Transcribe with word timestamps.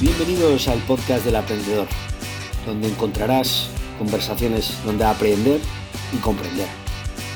Bienvenidos 0.00 0.68
al 0.68 0.78
podcast 0.82 1.24
del 1.24 1.34
aprendedor, 1.34 1.88
donde 2.64 2.86
encontrarás 2.86 3.68
conversaciones 3.98 4.80
donde 4.84 5.04
aprender 5.04 5.60
y 6.12 6.18
comprender, 6.18 6.68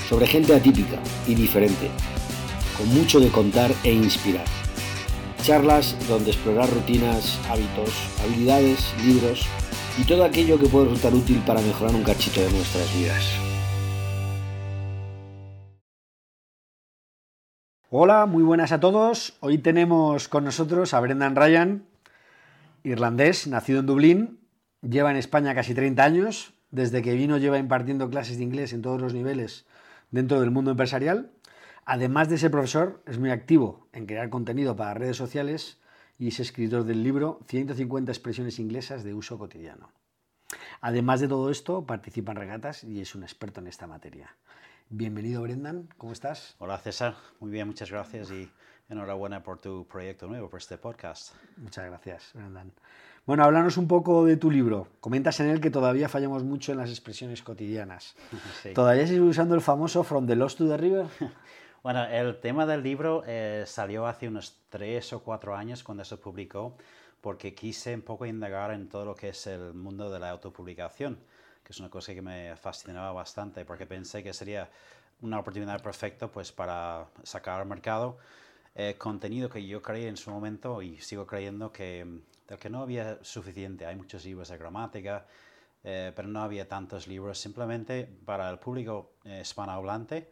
sobre 0.09 0.29
gente 0.29 0.55
atípica 0.55 1.01
y 1.27 1.35
diferente, 1.35 1.91
con 2.79 2.87
mucho 2.95 3.19
de 3.19 3.31
contar 3.31 3.73
e 3.83 3.93
inspirar. 3.93 4.45
Charlas 5.43 5.97
donde 6.09 6.31
explorar 6.31 6.71
rutinas, 6.71 7.37
hábitos, 7.51 7.91
habilidades, 8.23 8.95
libros 9.05 9.45
y 9.99 10.05
todo 10.05 10.23
aquello 10.23 10.57
que 10.57 10.69
puede 10.69 10.85
resultar 10.85 11.15
útil 11.15 11.43
para 11.45 11.61
mejorar 11.61 11.97
un 11.97 12.05
cachito 12.05 12.43
de 12.43 12.53
nuestras 12.53 12.95
vidas. 12.97 13.25
Hola, 17.91 18.27
muy 18.27 18.45
buenas 18.45 18.71
a 18.71 18.79
todos. 18.79 19.35
Hoy 19.41 19.59
tenemos 19.59 20.29
con 20.29 20.45
nosotros 20.45 20.95
a 20.95 21.01
Brendan 21.01 21.35
Ryan, 21.35 21.92
irlandés, 22.85 23.47
nacido 23.47 23.81
en 23.81 23.87
Dublín, 23.87 24.41
lleva 24.83 25.11
en 25.11 25.17
España 25.17 25.55
casi 25.55 25.75
30 25.75 26.05
años, 26.05 26.55
desde 26.71 27.03
que 27.03 27.15
vino 27.15 27.39
lleva 27.39 27.59
impartiendo 27.59 28.09
clases 28.11 28.39
de 28.39 28.45
inglés 28.45 28.73
en 28.73 28.83
todos 28.83 29.01
los 29.01 29.15
niveles 29.15 29.67
dentro 30.11 30.41
del 30.41 30.51
mundo 30.51 30.71
empresarial. 30.71 31.31
Además 31.85 32.29
de 32.29 32.39
ser 32.39 32.51
profesor, 32.51 33.03
es 33.07 33.19
muy 33.19 33.31
activo 33.31 33.89
en 33.93 34.07
crear 34.07 34.31
contenido 34.31 34.77
para 34.77 34.95
redes 34.95 35.17
sociales 35.17 35.79
y 36.19 36.29
es 36.29 36.41
escritor 36.41 36.85
del 36.85 37.03
libro 37.03 37.41
150 37.49 38.13
expresiones 38.13 38.59
inglesas 38.59 39.05
de 39.05 39.15
uso 39.15 39.39
cotidiano. 39.39 39.91
Además 40.81 41.21
de 41.21 41.29
todo 41.29 41.51
esto, 41.51 41.87
participa 41.87 42.33
en 42.33 42.39
regatas 42.39 42.85
y 42.85 43.01
es 43.01 43.15
un 43.15 43.23
experto 43.23 43.61
en 43.61 43.67
esta 43.67 43.87
materia. 43.87 44.37
Bienvenido, 44.89 45.43
Brendan. 45.43 45.89
¿Cómo 45.97 46.13
estás? 46.13 46.55
Hola, 46.59 46.79
César. 46.79 47.17
Muy 47.41 47.51
bien, 47.51 47.67
muchas 47.67 47.91
gracias 47.91 48.31
y 48.31 48.51
enhorabuena 48.93 49.43
por 49.43 49.59
tu 49.59 49.87
proyecto 49.87 50.27
nuevo, 50.27 50.49
por 50.49 50.61
este 50.61 50.79
podcast. 50.79 51.35
Muchas 51.57 51.87
gracias, 51.87 52.31
Brendan. 52.35 52.73
Bueno, 53.27 53.45
háblanos 53.45 53.77
un 53.77 53.89
poco 53.89 54.25
de 54.25 54.37
tu 54.37 54.51
libro. 54.51 54.89
Comentas 55.01 55.41
en 55.41 55.49
él 55.49 55.61
que 55.61 55.71
todavía 55.71 56.09
fallamos 56.09 56.45
mucho 56.45 56.73
en 56.73 56.79
las 56.79 56.91
expresiones 56.91 57.43
cotidianas. 57.43 58.15
¿Todavía 58.75 59.07
sigues 59.07 59.23
usando 59.23 59.55
el 59.55 59.61
famoso 59.61 60.05
From 60.05 60.27
the 60.27 60.37
Lost 60.37 60.59
to 60.59 60.69
the 60.69 60.77
River? 60.77 61.07
bueno, 61.83 62.05
el 62.05 62.41
tema 62.41 62.67
del 62.67 62.83
libro 62.83 63.23
eh, 63.27 63.65
salió 63.67 64.07
hace 64.07 64.29
unos 64.29 64.59
tres 64.69 65.13
o 65.13 65.21
cuatro 65.21 65.57
años 65.57 65.83
cuando 65.83 66.05
se 66.05 66.17
publicó, 66.17 66.77
porque 67.21 67.55
quise 67.55 67.95
un 67.95 68.03
poco 68.03 68.27
indagar 68.27 68.73
en 68.73 68.89
todo 68.89 69.05
lo 69.05 69.15
que 69.15 69.31
es 69.31 69.47
el 69.47 69.75
mundo 69.75 70.11
de 70.11 70.21
la 70.21 70.31
autopublicación 70.31 71.19
que 71.63 71.73
es 71.73 71.81
una 71.81 71.91
cosa 71.91 72.13
que 72.13 72.23
me 72.23 72.57
fascinaba 72.57 73.13
bastante 73.13 73.65
porque 73.65 73.87
pensé 73.87 74.23
que 74.23 74.33
sería 74.33 74.69
una 75.21 75.39
oportunidad 75.39 75.81
perfecta 75.83 76.29
pues, 76.29 76.53
para 76.53 77.07
sacar 77.23 77.61
al 77.61 77.67
mercado 77.67 78.19
eh, 78.75 78.95
contenido 78.99 79.49
que 79.49 79.65
yo 79.67 79.83
creí 79.83 80.07
en 80.07 80.17
su 80.17 80.31
momento 80.31 80.83
y 80.83 80.99
sigo 80.99 81.27
creyendo 81.27 81.73
que, 81.73 82.07
del 82.49 82.59
que 82.59 82.71
no 82.71 82.83
había 82.83 83.19
suficiente. 83.23 83.87
Hay 83.87 83.97
muchos 83.97 84.25
libros 84.25 84.49
de 84.49 84.59
gramática, 84.59 85.27
eh, 85.85 86.13
pero 86.15 86.29
no 86.29 86.43
había 86.43 86.69
tantos 86.69 87.07
libros 87.07 87.39
simplemente 87.39 88.09
para 88.25 88.49
el 88.51 88.59
público 88.59 89.13
eh, 89.25 89.41
hispanohablante, 89.43 90.29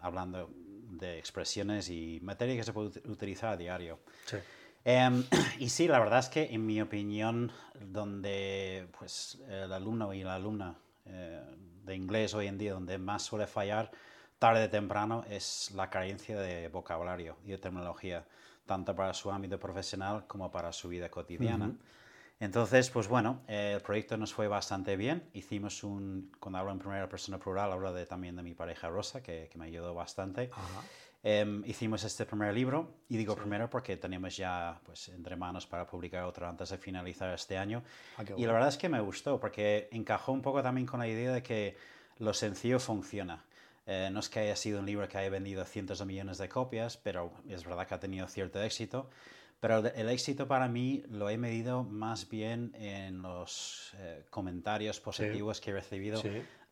hablando 0.00 0.50
de 0.90 1.18
expresiones 1.18 1.88
y 1.88 2.18
materia 2.22 2.56
que 2.56 2.64
se 2.64 2.72
puede 2.72 2.88
utilizar 3.08 3.52
a 3.52 3.56
diario. 3.56 4.00
Sí. 4.24 4.38
Em, 4.88 5.24
y 5.58 5.68
sí, 5.68 5.88
la 5.88 5.98
verdad 5.98 6.20
es 6.20 6.28
que 6.28 6.44
en 6.54 6.64
mi 6.64 6.80
opinión, 6.80 7.50
donde 7.80 8.86
pues, 8.96 9.36
el 9.48 9.72
alumno 9.72 10.14
y 10.14 10.22
la 10.22 10.36
alumna 10.36 10.76
eh, 11.04 11.42
de 11.84 11.94
inglés 11.96 12.34
hoy 12.34 12.46
en 12.46 12.56
día, 12.56 12.72
donde 12.72 12.96
más 12.96 13.22
suele 13.22 13.48
fallar 13.48 13.90
tarde 14.38 14.64
o 14.64 14.70
temprano, 14.70 15.24
es 15.28 15.70
la 15.74 15.88
carencia 15.88 16.38
de 16.38 16.68
vocabulario 16.68 17.36
y 17.44 17.50
de 17.50 17.58
terminología, 17.58 18.24
tanto 18.66 18.94
para 18.94 19.14
su 19.14 19.30
ámbito 19.30 19.58
profesional 19.58 20.26
como 20.26 20.50
para 20.50 20.72
su 20.72 20.88
vida 20.88 21.08
cotidiana. 21.08 21.72
Entonces, 22.38 22.90
pues 22.90 23.08
bueno, 23.08 23.40
el 23.48 23.80
proyecto 23.80 24.18
nos 24.18 24.34
fue 24.34 24.46
bastante 24.46 24.96
bien. 24.96 25.22
Hicimos 25.32 25.82
un, 25.82 26.32
cuando 26.38 26.58
hablo 26.58 26.72
en 26.72 26.78
primera 26.78 27.08
persona 27.08 27.38
plural, 27.38 27.72
hablo 27.72 27.94
de, 27.94 28.04
también 28.04 28.36
de 28.36 28.42
mi 28.42 28.52
pareja 28.52 28.88
Rosa, 28.88 29.22
que, 29.22 29.48
que 29.50 29.58
me 29.58 29.66
ayudó 29.66 29.94
bastante. 29.94 30.50
Em, 31.28 31.64
hicimos 31.66 32.04
este 32.04 32.24
primer 32.24 32.54
libro, 32.54 32.98
y 33.08 33.16
digo 33.16 33.34
primero 33.34 33.68
porque 33.68 33.96
tenemos 33.96 34.36
ya 34.36 34.78
pues, 34.84 35.08
entre 35.08 35.34
manos 35.34 35.66
para 35.66 35.84
publicar 35.84 36.22
otro 36.22 36.46
antes 36.46 36.68
de 36.68 36.78
finalizar 36.78 37.34
este 37.34 37.58
año. 37.58 37.82
Ah, 38.16 38.22
y 38.36 38.46
la 38.46 38.52
verdad 38.52 38.68
es 38.68 38.76
que 38.76 38.88
me 38.88 39.00
gustó, 39.00 39.40
porque 39.40 39.88
encajó 39.90 40.30
un 40.30 40.40
poco 40.40 40.62
también 40.62 40.86
con 40.86 41.00
la 41.00 41.08
idea 41.08 41.32
de 41.32 41.42
que 41.42 41.76
lo 42.18 42.32
sencillo 42.32 42.78
funciona. 42.78 43.42
Eh, 43.86 44.10
no 44.12 44.20
es 44.20 44.28
que 44.28 44.40
haya 44.40 44.56
sido 44.56 44.80
un 44.80 44.86
libro 44.86 45.08
que 45.08 45.16
haya 45.16 45.30
vendido 45.30 45.64
cientos 45.64 46.00
de 46.00 46.06
millones 46.06 46.38
de 46.38 46.48
copias, 46.48 46.96
pero 46.96 47.32
es 47.48 47.64
verdad 47.64 47.86
que 47.86 47.94
ha 47.94 48.00
tenido 48.00 48.26
cierto 48.26 48.60
éxito. 48.60 49.08
Pero 49.60 49.78
el 49.78 50.08
éxito 50.10 50.46
para 50.46 50.68
mí 50.68 51.02
lo 51.08 51.30
he 51.30 51.38
medido 51.38 51.82
más 51.84 52.28
bien 52.28 52.72
en 52.74 53.22
los 53.22 53.94
eh, 53.96 54.26
comentarios 54.28 55.00
positivos 55.00 55.60
que 55.60 55.70
he 55.70 55.74
recibido 55.74 56.22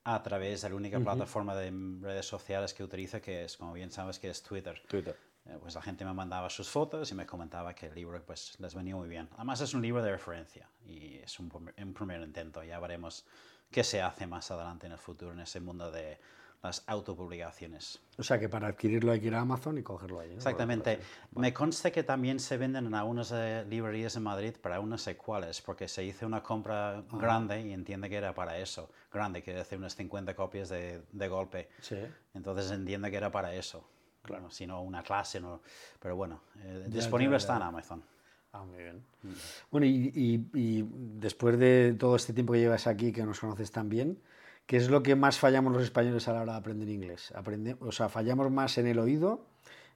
a 0.04 0.22
través 0.22 0.62
de 0.62 0.68
la 0.68 0.74
única 0.74 1.00
plataforma 1.00 1.54
de 1.56 1.72
redes 2.02 2.26
sociales 2.26 2.74
que 2.74 2.84
utilizo, 2.84 3.22
que 3.22 3.44
es, 3.44 3.56
como 3.56 3.72
bien 3.72 3.90
sabes, 3.90 4.18
que 4.18 4.28
es 4.28 4.42
Twitter. 4.42 4.82
Twitter. 4.86 5.16
Eh, 5.46 5.56
pues 5.60 5.74
la 5.74 5.82
gente 5.82 6.04
me 6.04 6.12
mandaba 6.12 6.50
sus 6.50 6.68
fotos 6.68 7.10
y 7.10 7.14
me 7.14 7.26
comentaba 7.26 7.74
que 7.74 7.86
el 7.86 7.94
libro 7.94 8.22
pues, 8.24 8.58
les 8.60 8.74
venía 8.74 8.96
muy 8.96 9.08
bien. 9.08 9.28
Además 9.36 9.60
es 9.62 9.72
un 9.72 9.80
libro 9.80 10.02
de 10.02 10.10
referencia 10.10 10.68
y 10.86 11.16
es 11.16 11.38
un, 11.38 11.50
un 11.76 11.94
primer 11.94 12.20
intento. 12.20 12.62
Ya 12.62 12.78
veremos 12.80 13.24
qué 13.70 13.82
se 13.82 14.02
hace 14.02 14.26
más 14.26 14.50
adelante 14.50 14.86
en 14.86 14.92
el 14.92 14.98
futuro 14.98 15.32
en 15.32 15.40
ese 15.40 15.60
mundo 15.60 15.90
de 15.90 16.18
las 16.64 16.82
autopublicaciones. 16.86 18.00
O 18.16 18.22
sea 18.22 18.38
que 18.38 18.48
para 18.48 18.68
adquirirlo 18.68 19.12
hay 19.12 19.20
que 19.20 19.26
ir 19.26 19.34
a 19.34 19.40
Amazon 19.40 19.76
y 19.76 19.82
cogerlo 19.82 20.20
ahí. 20.20 20.32
Exactamente. 20.32 20.98
Me 21.36 21.52
consta 21.52 21.90
que 21.90 22.02
también 22.02 22.40
se 22.40 22.56
venden 22.56 22.86
en 22.86 22.94
algunas 22.94 23.30
eh, 23.32 23.64
librerías 23.68 24.16
en 24.16 24.22
Madrid 24.22 24.54
para 24.60 24.80
unos 24.80 25.02
secuales, 25.02 25.60
porque 25.60 25.88
se 25.88 26.02
hizo 26.04 26.26
una 26.26 26.42
compra 26.42 27.04
grande 27.12 27.60
y 27.60 27.72
entiende 27.72 28.08
que 28.08 28.16
era 28.16 28.34
para 28.34 28.58
eso. 28.58 28.88
Grande, 29.12 29.42
quiere 29.42 29.58
decir 29.58 29.78
unas 29.78 29.94
50 29.94 30.34
copias 30.34 30.70
de, 30.70 31.02
de 31.12 31.28
golpe. 31.28 31.68
Sí. 31.80 31.98
Entonces 32.32 32.70
entiende 32.70 33.10
que 33.10 33.18
era 33.18 33.30
para 33.30 33.54
eso. 33.54 33.86
Claro. 34.22 34.50
Si 34.50 34.66
no 34.66 34.80
una 34.80 35.02
clase, 35.02 35.40
no. 35.40 35.60
Pero 36.00 36.16
bueno, 36.16 36.40
eh, 36.62 36.86
disponible 36.88 37.36
está 37.36 37.56
en 37.56 37.62
Amazon. 37.62 38.02
Ah, 38.52 38.64
muy 38.64 38.78
bien. 38.78 39.04
Mm. 39.22 39.32
Bueno, 39.70 39.86
y, 39.86 40.12
y, 40.14 40.58
y, 40.58 40.88
después 40.90 41.58
de 41.58 41.94
todo 41.98 42.16
este 42.16 42.32
tiempo 42.32 42.54
que 42.54 42.60
llevas 42.60 42.86
aquí, 42.86 43.12
que 43.12 43.24
nos 43.24 43.40
conoces 43.40 43.70
tan 43.70 43.88
bien, 43.88 44.18
¿Qué 44.66 44.78
es 44.78 44.88
lo 44.88 45.02
que 45.02 45.14
más 45.14 45.38
fallamos 45.38 45.72
los 45.72 45.82
españoles 45.82 46.26
a 46.26 46.32
la 46.32 46.42
hora 46.42 46.52
de 46.52 46.58
aprender 46.58 46.88
inglés? 46.88 47.32
Aprende, 47.34 47.76
o 47.80 47.92
sea, 47.92 48.08
¿fallamos 48.08 48.50
más 48.50 48.78
en 48.78 48.86
el 48.86 48.98
oído, 48.98 49.44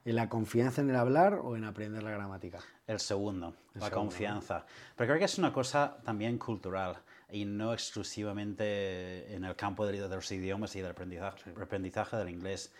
en 0.05 0.15
la 0.15 0.29
confianza 0.29 0.81
en 0.81 0.91
el 0.91 0.95
hablar 0.95 1.39
o 1.43 1.55
en 1.55 1.63
aprender 1.63 2.03
la 2.03 2.11
gramática? 2.11 2.59
El 2.85 2.99
segundo, 2.99 3.55
la 3.73 3.89
confianza. 3.89 4.65
Pero 4.95 5.09
creo 5.09 5.19
que 5.19 5.25
es 5.25 5.37
una 5.39 5.51
cosa 5.51 5.97
también 6.03 6.37
cultural 6.37 6.97
y 7.31 7.45
no 7.45 7.73
exclusivamente 7.73 9.33
en 9.33 9.43
el 9.43 9.55
campo 9.55 9.87
de, 9.87 9.97
los 9.97 10.31
idiomas 10.31 10.75
y 10.75 10.81
del 10.81 10.91
aprendizaje, 10.91 11.51
aprendizaje 11.59 12.17
del 12.17 12.29
inglés. 12.29 12.71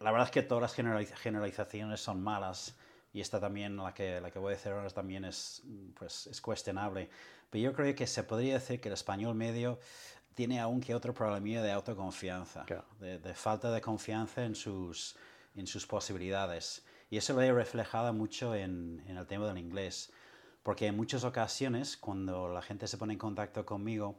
La 0.00 0.10
verdad 0.10 0.28
es 0.28 0.32
que 0.32 0.42
todas 0.42 0.62
las 0.62 0.74
generalizaciones 1.16 2.00
son 2.00 2.22
malas 2.22 2.76
y 3.14 3.20
esta 3.20 3.40
también, 3.40 3.76
la 3.76 3.94
que, 3.94 4.20
la 4.20 4.30
que 4.30 4.40
voy 4.40 4.52
a 4.52 4.56
decir 4.56 4.72
ahora, 4.72 4.90
también 4.90 5.24
es, 5.24 5.62
pues, 5.96 6.26
es 6.26 6.40
cuestionable. 6.40 7.08
Pero 7.48 7.62
yo 7.62 7.72
creo 7.72 7.94
que 7.94 8.08
se 8.08 8.24
podría 8.24 8.54
decir 8.54 8.80
que 8.80 8.88
el 8.88 8.94
español 8.94 9.36
medio 9.36 9.78
tiene 10.34 10.60
aún 10.60 10.80
que 10.80 10.94
otro 10.94 11.14
problema 11.14 11.62
de 11.62 11.72
autoconfianza, 11.72 12.64
de, 13.00 13.34
falta 13.34 13.70
de 13.70 13.80
confianza 13.80 14.44
en 14.44 14.54
sus, 14.54 15.16
en 15.54 15.66
sus 15.66 15.86
posibilidades. 15.86 16.84
Y 17.10 17.16
eso 17.16 17.32
lo 17.34 17.42
he 17.42 17.52
reflejado 17.52 18.12
mucho 18.12 18.54
en, 18.54 19.02
en, 19.06 19.16
el 19.16 19.26
tema 19.26 19.46
del 19.46 19.58
inglés, 19.58 20.12
porque 20.62 20.86
en 20.86 20.96
muchas 20.96 21.24
ocasiones 21.24 21.96
cuando 21.96 22.48
la 22.48 22.62
gente 22.62 22.88
se 22.88 22.98
pone 22.98 23.12
en 23.12 23.18
contacto 23.18 23.64
conmigo, 23.64 24.18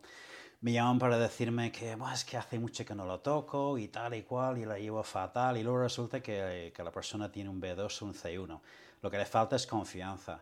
me 0.62 0.72
llaman 0.72 0.98
para 0.98 1.20
decirme 1.20 1.72
que 1.72 1.96
es 2.14 2.26
que 2.26 2.38
hace 2.38 2.58
mucho 2.58 2.86
que 2.86 2.96
no 2.96 3.06
lo 3.06 3.20
toco 3.20 3.78
y 3.78 3.90
tal 3.90 4.16
y 4.16 4.24
cual, 4.24 4.58
y 4.58 4.66
la 4.66 4.80
llevo 4.80 5.03
fatal, 5.03 5.58
y 5.58 5.64
luego 5.64 5.80
resulta 5.80 6.22
que, 6.22 6.72
que 6.74 6.84
la 6.84 6.92
persona 6.92 7.32
tiene 7.32 7.50
un 7.50 7.62
B2 7.62 8.02
o 8.02 8.06
un 8.06 8.14
C1. 8.14 8.59
Lo 9.02 9.12
que 9.12 9.18
le 9.18 9.26
falta 9.26 9.58
es 9.58 9.68
confianza. 9.68 10.42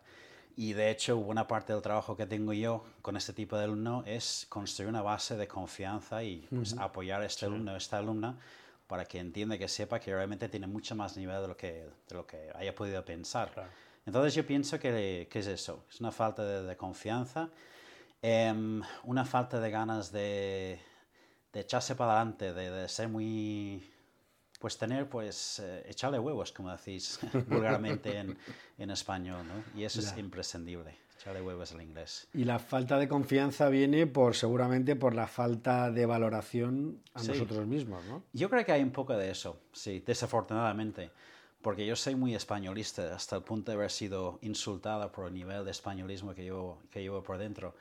Y 0.56 0.74
de 0.74 0.92
hecho, 0.92 1.18
buena 1.18 1.48
parte 1.48 1.74
del 1.74 1.82
trabajo 1.82 2.16
que 2.16 2.28
tengo 2.28 2.54
yo 2.54 2.84
con 3.02 3.18
este 3.18 3.34
tipo 3.34 3.58
de 3.58 3.64
alumno 3.64 4.04
es 4.06 4.46
construir 4.50 4.90
una 4.90 5.02
base 5.02 5.36
de 5.36 5.48
confianza 5.48 6.24
y 6.24 6.48
pues, 6.50 6.78
apoyar 6.78 7.22
a 7.22 7.26
este 7.26 7.46
alumno 7.46 7.74
o 7.74 7.76
esta 7.76 7.98
alumna 7.98 8.38
para 8.88 9.06
que 9.06 9.20
entienda, 9.20 9.58
que 9.58 9.68
sepa 9.68 10.00
que 10.00 10.14
realmente 10.14 10.50
tiene 10.50 10.68
mucho 10.68 10.96
más 10.96 11.18
nivel 11.18 11.42
de 11.42 11.48
lo 11.48 11.58
que, 11.58 11.90
de 12.08 12.16
lo 12.16 12.28
que 12.28 12.52
haya 12.54 12.76
podido 12.76 13.04
pensar. 13.04 13.52
Entonces 14.06 14.36
yo 14.36 14.46
pienso 14.46 14.80
que, 14.80 15.28
que, 15.32 15.40
es 15.40 15.48
eso, 15.48 15.86
es 15.90 16.00
una 16.00 16.12
falta 16.12 16.44
de, 16.44 16.78
confianza, 16.78 17.50
em, 18.22 18.82
una 19.06 19.26
falta 19.26 19.60
de 19.60 19.72
ganas 19.72 20.12
de, 20.12 20.80
de 21.52 21.60
echarse 21.60 21.96
para 21.96 22.18
adelante, 22.18 22.54
de, 22.54 22.70
de 22.70 22.90
ser 22.90 23.08
muy 23.08 23.93
pues 24.64 24.78
tener, 24.78 25.10
pues, 25.10 25.60
eh, 25.60 25.84
echarle 25.90 26.18
huevos, 26.20 26.54
como 26.54 26.72
decís 26.72 27.20
vulgarmente 27.50 28.18
en, 28.18 28.38
en, 28.78 28.92
español, 28.92 29.46
¿no? 29.46 29.62
Y 29.78 29.84
eso 29.84 30.00
es 30.00 30.18
imprescindible, 30.18 30.96
echarle 31.20 31.42
huevos 31.42 31.74
al 31.74 31.82
inglés. 31.82 32.30
Y 32.34 32.46
la 32.46 32.60
falta 32.60 32.98
de 32.98 33.10
confianza 33.10 33.68
viene 33.68 34.08
por, 34.08 34.38
seguramente, 34.38 34.96
por 34.96 35.16
la 35.16 35.28
falta 35.28 35.92
de 35.92 36.06
valoración 36.06 37.02
a 37.14 37.22
nosotros 37.24 37.68
mismos, 37.68 38.06
¿no? 38.06 38.24
Yo 38.32 38.50
creo 38.50 38.64
que 38.64 38.72
hay 38.72 38.82
un 38.82 38.92
poco 38.92 39.18
de 39.18 39.32
eso, 39.32 39.60
sí, 39.74 40.02
desafortunadamente. 40.08 41.12
porque 41.62 41.86
yo 41.86 41.98
soy 41.98 42.16
muy 42.16 42.34
españolista 42.34 43.14
hasta 43.14 43.36
el 43.36 43.44
punto 43.44 43.70
de 43.70 43.76
haber 43.76 43.92
sido 43.92 44.40
insultada 44.44 45.12
por 45.12 45.28
el 45.28 45.34
nivel 45.34 45.66
de 45.66 45.72
españolismo 45.72 46.34
que 46.34 46.44
llevo, 46.44 46.80
que 46.90 47.02
llevo 47.02 47.22
por 47.22 47.38
dentro. 47.38 47.76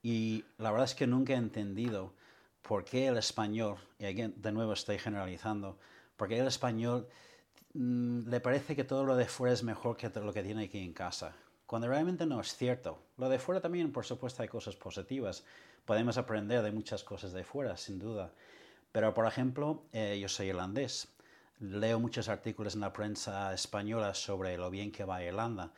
Y 0.00 0.44
la 0.58 0.70
verdad 0.70 0.84
es 0.84 0.94
que 0.94 1.08
nunca 1.08 1.32
he 1.32 1.36
entendido 1.36 2.12
por 2.62 2.84
qué 2.84 3.08
el 3.08 3.16
español, 3.16 3.78
y 3.98 4.04
again, 4.04 4.32
de 4.36 4.52
nuevo 4.52 4.74
estoy 4.74 4.96
generalizando, 4.96 5.76
por 6.20 6.28
qué 6.28 6.38
el 6.38 6.48
español 6.48 7.08
mm, 7.72 8.28
le 8.28 8.40
parece 8.40 8.76
que 8.76 8.84
todo 8.84 9.06
lo 9.06 9.16
de 9.16 9.24
fuera 9.24 9.54
es 9.54 9.62
mejor 9.62 9.96
que 9.96 10.10
lo 10.20 10.34
que 10.34 10.42
tiene 10.42 10.64
aquí 10.64 10.78
en 10.78 10.92
casa, 10.92 11.34
cuando 11.64 11.88
realmente 11.88 12.26
no 12.26 12.38
es 12.42 12.54
cierto. 12.54 12.98
Lo 13.16 13.30
de 13.30 13.38
fuera 13.38 13.62
también, 13.62 13.90
por 13.90 14.04
supuesto, 14.04 14.42
hay 14.42 14.48
cosas 14.48 14.76
positivas. 14.76 15.44
Podemos 15.86 16.18
aprender 16.18 16.60
de 16.60 16.72
muchas 16.72 17.04
cosas 17.04 17.32
de 17.32 17.42
fuera, 17.42 17.78
sin 17.78 17.98
duda. 17.98 18.32
Pero, 18.92 19.14
por 19.14 19.26
ejemplo, 19.26 19.84
eh, 19.94 20.18
yo 20.20 20.28
soy 20.28 20.48
irlandés. 20.48 21.08
Leo 21.58 21.98
muchos 21.98 22.28
artículos 22.28 22.74
en 22.74 22.82
la 22.82 22.92
prensa 22.92 23.54
española 23.54 24.12
sobre 24.12 24.58
lo 24.58 24.68
bien 24.68 24.92
que 24.92 25.06
va 25.06 25.16
a 25.16 25.24
Irlanda 25.24 25.72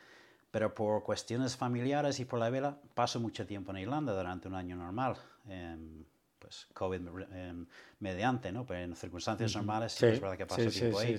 pero 0.51 0.75
por 0.75 1.01
cuestiones 1.01 1.57
familiares 1.57 2.19
y 2.19 2.25
por 2.25 2.37
la 2.37 2.51
vela 2.51 2.77
paso 2.93 3.19
mucho 3.19 3.43
tiempo 3.47 3.71
en 3.71 3.77
Irlanda 3.79 4.13
durante 4.13 4.47
un 4.47 4.53
año 4.53 4.75
normal. 4.75 5.15
Em, 5.47 6.03
pues 6.53 6.67
COVID 6.73 7.01
em, 7.33 7.65
mediante, 7.99 8.51
¿no? 8.51 8.65
Pero 8.65 8.79
en 8.79 8.95
circunstancias 8.95 9.55
normales 9.55 9.93
sí, 9.93 10.05
es 10.05 10.19
verdad 10.19 10.37
que 10.37 10.45
paso 10.45 10.69
tiempo 10.69 10.99
ahí. 10.99 11.17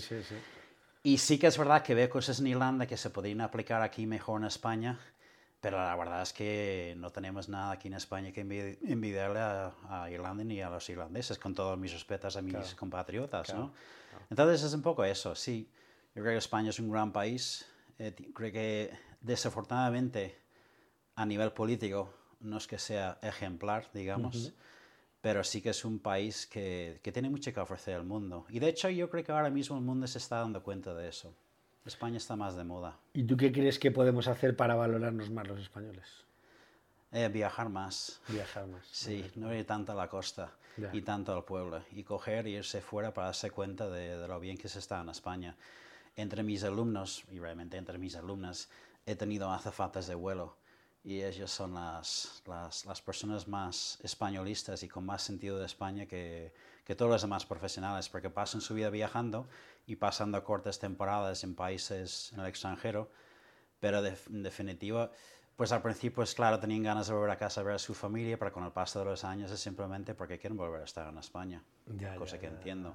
Y 1.02 1.19
sí 1.19 1.38
que 1.38 1.48
es 1.48 1.58
verdad 1.58 1.82
que 1.82 1.94
veo 1.94 2.08
cosas 2.08 2.40
en 2.40 2.46
Irlanda 2.46 2.86
que 2.86 2.96
se 2.96 3.10
podrían 3.10 3.40
aplicar 3.40 3.82
aquí 3.82 4.06
mejor 4.06 4.40
en 4.40 4.46
España, 4.46 4.98
pero 5.60 5.76
la 5.76 5.94
verdad 5.96 6.22
es 6.22 6.32
que 6.32 6.94
no 6.96 7.10
tenemos 7.10 7.48
nada 7.48 7.72
aquí 7.72 7.88
en 7.88 7.94
España 7.94 8.32
que 8.32 8.40
envidiarle 8.40 9.40
a, 9.40 10.08
Irlanda 10.10 10.44
ni 10.44 10.62
a 10.62 10.70
los 10.70 10.88
irlandeses, 10.88 11.38
con 11.38 11.54
todos 11.54 11.78
mis 11.78 11.92
respetos 11.92 12.36
a 12.36 12.42
mis 12.42 12.75
compatriotas, 12.75 13.54
¿no? 13.54 13.72
Entonces 14.31 14.62
es 14.62 14.72
un 14.72 14.82
poco 14.82 15.04
eso, 15.04 15.34
sí. 15.34 15.69
Yo 16.14 16.22
creo 16.22 16.34
que 16.34 16.38
España 16.38 16.70
es 16.70 16.78
un 16.78 16.90
gran 16.90 17.12
país. 17.12 17.66
Eh, 17.98 18.14
creo 18.32 18.52
que 18.52 18.90
desafortunadamente, 19.20 20.38
a 21.16 21.26
nivel 21.26 21.52
político, 21.52 22.14
no 22.44 22.58
es 22.58 22.66
que 22.66 22.78
sea 22.78 23.19
ejemplar, 23.22 23.88
digamos, 23.92 24.52
pero 25.25 25.43
sí 25.43 25.62
que 25.62 25.71
es 25.71 25.87
un 25.87 26.00
país 26.00 26.47
que, 26.47 27.00
que, 27.03 27.11
tiene 27.11 27.31
mucho 27.31 27.50
que 27.50 27.59
ofrecer 27.59 27.94
al 27.94 28.05
mundo. 28.05 28.44
Y 28.50 28.59
de 28.59 28.69
hecho 28.69 28.91
yo 28.91 29.09
creo 29.09 29.25
que 29.25 29.32
ahora 29.32 29.49
mismo 29.49 29.75
el 29.75 29.82
mundo 29.82 30.06
se 30.06 30.19
está 30.19 30.41
dando 30.41 30.62
cuenta 30.62 30.93
de 30.93 31.09
eso. 31.09 31.32
España 31.87 32.19
está 32.19 32.37
más 32.37 32.56
de 32.56 32.65
moda. 32.65 32.99
¿Y 33.15 33.25
tú 33.25 33.35
qué 33.35 33.50
crees 33.50 33.79
que 33.79 33.91
podemos 33.91 34.29
hacer 34.29 34.55
para 34.55 34.75
valorarnos 34.75 35.31
más 35.31 35.49
los 35.49 35.61
españoles? 35.61 36.05
Eh, 37.11 37.26
viajar 37.29 37.71
más. 37.71 38.21
Viajar 38.29 38.67
más. 38.67 38.87
Sí, 38.93 39.25
no 39.37 39.55
ir 39.55 39.65
tanto 39.65 39.93
a 39.93 39.94
la 39.94 40.11
costa 40.11 40.53
y 40.93 41.00
tanto 41.00 41.35
al 41.35 41.44
pueblo. 41.44 41.82
Y 41.93 42.03
coger 42.03 42.47
e 42.47 42.50
irse 42.50 42.82
fuera 42.82 43.15
para 43.15 43.29
darse 43.29 43.50
cuenta 43.50 43.88
de, 43.88 44.19
de, 44.19 44.29
lo 44.29 44.38
bien 44.41 44.59
que 44.59 44.69
se 44.69 44.79
está 44.79 45.00
en 45.00 45.09
España. 45.09 45.56
Entre 46.17 46.43
mis 46.43 46.65
alumnos, 46.65 47.25
y 47.32 47.38
realmente 47.38 47.79
entre 47.79 47.97
mis 47.97 48.15
alumnas, 48.15 48.69
he 49.06 49.17
tenido 49.17 49.50
azafatas 49.50 50.06
de 50.06 50.17
vuelo 50.17 50.59
y 51.05 51.23
ellos 51.23 51.51
son 51.51 51.75
las, 51.75 52.43
las, 52.47 52.87
las, 52.87 53.03
personas 53.03 53.47
más 53.47 53.99
españolistas 54.03 54.83
y 54.83 54.89
con 54.89 55.05
más 55.05 55.23
sentido 55.23 55.59
de 55.59 55.67
España 55.67 56.06
que, 56.06 56.55
que, 56.83 56.95
todos 56.95 57.11
los 57.11 57.21
demás 57.21 57.45
profesionales, 57.45 58.09
porque 58.09 58.31
pasan 58.31 58.62
su 58.62 58.73
vida 58.73 58.89
viajando 58.89 59.47
y 59.87 59.97
pasando 59.97 60.43
cortas 60.43 60.79
temporadas 60.79 61.45
en 61.45 61.55
países 61.55 62.33
en 62.33 62.41
el 62.41 62.47
extranjero, 62.47 63.11
pero 63.81 64.03
en 64.03 64.43
definitiva, 64.43 65.11
pues 65.56 65.73
al 65.73 65.83
principio, 65.83 66.23
es 66.23 66.35
claro, 66.35 66.59
tenían 66.59 66.83
ganas 66.83 67.09
de 67.09 67.12
volver 67.12 67.31
a 67.31 67.37
casa 67.37 67.61
a 67.61 67.65
ver 67.65 67.75
a 67.75 67.79
su 67.79 67.93
familia, 67.93 68.39
pero 68.39 68.51
con 68.51 68.65
el 68.65 68.73
paso 68.73 69.01
de 69.01 69.05
los 69.05 69.25
años 69.25 69.51
es 69.51 69.61
simplemente 69.61 70.15
porque 70.15 70.39
quieren 70.39 70.56
volver 70.56 70.81
a 70.81 70.85
estar 70.85 71.06
en 71.06 71.19
España, 71.19 71.62
cosa 72.17 72.39
que 72.39 72.47
entiendo. 72.47 72.95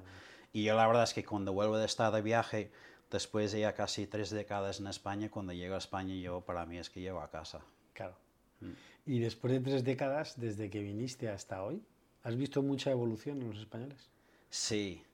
Y 0.52 0.64
yo 0.64 0.74
la 0.74 0.88
verdad 0.88 1.04
es 1.04 1.14
que 1.14 1.24
cuando 1.24 1.52
vuelvo 1.52 1.76
de 1.76 1.86
estar 1.86 2.12
de 2.12 2.22
viaje, 2.22 2.72
después 3.08 3.52
de 3.52 3.60
ya 3.60 3.74
casi 3.74 4.08
tres 4.08 4.30
décadas 4.30 4.80
en 4.80 4.88
España, 4.88 5.30
cuando 5.30 5.52
llego 5.52 5.76
a 5.76 5.78
España, 5.78 6.16
yo 6.16 6.40
para 6.40 6.66
mí 6.66 6.76
es 6.76 6.90
que 6.90 7.00
llego 7.00 7.20
a 7.20 7.30
casa. 7.30 7.60
Claro. 8.00 8.16
Mm. 8.60 8.70
Y 9.04 9.18
después 9.18 9.52
de 9.52 9.60
tres 9.60 9.84
décadas, 9.84 10.40
desde 10.40 10.70
que 10.70 10.80
viniste 10.80 11.28
hasta 11.28 11.62
hoy, 11.62 11.82
¿has 12.22 12.34
visto 12.34 12.62
mucha 12.62 12.90
evolución 12.90 13.42
en 13.42 13.50
los 13.50 13.58
españoles? 13.58 14.08
Sí, 14.48 15.04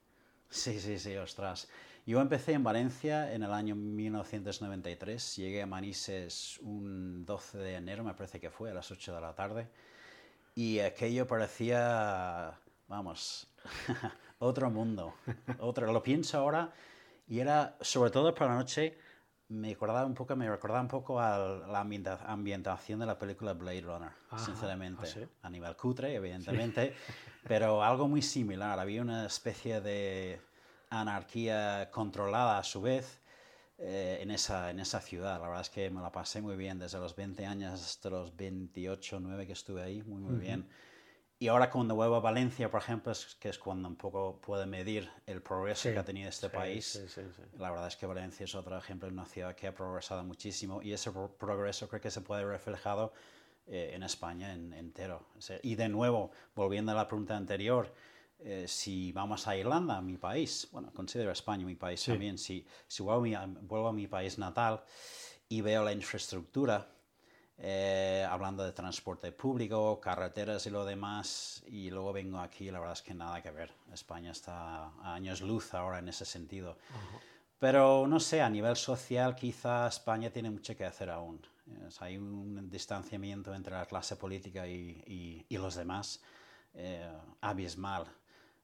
sí, 0.49 0.79
sí, 0.79 0.97
sí, 0.97 1.17
ostras. 1.17 1.69
Yo 2.07 2.21
empecé 2.21 2.53
en 2.53 2.63
Valencia 2.63 3.33
en 3.33 3.43
el 3.43 3.53
año 3.53 3.75
1993, 3.75 5.35
llegué 5.37 5.63
a 5.63 5.67
Manises 5.67 6.61
un 6.63 7.25
12 7.25 7.59
de 7.59 7.75
enero, 7.75 8.05
me 8.05 8.15
parece 8.15 8.39
que 8.39 8.51
fue, 8.51 8.71
a 8.71 8.75
las 8.75 8.89
8 8.93 9.17
de 9.17 9.21
la 9.21 9.35
tarde, 9.35 9.69
y 10.55 10.79
aquello 10.79 11.27
parecía, 11.27 12.57
vamos, 12.87 13.49
otro 14.39 14.71
mundo. 14.71 15.15
Otro. 15.59 15.93
Lo 15.93 16.05
pienso 16.05 16.39
ahora 16.39 16.73
y 17.27 17.41
era, 17.41 17.77
sobre 17.81 18.13
todo 18.13 18.33
por 18.33 18.47
la 18.47 18.55
noche, 18.55 18.97
me 19.49 19.69
recordaba 19.69 20.07
un 20.07 20.15
poco, 20.15 20.35
me 20.35 20.49
recordaba 20.49 20.81
un 20.81 20.89
poco 20.89 21.21
a 21.21 21.39
la 21.69 21.81
ambientación 21.81 22.99
de 23.01 23.07
la 23.07 23.19
película 23.19 23.53
Blade 23.53 23.83
Runner, 23.83 24.11
sinceramente. 24.37 25.29
¿ah, 25.43 25.47
a 25.47 25.51
nivel 25.51 25.77
cutre, 25.77 26.15
evidentemente, 26.15 26.95
pero 27.47 27.83
algo 27.83 28.09
muy 28.09 28.23
similar. 28.23 28.79
Había 28.79 29.03
una 29.03 29.27
especie 29.27 29.81
de 29.81 30.41
anarquía 30.91 31.91
controlada 31.93 32.59
a 32.59 32.65
su 32.65 32.83
vez 32.83 33.21
eh, 33.79 34.19
en, 34.21 34.31
esa, 34.31 34.71
en 34.71 34.81
esa 34.81 35.01
ciudad. 35.01 35.41
La 35.41 35.47
verdad 35.47 35.61
es 35.61 35.71
que 35.71 35.91
me 35.91 36.01
la 36.01 36.11
pasé 36.11 36.43
muy 36.43 36.57
bien 36.57 36.79
desde 36.79 36.99
los 36.99 37.15
20 37.15 37.47
años 37.47 37.75
hasta 37.75 38.11
los 38.11 38.35
28, 38.35 39.21
9 39.21 39.47
que 39.47 39.53
estuve 39.53 39.83
ahí, 39.83 40.03
muy, 40.03 40.21
muy 40.21 40.41
bien. 40.41 40.69
Y 41.39 41.49
ahora 41.49 41.71
cuando 41.71 41.95
vuelvo 41.95 42.17
a 42.17 42.21
Valencia, 42.21 42.71
por 42.71 42.81
ejemplo, 42.81 43.13
es, 43.13 43.35
que 43.35 43.51
es 43.51 43.59
cuando 43.59 43.89
un 43.89 43.97
poco 43.97 44.41
puede 44.41 44.65
medir 44.65 45.11
el 45.27 45.43
progreso 45.43 45.91
que 45.91 45.99
ha 45.99 46.05
tenido 46.05 46.31
este 46.31 46.49
país. 46.49 46.99
la 47.59 47.71
verdad 47.71 47.89
es 47.89 47.97
que 47.97 48.07
Valencia 48.07 48.45
es 48.45 48.55
otro 48.55 48.77
ejemplo 48.79 49.07
de 49.07 49.13
una 49.13 49.27
ciudad 49.27 49.55
que 49.55 49.67
ha 49.67 49.75
progresado 49.75 50.25
muchísimo 50.25 50.81
y 50.81 50.93
ese 50.93 51.11
progreso 51.39 51.89
creo 51.89 52.01
que 52.01 52.11
se 52.11 52.23
puede 52.23 52.45
reflejado 52.45 53.13
eh, 53.67 53.91
en 53.95 54.03
España 54.03 54.55
en, 54.55 54.73
entero. 54.73 55.27
y 55.63 55.75
de 55.75 55.89
nuevo, 55.91 56.31
volviendo 56.55 56.93
a 56.93 56.95
la 56.95 57.07
pregunta 57.07 57.37
anterior, 57.37 57.93
eh, 58.39 58.65
si 58.67 59.13
vamos 59.13 59.47
a 59.47 59.57
Irlanda, 59.57 60.01
mi 60.01 60.17
país, 60.17 60.69
bueno, 60.73 60.91
considero 60.95 61.33
España 61.33 61.67
mi 61.67 61.75
país 61.75 62.03
también, 62.05 62.39
si, 62.39 62.67
si 62.87 63.03
vuelvo 63.03 63.89
a 63.89 63.93
mi 63.93 64.07
país 64.07 64.39
natal 64.39 64.83
y 65.49 65.61
veo 65.61 65.85
la 65.85 65.93
infraestructura, 65.93 66.87
eh, 67.59 68.27
hablando 68.29 68.63
de 68.63 68.73
transporte 68.73 69.33
público, 69.33 69.99
carreteras 69.99 70.67
y 70.67 70.71
lo 70.71 70.85
demás, 70.85 71.65
y 71.67 71.91
luego 71.91 72.13
vengo 72.13 72.39
aquí, 72.39 72.71
la 72.71 72.79
verdad 72.79 72.93
es 72.93 73.03
que 73.03 73.15
nada 73.15 73.43
que 73.43 73.51
ver. 73.51 73.73
España 73.93 74.33
está 74.33 74.89
a 75.01 75.15
años 75.15 75.41
luz 75.41 75.73
ahora 75.73 75.99
en 75.99 76.09
ese 76.09 76.27
sentido. 76.27 76.77
Pero 77.59 78.07
no 78.07 78.21
sé, 78.21 78.43
a 78.43 78.51
nivel 78.51 78.77
social 78.77 79.35
quizá 79.35 79.87
España 79.87 80.31
tiene 80.31 80.51
mucho 80.51 80.77
que 80.77 80.85
hacer 80.85 81.09
aún. 81.09 81.41
hay 82.01 82.19
un 82.19 82.69
distanciamiento 82.69 83.55
entre 83.55 83.75
la 83.75 83.87
clase 83.87 84.17
política 84.17 84.67
y, 84.69 85.47
y, 85.49 85.57
los 85.57 85.75
demás 85.75 86.21
eh, 86.75 87.11
abismal. 87.41 88.05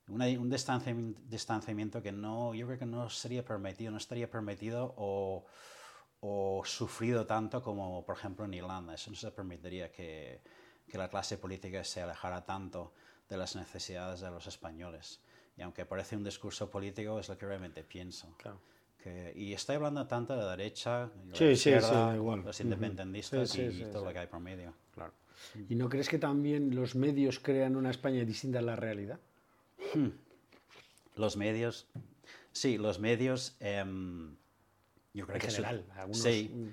un 0.08 0.50
distanciamiento, 0.50 1.22
distanciamiento 1.24 2.02
que 2.02 2.12
no, 2.12 2.52
yo 2.52 2.66
creo 2.66 2.78
que 2.78 2.86
no 2.86 3.08
sería 3.08 3.42
permitido, 3.42 3.90
no 3.90 3.96
estaría 3.96 4.30
permitido 4.30 4.92
o 4.98 5.46
o 6.24 6.62
sufrido 6.64 7.26
tanto 7.26 7.62
como, 7.62 8.04
por 8.06 8.16
ejemplo, 8.16 8.44
en 8.44 8.54
Irlanda. 8.54 8.94
Eso 8.94 9.10
no 9.10 9.16
se 9.16 9.30
permitiría 9.32 9.90
que, 9.90 10.40
que, 10.88 10.96
la 10.96 11.08
clase 11.08 11.36
política 11.36 11.82
se 11.82 12.00
alejara 12.00 12.44
tanto 12.44 12.92
de 13.28 13.36
las 13.36 13.56
necesidades 13.56 14.20
de 14.20 14.30
los 14.30 14.46
españoles. 14.46 15.20
Y 15.56 15.62
aunque 15.62 15.84
parece 15.84 16.16
un 16.16 16.22
discurso 16.22 16.70
político, 16.70 17.18
es 17.18 17.28
lo 17.28 17.36
que 17.36 17.46
realmente 17.46 17.82
pienso. 17.82 18.28
Que, 19.02 19.32
y 19.34 19.52
estoy 19.52 19.76
hablando 19.76 20.06
tanto 20.06 20.34
de 20.34 20.42
la 20.42 20.50
derecha, 20.52 21.10
la 21.26 21.50
izquierda, 21.50 22.14
los 22.14 22.60
independentistas 22.60 23.56
y 23.56 23.84
todo 23.92 24.04
lo 24.04 24.12
que 24.12 24.20
hay 24.20 24.26
por 24.28 24.38
medio. 24.38 24.74
Claro. 24.94 25.12
¿Y 25.68 25.74
no 25.74 25.88
crees 25.88 26.08
que 26.08 26.18
también 26.20 26.72
los 26.76 26.94
medios 26.94 27.40
crean 27.40 27.74
una 27.74 27.90
España 27.90 28.24
distinta 28.24 28.60
a 28.60 28.62
la 28.62 28.76
realidad? 28.76 29.18
Hmm. 29.92 30.10
Los 31.16 31.36
medios, 31.36 31.88
sí, 32.52 32.78
los 32.78 33.00
medios... 33.00 33.56
Em, 33.58 34.36
yo 35.14 35.26
creo 35.26 35.36
en 35.36 35.40
que 35.40 35.50
general, 35.50 35.84
algunos 35.94 36.22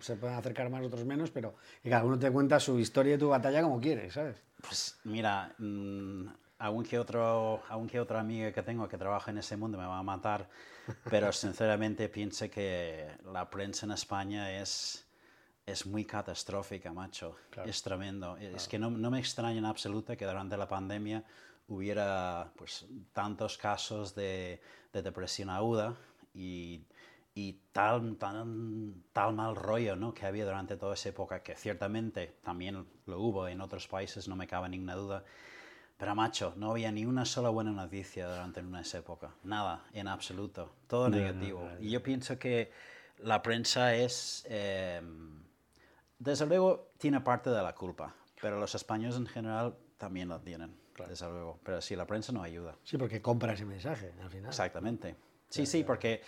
se 0.01 0.15
pueden 0.15 0.38
acercar 0.38 0.69
más, 0.69 0.84
otros 0.86 1.05
menos, 1.05 1.29
pero 1.29 1.55
cada 1.84 2.03
uno 2.03 2.17
te 2.17 2.31
cuenta 2.31 2.60
su 2.60 2.79
historia 2.79 3.15
y 3.15 3.17
tu 3.17 3.29
batalla 3.29 3.62
como 3.62 3.81
quiere, 3.81 4.10
¿sabes? 4.12 4.38
Pues 4.62 4.98
mira, 5.03 5.53
mmm, 5.58 6.27
aún 6.60 6.84
que 6.84 7.00
otro, 7.00 7.62
aunque 7.69 8.00
otra 8.00 8.19
amiga 8.22 8.51
que 8.51 8.63
tengo 8.63 8.88
que 8.88 8.98
trabaja 8.98 9.31
en 9.31 9.39
ese 9.39 9.58
mundo 9.58 9.77
me 9.77 9.86
va 9.86 9.98
a 9.98 10.03
matar, 10.03 10.50
pero 11.10 11.31
sinceramente 11.34 12.08
pienso 12.08 12.50
que 12.50 13.10
la 13.25 13.50
prensa 13.50 13.86
en 13.86 13.91
España 13.91 14.60
es, 14.62 15.05
es 15.65 15.86
muy 15.86 16.05
catastrófica, 16.05 16.93
macho. 16.93 17.36
Es 17.65 17.81
tremendo. 17.81 18.38
Es 18.38 18.67
que 18.67 18.79
no, 18.79 18.89
no, 18.89 19.12
me 19.12 19.19
extraña 19.19 19.58
en 19.58 19.65
absoluto 19.65 20.15
que 20.15 20.25
durante 20.25 20.55
la 20.55 20.67
pandemia 20.67 21.24
hubiera 21.67 22.51
pues, 22.55 22.86
tantos 23.13 23.58
casos 23.58 24.15
de, 24.15 24.62
de 24.93 25.01
depresión 25.01 25.50
aguda 25.50 25.96
y 26.34 26.81
y 27.39 27.62
tal, 27.72 28.17
tan, 28.17 29.03
tal 29.13 29.34
mal 29.34 29.55
rollo 29.55 29.96
¿no? 29.96 30.13
que 30.13 30.25
había 30.25 30.43
durante 30.43 30.75
toda 30.75 30.93
esa 30.96 31.10
época, 31.10 31.41
que 31.41 31.55
ciertamente 31.55 32.36
también 32.43 32.86
lo 33.05 33.19
hubo 33.19 33.48
en 33.48 33.62
otros 33.62 33.88
países, 33.88 34.27
no 34.27 34.36
me 34.36 34.46
cabe 34.46 34.67
ninguna 34.67 34.96
duda, 34.96 35.24
Pero 35.98 36.15
macho, 36.15 36.53
no 36.58 36.72
había 36.72 36.91
ni 36.91 37.05
una 37.05 37.24
sola 37.24 37.50
buena 37.50 37.72
noticia 37.72 38.27
durante 38.27 38.60
una 38.60 38.81
esa 38.81 38.98
época. 38.98 39.31
Nada, 39.43 39.86
en 39.93 40.08
absoluto. 40.08 40.74
Todo 40.88 41.10
negativo. 41.10 41.69
y 41.79 41.89
yo 41.89 42.03
pienso 42.03 42.38
que 42.38 42.72
la 43.19 43.41
prensa 43.41 43.96
es... 43.96 44.46
Eh, 44.50 45.01
desde 46.17 46.46
luego 46.46 46.91
tiene 46.98 47.22
parte 47.22 47.50
de 47.50 47.62
la 47.62 47.74
culpa, 47.74 48.13
pero 48.41 48.60
los 48.60 48.75
españoles 48.75 49.15
en 49.15 49.27
general 49.27 49.77
también 49.98 50.27
lo 50.27 50.41
tienen, 50.41 50.75
desde 51.08 51.29
luego. 51.29 51.58
Pero 51.63 51.79
sí, 51.79 51.96
la 51.96 52.05
prensa 52.05 52.34
no 52.34 52.43
ayuda. 52.43 52.75
Sí, 52.84 52.98
porque 52.98 53.22
compra 53.22 53.53
ese 53.53 53.63
mensaje 53.65 54.12
al 54.22 54.29
final. 54.29 54.50
Exactamente. 54.50 55.15
Sí, 55.50 55.65
sí, 55.65 55.84
porque, 55.84 56.22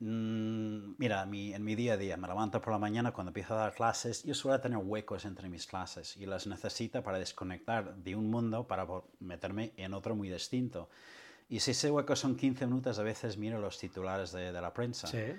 mm, 0.00 0.94
mira, 0.98 1.22
en 1.22 1.64
mi 1.64 1.74
día 1.74 1.94
a 1.94 1.96
día, 1.96 2.16
me 2.16 2.28
levanto 2.28 2.60
por 2.60 2.72
la 2.72 2.78
mañana 2.78 3.12
cuando 3.12 3.30
empiezo 3.30 3.54
a 3.54 3.58
dar 3.58 3.74
clases, 3.74 4.24
yo 4.24 4.34
suelo 4.34 4.60
tener 4.60 4.78
huecos 4.78 5.24
entre 5.24 5.48
mis 5.48 5.66
clases 5.66 6.16
y 6.16 6.26
las 6.26 6.46
necesito 6.46 7.02
para 7.02 7.18
desconectar 7.18 7.94
de 7.96 8.16
un 8.16 8.30
mundo 8.30 8.66
para 8.66 8.86
meterme 9.20 9.72
en 9.76 9.94
otro 9.94 10.14
muy 10.14 10.28
distinto. 10.28 10.88
Y 11.48 11.60
si 11.60 11.72
ese 11.72 11.90
hueco 11.90 12.16
son 12.16 12.36
15 12.36 12.66
minutos, 12.66 12.98
a 12.98 13.02
veces 13.02 13.36
miro 13.36 13.60
los 13.60 13.78
titulares 13.78 14.32
de, 14.32 14.52
de 14.52 14.60
la 14.60 14.72
prensa. 14.72 15.06
Sí. 15.06 15.34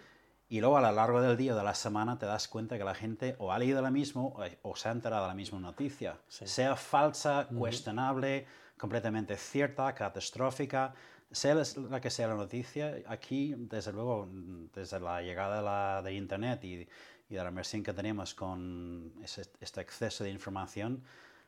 Y 0.48 0.60
luego 0.60 0.77
a 0.77 0.82
lo 0.82 0.92
largo 0.92 1.22
del 1.22 1.38
día 1.38 1.54
o 1.54 1.58
de 1.58 1.63
la 1.63 1.74
semana 1.74 2.20
te 2.20 2.25
das 2.25 2.48
cuenta 2.48 2.77
que 2.77 2.84
la 2.84 2.94
gente 2.94 3.36
o 3.39 3.51
ha 3.51 3.58
leído 3.58 3.82
la 3.82 3.89
misma 3.89 4.22
o, 4.62 4.75
se 4.75 4.89
ha 4.89 4.92
enterado 4.92 5.24
de 5.24 5.30
la 5.30 5.36
misma 5.36 5.60
noticia. 5.60 6.20
Sea 6.27 6.75
falsa, 6.75 7.48
cuestionable, 7.48 8.46
completamente 8.77 9.38
cierta, 9.38 9.96
catastrófica, 9.96 10.94
sea 11.36 11.56
la 11.89 12.01
que 12.01 12.10
sea 12.10 12.27
la 12.27 12.36
noticia, 12.36 12.96
aquí, 13.08 13.54
desde 13.58 13.92
luego, 13.94 14.27
desde 14.74 15.00
la 15.00 15.22
llegada 15.22 15.58
de, 15.58 15.62
la, 15.62 16.01
de 16.04 16.13
Internet 16.13 16.63
y, 16.63 16.88
y, 17.30 17.36
de 17.36 17.44
la 17.44 17.50
inmersión 17.50 17.84
que 17.84 17.94
tenemos 17.94 18.34
con 18.34 19.13
este 19.22 19.82
exceso 19.82 20.24
de 20.24 20.32
información, 20.32 21.04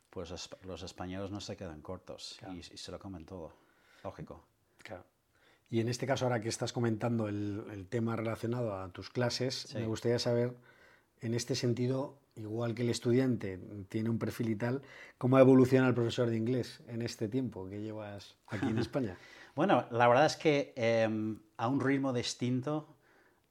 pues 0.09 0.49
los, 0.63 0.83
españoles 0.83 1.31
no 1.31 1.41
se 1.41 1.55
quedan 1.55 1.81
cortos 1.81 2.39
y, 2.53 2.57
y, 2.57 2.77
se 2.77 2.91
lo 2.91 2.99
comen 2.99 3.25
todo. 3.25 3.53
Lógico. 4.03 4.43
Claro. 4.79 5.03
Y 5.69 5.81
en 5.81 5.89
este 5.89 6.07
caso, 6.07 6.25
ahora 6.25 6.39
que 6.41 6.49
estás 6.49 6.71
comentando 6.71 7.27
el, 7.27 7.87
tema 7.89 8.15
relacionado 8.15 8.79
a 8.79 8.89
tus 8.89 9.09
clases, 9.09 9.73
me 9.75 9.85
gustaría 9.85 10.17
saber, 10.17 10.55
en 11.19 11.33
este 11.33 11.55
sentido, 11.55 12.17
igual 12.35 12.73
que 12.73 12.83
el 12.83 12.89
estudiante 12.89 13.59
tiene 13.89 14.09
un 14.09 14.17
perfil 14.17 14.49
y 14.49 14.55
tal, 14.55 14.81
¿cómo 15.17 15.39
evoluciona 15.39 15.87
el 15.87 15.93
profesor 15.93 16.29
de 16.29 16.37
inglés 16.37 16.81
en 16.87 17.01
este 17.01 17.27
tiempo 17.27 17.67
que 17.67 17.81
llevas 17.81 18.37
aquí 18.47 18.67
en 18.67 18.77
España? 18.77 19.17
Bueno, 19.57 19.87
la 19.89 20.07
verdad 20.07 20.27
es 20.27 20.35
que 20.35 20.71
em, 20.75 21.39
a 21.57 21.67
un 21.67 21.81
ritmo 21.81 22.13
distinto 22.13 22.95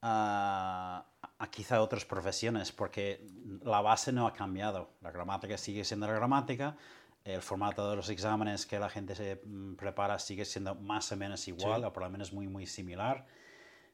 a, 0.02 1.04
a, 1.36 1.50
quizá 1.50 1.82
otras 1.82 2.04
profesiones, 2.04 2.70
porque 2.70 3.26
la 3.64 3.80
base 3.80 4.12
no 4.12 4.28
ha 4.28 4.32
cambiado. 4.32 4.90
La 5.00 5.10
gramática 5.10 5.58
sigue 5.58 5.82
siendo 5.82 6.06
la 6.06 6.12
gramática, 6.12 6.76
el 7.24 7.42
formato 7.42 7.90
de 7.90 7.96
los 7.96 8.08
exámenes 8.08 8.66
que 8.66 8.78
la 8.78 8.88
gente 8.88 9.16
se 9.16 9.42
mm, 9.44 9.74
prepara 9.74 10.20
sigue 10.20 10.44
siendo 10.44 10.76
más 10.76 11.10
o 11.10 11.16
menos 11.16 11.48
igual, 11.48 11.84
o 11.84 11.92
por 11.92 12.04
lo 12.04 12.10
menos 12.10 12.32
muy, 12.32 12.46
muy 12.46 12.66
similar. 12.66 13.26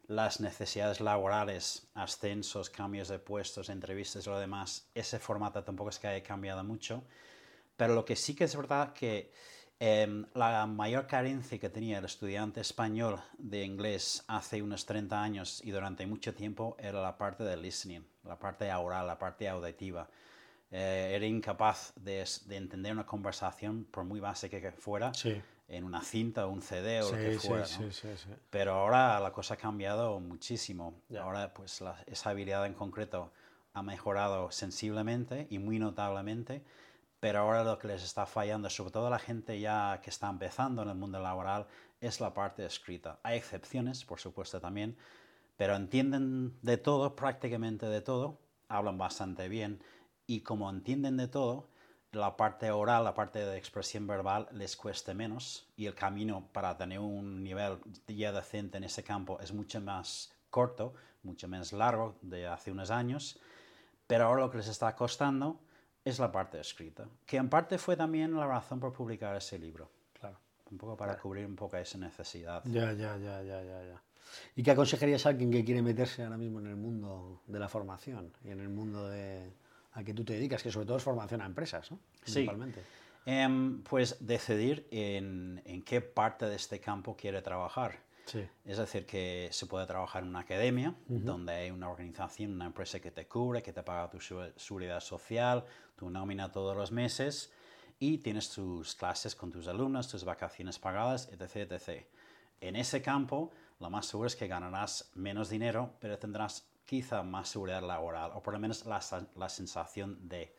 Las 0.06 0.38
necesidades 0.38 1.00
laborales, 1.00 1.88
ascensos, 1.94 2.68
cambios 2.68 3.08
de 3.08 3.20
puestos, 3.20 3.70
entrevistas 3.70 4.26
y 4.26 4.28
lo 4.28 4.38
demás, 4.38 4.86
ese 4.94 5.18
formato 5.18 5.64
tampoco 5.64 5.88
es 5.88 5.98
que 5.98 6.08
haya 6.08 6.22
cambiado 6.22 6.62
mucho. 6.62 7.04
Pero 7.74 7.94
lo 7.94 8.04
que 8.04 8.16
sí 8.16 8.34
que 8.34 8.44
es 8.44 8.54
verdad 8.54 8.92
que 8.92 9.32
em, 9.84 10.24
la 10.34 10.66
mayor 10.66 11.08
carencia 11.08 11.58
que 11.58 11.68
tenía 11.68 11.98
el 11.98 12.04
estudiante 12.04 12.60
español 12.60 13.20
de 13.36 13.64
inglés 13.64 14.22
hace 14.28 14.62
unos 14.62 14.86
30 14.86 15.20
años 15.20 15.60
y 15.64 15.72
durante 15.72 16.06
mucho 16.06 16.32
tiempo 16.34 16.76
era 16.78 17.02
la 17.02 17.18
parte 17.18 17.42
del 17.42 17.62
listening, 17.62 18.02
la 18.24 18.38
parte 18.38 18.72
oral, 18.72 19.08
la 19.08 19.18
parte 19.18 19.48
auditiva 19.48 20.08
eh, 20.70 21.12
era 21.14 21.26
incapaz 21.26 21.92
de, 21.96 22.24
de, 22.46 22.56
entender 22.56 22.92
una 22.92 23.04
conversación, 23.04 23.84
por 23.90 24.04
muy 24.04 24.20
básica 24.20 24.60
que 24.60 24.70
fuera, 24.70 25.10
en 25.68 25.84
una 25.84 26.00
cinta 26.00 26.46
o 26.46 26.50
un 26.50 26.62
CD 26.62 27.02
o 27.02 27.10
lo 27.10 27.18
que 27.18 27.38
fuera. 27.38 27.66
Pero 28.50 28.74
ahora 28.74 29.18
la 29.18 29.32
cosa 29.32 29.54
ha 29.54 29.56
cambiado 29.56 30.20
muchísimo. 30.20 30.94
Ahora, 31.20 31.52
pues, 31.52 31.82
esa 32.06 32.30
habilidad 32.30 32.64
en 32.66 32.74
concreto 32.74 33.32
ha 33.74 33.82
mejorado 33.82 34.50
sensiblemente 34.52 35.46
y 35.50 35.58
muy 35.58 35.78
notablemente. 35.78 36.62
Pero 37.22 37.38
ahora 37.38 37.62
lo 37.62 37.78
que 37.78 37.86
les 37.86 38.02
está 38.02 38.26
fallando, 38.26 38.68
sobre 38.68 38.90
todo 38.90 39.06
a 39.06 39.10
la 39.10 39.20
gente 39.20 39.60
ya 39.60 40.00
que 40.02 40.10
está 40.10 40.28
empezando 40.28 40.82
en 40.82 40.88
el 40.88 40.96
mundo 40.96 41.20
laboral, 41.20 41.68
es 42.00 42.20
la 42.20 42.34
parte 42.34 42.66
escrita. 42.66 43.20
Hay 43.22 43.38
excepciones, 43.38 44.04
por 44.04 44.18
supuesto, 44.18 44.60
también, 44.60 44.96
pero 45.56 45.76
entienden 45.76 46.58
de 46.62 46.78
todo, 46.78 47.14
prácticamente 47.14 47.86
de 47.86 48.00
todo, 48.00 48.40
hablan 48.66 48.98
bastante 48.98 49.48
bien 49.48 49.84
y 50.26 50.40
como 50.40 50.68
entienden 50.68 51.16
de 51.16 51.28
todo, 51.28 51.68
la 52.10 52.36
parte 52.36 52.72
oral, 52.72 53.04
la 53.04 53.14
parte 53.14 53.38
de 53.38 53.56
expresión 53.56 54.08
verbal 54.08 54.48
les 54.50 54.76
cueste 54.76 55.14
menos 55.14 55.68
y 55.76 55.86
el 55.86 55.94
camino 55.94 56.48
para 56.52 56.76
tener 56.76 56.98
un 56.98 57.44
nivel 57.44 57.78
ya 58.08 58.32
decente 58.32 58.78
en 58.78 58.84
ese 58.84 59.04
campo 59.04 59.38
es 59.38 59.52
mucho 59.52 59.80
más 59.80 60.32
corto, 60.50 60.92
mucho 61.22 61.46
menos 61.46 61.72
largo 61.72 62.16
de 62.20 62.48
hace 62.48 62.72
unos 62.72 62.90
años, 62.90 63.38
pero 64.08 64.24
ahora 64.24 64.40
lo 64.40 64.50
que 64.50 64.58
les 64.58 64.66
está 64.66 64.96
costando 64.96 65.60
es 66.04 66.18
la 66.18 66.30
parte 66.32 66.60
escrita, 66.60 67.06
que 67.26 67.36
en 67.36 67.48
parte 67.48 67.78
fue 67.78 67.96
también 67.96 68.34
la 68.34 68.46
razón 68.46 68.80
por 68.80 68.92
publicar 68.92 69.36
ese 69.36 69.58
libro. 69.58 69.90
Claro. 70.18 70.38
Un 70.70 70.78
poco 70.78 70.96
para 70.96 71.18
cubrir 71.18 71.46
un 71.46 71.56
poco 71.56 71.76
esa 71.76 71.98
necesidad. 71.98 72.62
Ya, 72.64 72.92
ya, 72.92 73.16
ya, 73.18 73.42
ya, 73.42 73.62
ya, 73.62 73.84
ya. 73.84 74.02
¿Y 74.56 74.62
qué 74.62 74.70
aconsejarías 74.70 75.26
a 75.26 75.30
alguien 75.30 75.50
que 75.50 75.64
quiere 75.64 75.82
meterse 75.82 76.22
ahora 76.22 76.36
mismo 76.36 76.60
en 76.60 76.66
el 76.66 76.76
mundo 76.76 77.42
de 77.46 77.58
la 77.58 77.68
formación 77.68 78.32
y 78.44 78.50
en 78.50 78.60
el 78.60 78.68
mundo 78.68 79.08
de, 79.08 79.52
a 79.92 80.02
que 80.02 80.14
tú 80.14 80.24
te 80.24 80.34
dedicas, 80.34 80.62
que 80.62 80.70
sobre 80.70 80.86
todo 80.86 80.96
es 80.96 81.02
formación 81.02 81.42
a 81.42 81.46
empresas, 81.46 81.90
¿no? 81.90 81.98
Principalmente. 82.20 82.80
Sí. 82.80 82.86
Em, 83.24 83.82
pues 83.82 84.16
decidir 84.20 84.88
en, 84.90 85.62
en, 85.64 85.82
qué 85.82 86.00
parte 86.00 86.46
de 86.46 86.56
este 86.56 86.80
campo 86.80 87.16
quiere 87.16 87.40
trabajar. 87.42 88.00
Sí. 88.26 88.48
Es 88.64 88.78
decir, 88.78 89.04
que 89.04 89.48
se 89.52 89.66
puede 89.66 89.86
trabajar 89.86 90.22
en 90.22 90.28
una 90.28 90.40
academia, 90.40 90.94
donde 91.06 91.52
hay 91.52 91.70
una 91.70 91.90
organización, 91.90 92.52
una 92.52 92.66
empresa 92.66 93.00
que 93.00 93.10
te 93.10 93.26
cubre, 93.26 93.62
que 93.62 93.72
te 93.72 93.82
paga 93.82 94.08
tu 94.10 94.20
seguridad 94.20 95.00
social, 95.00 95.64
tu 95.96 96.08
nómina 96.08 96.50
todos 96.50 96.76
los 96.76 96.92
meses 96.92 97.52
y 97.98 98.18
tienes 98.18 98.50
tus 98.50 98.94
clases 98.94 99.34
con 99.34 99.50
tus 99.50 99.68
alumnos, 99.68 100.08
tus 100.08 100.24
vacaciones 100.24 100.78
pagadas, 100.78 101.28
etc, 101.32 101.70
etc. 101.72 102.06
En 102.60 102.76
ese 102.76 103.02
campo, 103.02 103.52
lo 103.80 103.90
más 103.90 104.06
seguro 104.06 104.26
es 104.26 104.36
que 104.36 104.48
ganarás 104.48 105.10
menos 105.14 105.48
dinero, 105.48 105.94
pero 106.00 106.18
tendrás 106.18 106.66
quizá 106.84 107.22
más 107.22 107.48
seguridad 107.48 107.82
laboral, 107.82 108.32
o 108.34 108.42
por 108.42 108.54
lo 108.54 108.60
menos 108.60 108.86
la, 108.86 109.00
la 109.36 109.48
sensación 109.48 110.28
de... 110.28 110.54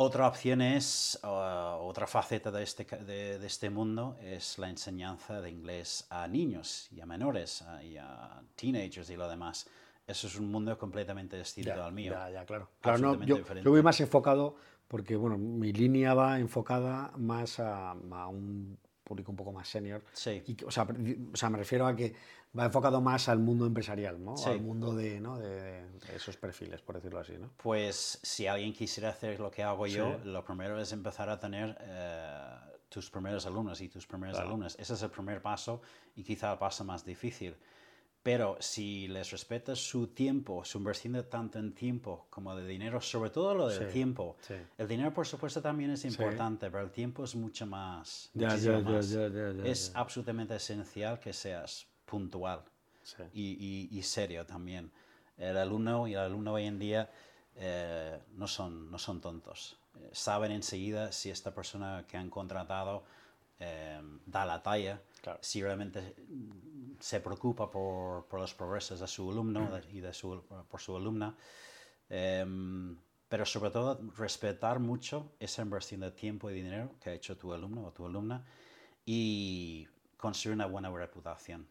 Otra 0.00 0.28
opción 0.28 0.60
es, 0.62 1.18
otra 1.24 2.06
faceta 2.06 2.52
de 2.52 2.62
este, 2.62 2.84
de, 2.84 3.44
este 3.44 3.68
mundo 3.68 4.16
es 4.22 4.56
la 4.56 4.70
enseñanza 4.70 5.40
de 5.40 5.50
inglés 5.50 6.06
a 6.08 6.28
niños 6.28 6.86
y 6.92 7.00
a 7.00 7.06
menores 7.06 7.64
y 7.82 7.96
a 7.96 8.40
teenagers 8.54 9.10
y 9.10 9.16
lo 9.16 9.28
demás. 9.28 9.68
Eso 10.06 10.28
es 10.28 10.36
un 10.36 10.52
mundo 10.52 10.78
completamente 10.78 11.36
distinto 11.36 11.82
al 11.82 11.92
mío. 11.92 12.12
Ya, 12.12 12.30
ya, 12.30 12.44
claro. 12.44 12.68
claro 12.80 12.98
no, 12.98 13.24
yo, 13.24 13.38
yo, 13.38 13.70
voy 13.72 13.82
más 13.82 14.00
enfocado 14.00 14.54
porque, 14.86 15.16
bueno, 15.16 15.36
mi 15.36 15.72
línea 15.72 16.14
va 16.14 16.38
enfocada 16.38 17.10
más 17.16 17.58
a, 17.58 17.90
a 17.90 18.28
un 18.28 18.78
público 19.08 19.32
un 19.32 19.36
poco 19.36 19.52
más 19.52 19.68
senior. 19.68 20.04
Sí. 20.12 20.42
Y, 20.46 20.64
o, 20.64 20.70
sea, 20.70 20.86
o 21.32 21.36
sea, 21.36 21.50
me 21.50 21.58
refiero 21.58 21.86
a 21.86 21.96
que 21.96 22.14
va 22.56 22.66
enfocado 22.66 23.00
más 23.00 23.28
al 23.28 23.38
mundo 23.38 23.66
empresarial, 23.66 24.22
¿no? 24.22 24.34
Al 24.44 24.60
mundo 24.60 24.94
de, 24.94 25.20
¿no? 25.20 25.38
de, 25.38 25.84
esos 26.14 26.36
perfiles, 26.36 26.80
por 26.82 26.96
decirlo 26.96 27.18
así, 27.18 27.36
¿no? 27.38 27.50
Pues 27.56 28.20
si 28.22 28.46
alguien 28.46 28.72
quisiera 28.72 29.10
hacer 29.10 29.40
lo 29.40 29.50
que 29.50 29.62
hago 29.62 29.86
yo, 29.86 30.18
lo 30.24 30.44
primero 30.44 30.80
es 30.80 30.92
empezar 30.92 31.28
a 31.30 31.38
tener 31.40 31.76
eh, 31.80 32.56
tus 32.88 33.10
primeros 33.10 33.46
alumnos 33.46 33.80
y 33.80 33.88
tus 33.88 34.06
primeros 34.06 34.38
alumnos. 34.38 34.76
Ese 34.78 34.94
es 34.94 35.02
el 35.02 35.10
primer 35.10 35.42
paso 35.42 35.80
y 36.16 36.22
quizá 36.22 36.52
el 36.52 36.58
paso 36.58 36.84
más 36.84 37.04
difícil. 37.04 37.56
Pero 38.28 38.58
si 38.60 39.08
les 39.08 39.30
respetas 39.30 39.78
su 39.78 40.08
tiempo, 40.08 40.62
su 40.62 40.76
inversión 40.76 41.14
de 41.14 41.22
tanto 41.22 41.58
en 41.58 41.72
tiempo 41.72 42.26
como 42.28 42.54
de 42.54 42.66
dinero, 42.66 43.00
sobre 43.00 43.30
todo 43.30 43.54
lo 43.54 43.68
del 43.68 43.90
tiempo. 43.90 44.36
El 44.76 44.86
dinero, 44.86 45.14
por 45.14 45.26
supuesto, 45.26 45.62
también 45.62 45.92
es 45.92 46.04
importante, 46.04 46.70
pero 46.70 46.84
el 46.84 46.90
tiempo 46.90 47.24
es 47.24 47.34
mucho 47.34 47.64
más. 47.64 48.28
Ya, 48.34 48.54
ya, 48.56 48.80
más. 48.80 49.10
es 49.64 49.92
absolutamente 49.94 50.54
esencial 50.54 51.18
que 51.18 51.32
seas 51.32 51.86
puntual 52.04 52.60
y, 53.32 53.88
y, 53.90 54.02
serio 54.02 54.44
también. 54.44 54.92
El 55.38 55.56
alumno 55.56 56.06
y 56.06 56.12
el 56.12 56.20
alumno 56.20 56.52
hoy 56.52 56.66
en 56.66 56.78
día 56.78 57.10
eh, 57.56 58.20
no, 58.36 58.46
son, 58.46 58.90
no 58.90 58.98
son 58.98 59.22
tontos. 59.22 59.78
Eh, 59.96 60.10
saben 60.12 60.52
enseguida 60.52 61.12
si 61.12 61.30
esta 61.30 61.54
persona 61.54 62.04
que 62.06 62.18
han 62.18 62.28
contratado 62.28 63.04
eh, 63.58 64.02
da 64.26 64.44
la 64.44 64.62
talla, 64.62 65.00
si 65.40 65.62
realmente 65.62 66.14
se 67.00 67.20
preocupa 67.20 67.70
por, 67.70 68.26
por, 68.26 68.40
los 68.40 68.54
progresos 68.54 69.00
de 69.00 69.06
su 69.06 69.30
alumno 69.30 69.70
y 69.92 70.00
de 70.00 70.12
su, 70.12 70.42
por 70.68 70.80
su 70.80 70.96
alumna. 70.96 71.36
Em, 72.08 72.96
pero 73.28 73.44
sobre 73.44 73.70
todo 73.70 74.00
respetar 74.16 74.78
mucho 74.78 75.32
esa 75.38 75.62
inversión 75.62 76.00
de 76.00 76.10
tiempo 76.10 76.50
y 76.50 76.54
dinero 76.54 76.94
que 77.00 77.10
ha 77.10 77.12
hecho 77.12 77.36
tu 77.36 77.52
alumno 77.52 77.86
o 77.86 77.92
tu 77.92 78.06
alumna 78.06 78.44
y 79.04 79.86
construir 80.16 80.54
una 80.54 80.66
buena 80.66 80.90
reputación 80.90 81.68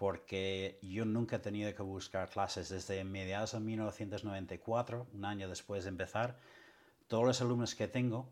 porque 0.00 0.78
yo 0.80 1.04
nunca 1.04 1.36
he 1.36 1.38
tenido 1.40 1.74
que 1.74 1.82
buscar 1.82 2.30
clases 2.30 2.70
desde 2.70 3.04
mediados 3.04 3.52
de 3.52 3.60
1994, 3.60 5.06
un 5.12 5.26
año 5.26 5.46
después 5.46 5.84
de 5.84 5.90
empezar. 5.90 6.38
Todos 7.06 7.26
los 7.26 7.40
alumnos 7.42 7.74
que 7.74 7.86
tengo 7.86 8.26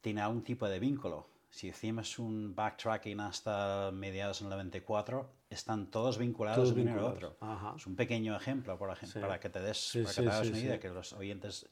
tienen 0.00 0.24
algún 0.24 0.42
tipo 0.42 0.66
de 0.66 0.78
vínculo. 0.78 1.26
Si 1.54 1.68
hicimos 1.68 2.18
un 2.18 2.52
backtracking 2.56 3.20
hasta 3.20 3.92
mediados 3.92 4.40
del 4.40 4.48
94, 4.48 5.30
están 5.50 5.86
todos 5.88 6.18
vinculados 6.18 6.56
Todos 6.56 6.70
uno 6.72 6.80
al 6.80 6.86
vinculados. 6.86 7.14
otro. 7.14 7.36
Ajá. 7.40 7.74
Es 7.76 7.86
un 7.86 7.94
pequeño 7.94 8.34
ejemplo, 8.36 8.76
por 8.76 8.90
ejemplo, 8.90 9.20
Sí. 9.20 9.24
para 9.24 9.38
que 9.38 9.48
te 9.50 9.60
des, 9.60 9.78
Sí, 9.78 9.98
para 10.02 10.08
que 10.08 10.14
sí, 10.14 10.22
te 10.22 10.28
hagas 10.30 10.48
una 10.48 10.58
idea, 10.58 10.80
que 10.80 10.88
los 10.88 11.12
oyentes 11.12 11.68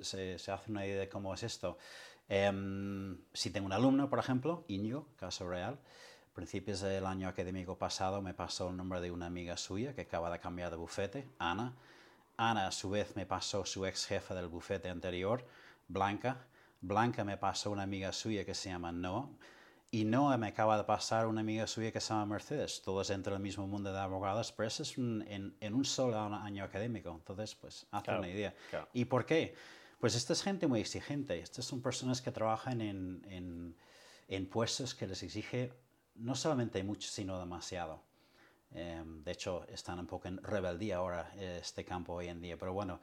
se, 0.00 0.38
se 0.38 0.52
hacen 0.52 0.72
una 0.76 0.86
idea 0.86 1.00
de 1.00 1.08
cómo 1.08 1.34
es 1.34 1.42
esto. 1.42 1.76
Em, 2.28 3.18
si 3.32 3.50
tengo 3.50 3.66
un 3.66 3.72
alumno, 3.72 4.08
por 4.08 4.20
ejemplo, 4.20 4.64
Íñigo, 4.68 5.08
caso 5.16 5.48
real, 5.48 5.74
a 6.30 6.34
principios 6.34 6.80
del 6.82 7.04
año 7.04 7.26
académico 7.28 7.76
pasado 7.76 8.22
me 8.22 8.32
pasó 8.32 8.68
el 8.70 8.76
nombre 8.76 9.00
de 9.00 9.10
una 9.10 9.26
amiga 9.26 9.56
suya 9.56 9.92
que 9.92 10.02
acaba 10.02 10.30
de 10.30 10.38
cambiar 10.38 10.70
de 10.70 10.76
bufete, 10.76 11.28
Ana. 11.40 11.74
Ana, 12.36 12.68
a 12.68 12.70
su 12.70 12.90
vez, 12.90 13.16
me 13.16 13.26
pasó 13.26 13.64
su 13.64 13.86
ex 13.86 14.06
jefa 14.06 14.36
del 14.36 14.46
bufete 14.46 14.88
anterior, 14.88 15.44
Blanca. 15.88 16.46
Blanca 16.80 17.24
me 17.24 17.36
pasó 17.36 17.70
una 17.70 17.82
amiga 17.82 18.12
suya 18.12 18.44
que 18.44 18.54
se 18.54 18.68
llama 18.70 18.92
Noah. 18.92 19.28
Y 19.90 20.04
Noah 20.04 20.36
me 20.36 20.48
acaba 20.48 20.76
de 20.76 20.84
pasar 20.84 21.26
una 21.26 21.40
amiga 21.40 21.66
suya 21.66 21.92
que 21.92 22.00
se 22.00 22.08
llama 22.12 22.26
Mercedes. 22.26 22.82
Todos 22.82 23.08
dentro 23.08 23.32
del 23.32 23.42
mismo 23.42 23.66
mundo 23.66 23.92
de 23.92 23.98
abogados, 23.98 24.52
pero 24.52 24.66
eso 24.68 24.82
es 24.82 24.98
un- 24.98 25.22
en, 25.28 25.56
en 25.60 25.74
un 25.74 25.84
solo 25.84 26.18
año 26.18 26.64
académico. 26.64 27.10
Entonces, 27.10 27.54
pues, 27.54 27.86
hazte 27.92 28.06
Claro, 28.06 28.20
una 28.20 28.28
idea. 28.28 28.54
claro. 28.70 28.88
¿Y 28.92 29.04
por 29.06 29.24
qué? 29.24 29.54
Pues 30.00 30.14
esta 30.14 30.32
es 30.32 30.42
gente 30.42 30.66
muy 30.66 30.80
exigente. 30.80 31.38
Estas 31.38 31.64
son 31.64 31.80
personas 31.80 32.20
que 32.20 32.30
trabajan 32.32 32.80
en, 32.80 33.24
en, 33.30 33.76
en 34.28 34.46
puestos 34.46 34.94
que 34.94 35.06
les 35.06 35.22
exige 35.22 35.72
no 36.16 36.34
solamente 36.34 36.82
mucho, 36.82 37.08
sino 37.08 37.38
demasiado. 37.38 38.02
Em, 38.72 39.22
de 39.22 39.32
hecho, 39.32 39.64
están 39.68 39.98
un 40.00 40.06
poco 40.06 40.28
en 40.28 40.42
rebeldía 40.42 40.96
ahora 40.96 41.30
eh, 41.36 41.58
este 41.62 41.84
campo 41.84 42.14
hoy 42.14 42.26
en 42.28 42.40
día. 42.40 42.58
Pero 42.58 42.72
bueno, 42.72 43.00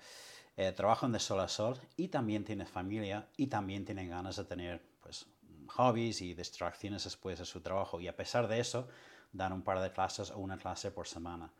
eh, 0.55 0.72
trabajan 0.72 1.12
de 1.12 1.19
sol 1.19 1.39
a 1.39 1.48
sol 1.48 1.79
y 1.98 2.10
también 2.10 2.45
tienen 2.45 2.67
familia 2.67 3.27
y 3.38 3.48
también 3.48 3.86
tienen 3.86 4.10
ganas 4.10 4.36
de 4.36 4.43
tener 4.43 4.81
pues, 5.01 5.25
hobbies 5.67 6.22
y 6.22 6.33
distracciones 6.33 7.03
después 7.05 7.39
de 7.39 7.45
su 7.45 7.62
trabajo. 7.62 8.00
Y 8.00 8.07
a 8.07 8.15
pesar 8.15 8.48
de 8.48 8.60
eso, 8.60 8.88
dan 9.31 9.51
un 9.51 9.63
par 9.63 9.81
de 9.81 9.91
clases 9.91 10.31
o 10.31 10.38
una 10.38 10.57
clase 10.57 10.91
por 10.91 11.07
semana. 11.07 11.51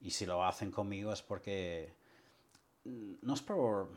Y 0.00 0.10
si 0.10 0.26
lo 0.26 0.44
hacen 0.44 0.70
conmigo 0.70 1.12
es 1.12 1.22
porque 1.22 1.94
mm, 2.84 3.14
no 3.22 3.34
es 3.34 3.42
por 3.42 3.90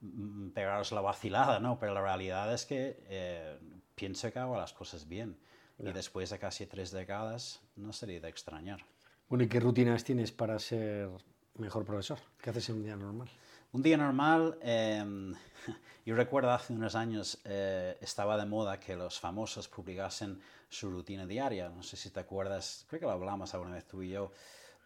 mm, 0.00 0.50
pegaros 0.50 0.92
la 0.92 1.00
vacilada, 1.00 1.58
¿no? 1.58 1.78
Pero 1.78 1.94
la 1.94 2.00
realidad 2.00 2.52
es 2.54 2.64
que 2.64 3.04
eh, 3.08 3.58
pienso 3.94 4.32
que 4.32 4.38
hago 4.38 4.56
las 4.56 4.72
cosas 4.72 5.08
bien. 5.08 5.36
Y 5.78 5.90
después 5.90 6.30
de 6.30 6.38
casi 6.38 6.66
tres 6.66 6.92
décadas, 6.92 7.60
no 7.74 7.92
sería 7.92 8.20
de 8.20 8.28
extrañar. 8.28 8.84
Bueno, 9.28 9.44
¿y 9.44 9.48
qué 9.48 9.58
rutinas 9.58 10.04
tienes 10.04 10.30
para 10.30 10.58
ser 10.60 11.10
mejor 11.62 11.84
profesor? 11.84 12.18
¿Qué 12.40 12.50
haces 12.50 12.68
en 12.68 12.76
un 12.76 12.82
día 12.84 12.96
normal? 12.96 13.28
Un 13.72 13.82
día 13.82 13.96
normal, 13.96 14.58
em, 14.60 15.34
yo 16.04 16.14
recuerdo 16.14 16.50
hace 16.52 16.72
unos 16.72 16.94
años 16.94 17.38
eh, 17.44 17.96
estaba 18.00 18.36
de 18.36 18.44
moda 18.46 18.78
que 18.78 18.94
los 18.96 19.18
famosos 19.18 19.68
publicasen 19.68 20.40
su 20.68 20.90
rutina 20.90 21.24
diaria. 21.26 21.68
No 21.70 21.82
sé 21.82 21.96
si 21.96 22.10
te 22.10 22.20
acuerdas, 22.20 22.84
creo 22.88 23.00
que 23.00 23.06
lo 23.06 23.12
hablamos 23.12 23.54
alguna 23.54 23.74
vez 23.74 23.86
tú 23.86 24.02
y 24.02 24.10
yo, 24.10 24.32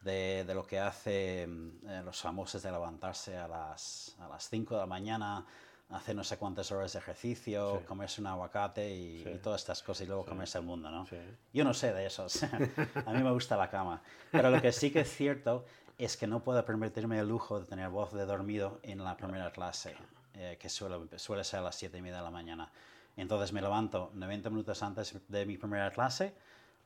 de, 0.03 0.45
de 0.47 0.55
lo 0.55 0.65
que 0.67 0.79
hacen 0.79 1.81
los 2.05 2.21
famosos 2.21 2.63
de 2.63 2.71
levantarse 2.71 3.37
a 3.37 3.49
las, 3.49 4.15
a 4.21 4.29
las 4.29 4.49
5 4.49 4.75
de 4.75 4.81
la 4.81 4.87
mañana, 4.87 5.45
hacer 5.91 6.15
no 6.15 6.23
sé 6.23 6.37
cuántas 6.37 6.71
horas 6.71 6.93
de 6.93 6.99
ejercicio, 6.99 7.79
Sí. 7.81 7.85
comerse 7.87 8.21
un 8.21 8.27
aguacate 8.29 8.95
y, 8.95 9.23
Sí. 9.25 9.31
y 9.31 9.39
todas 9.39 9.63
estas 9.63 9.83
cosas 9.83 10.05
y 10.05 10.07
luego 10.07 10.25
comerse 10.25 10.59
el 10.59 10.65
mundo, 10.65 10.91
¿no? 10.91 11.07
Sí. 11.07 11.17
Yo 11.53 11.65
no 11.65 11.73
sé 11.75 11.93
de 11.93 12.07
esos. 12.07 12.43
a 13.07 13.13
mí 13.13 13.23
me 13.23 13.33
gusta 13.33 13.57
la 13.57 13.69
cama. 13.71 14.03
Pero 14.31 14.51
lo 14.51 14.61
que 14.61 14.71
sí 14.73 14.91
que 14.93 15.01
es 15.01 15.11
cierto 15.13 15.65
es 15.99 16.17
que 16.17 16.27
no 16.27 16.43
puedo 16.43 16.65
permitirme 16.65 17.19
el 17.19 17.29
lujo 17.29 17.61
de 17.61 17.67
tener 17.67 17.89
voz 17.89 18.13
de 18.13 18.27
dormido 18.27 18.81
en 18.83 19.03
la 19.03 19.17
primera 19.17 19.51
clase, 19.51 19.97
eh, 20.35 20.57
que 20.61 20.69
suele, 20.69 21.19
suele 21.19 21.45
ser 21.45 21.61
a 21.61 21.63
las 21.63 21.77
7 21.77 21.97
y 21.99 22.03
media 22.03 22.19
de 22.19 22.23
la 22.23 22.31
mañana. 22.31 22.71
Entonces 23.17 23.53
me 23.53 23.63
levanto 23.63 24.11
90 24.15 24.51
minutos 24.51 24.83
antes 24.83 25.17
de 25.29 25.47
mi 25.47 25.57
primera 25.57 25.91
clase 25.91 26.35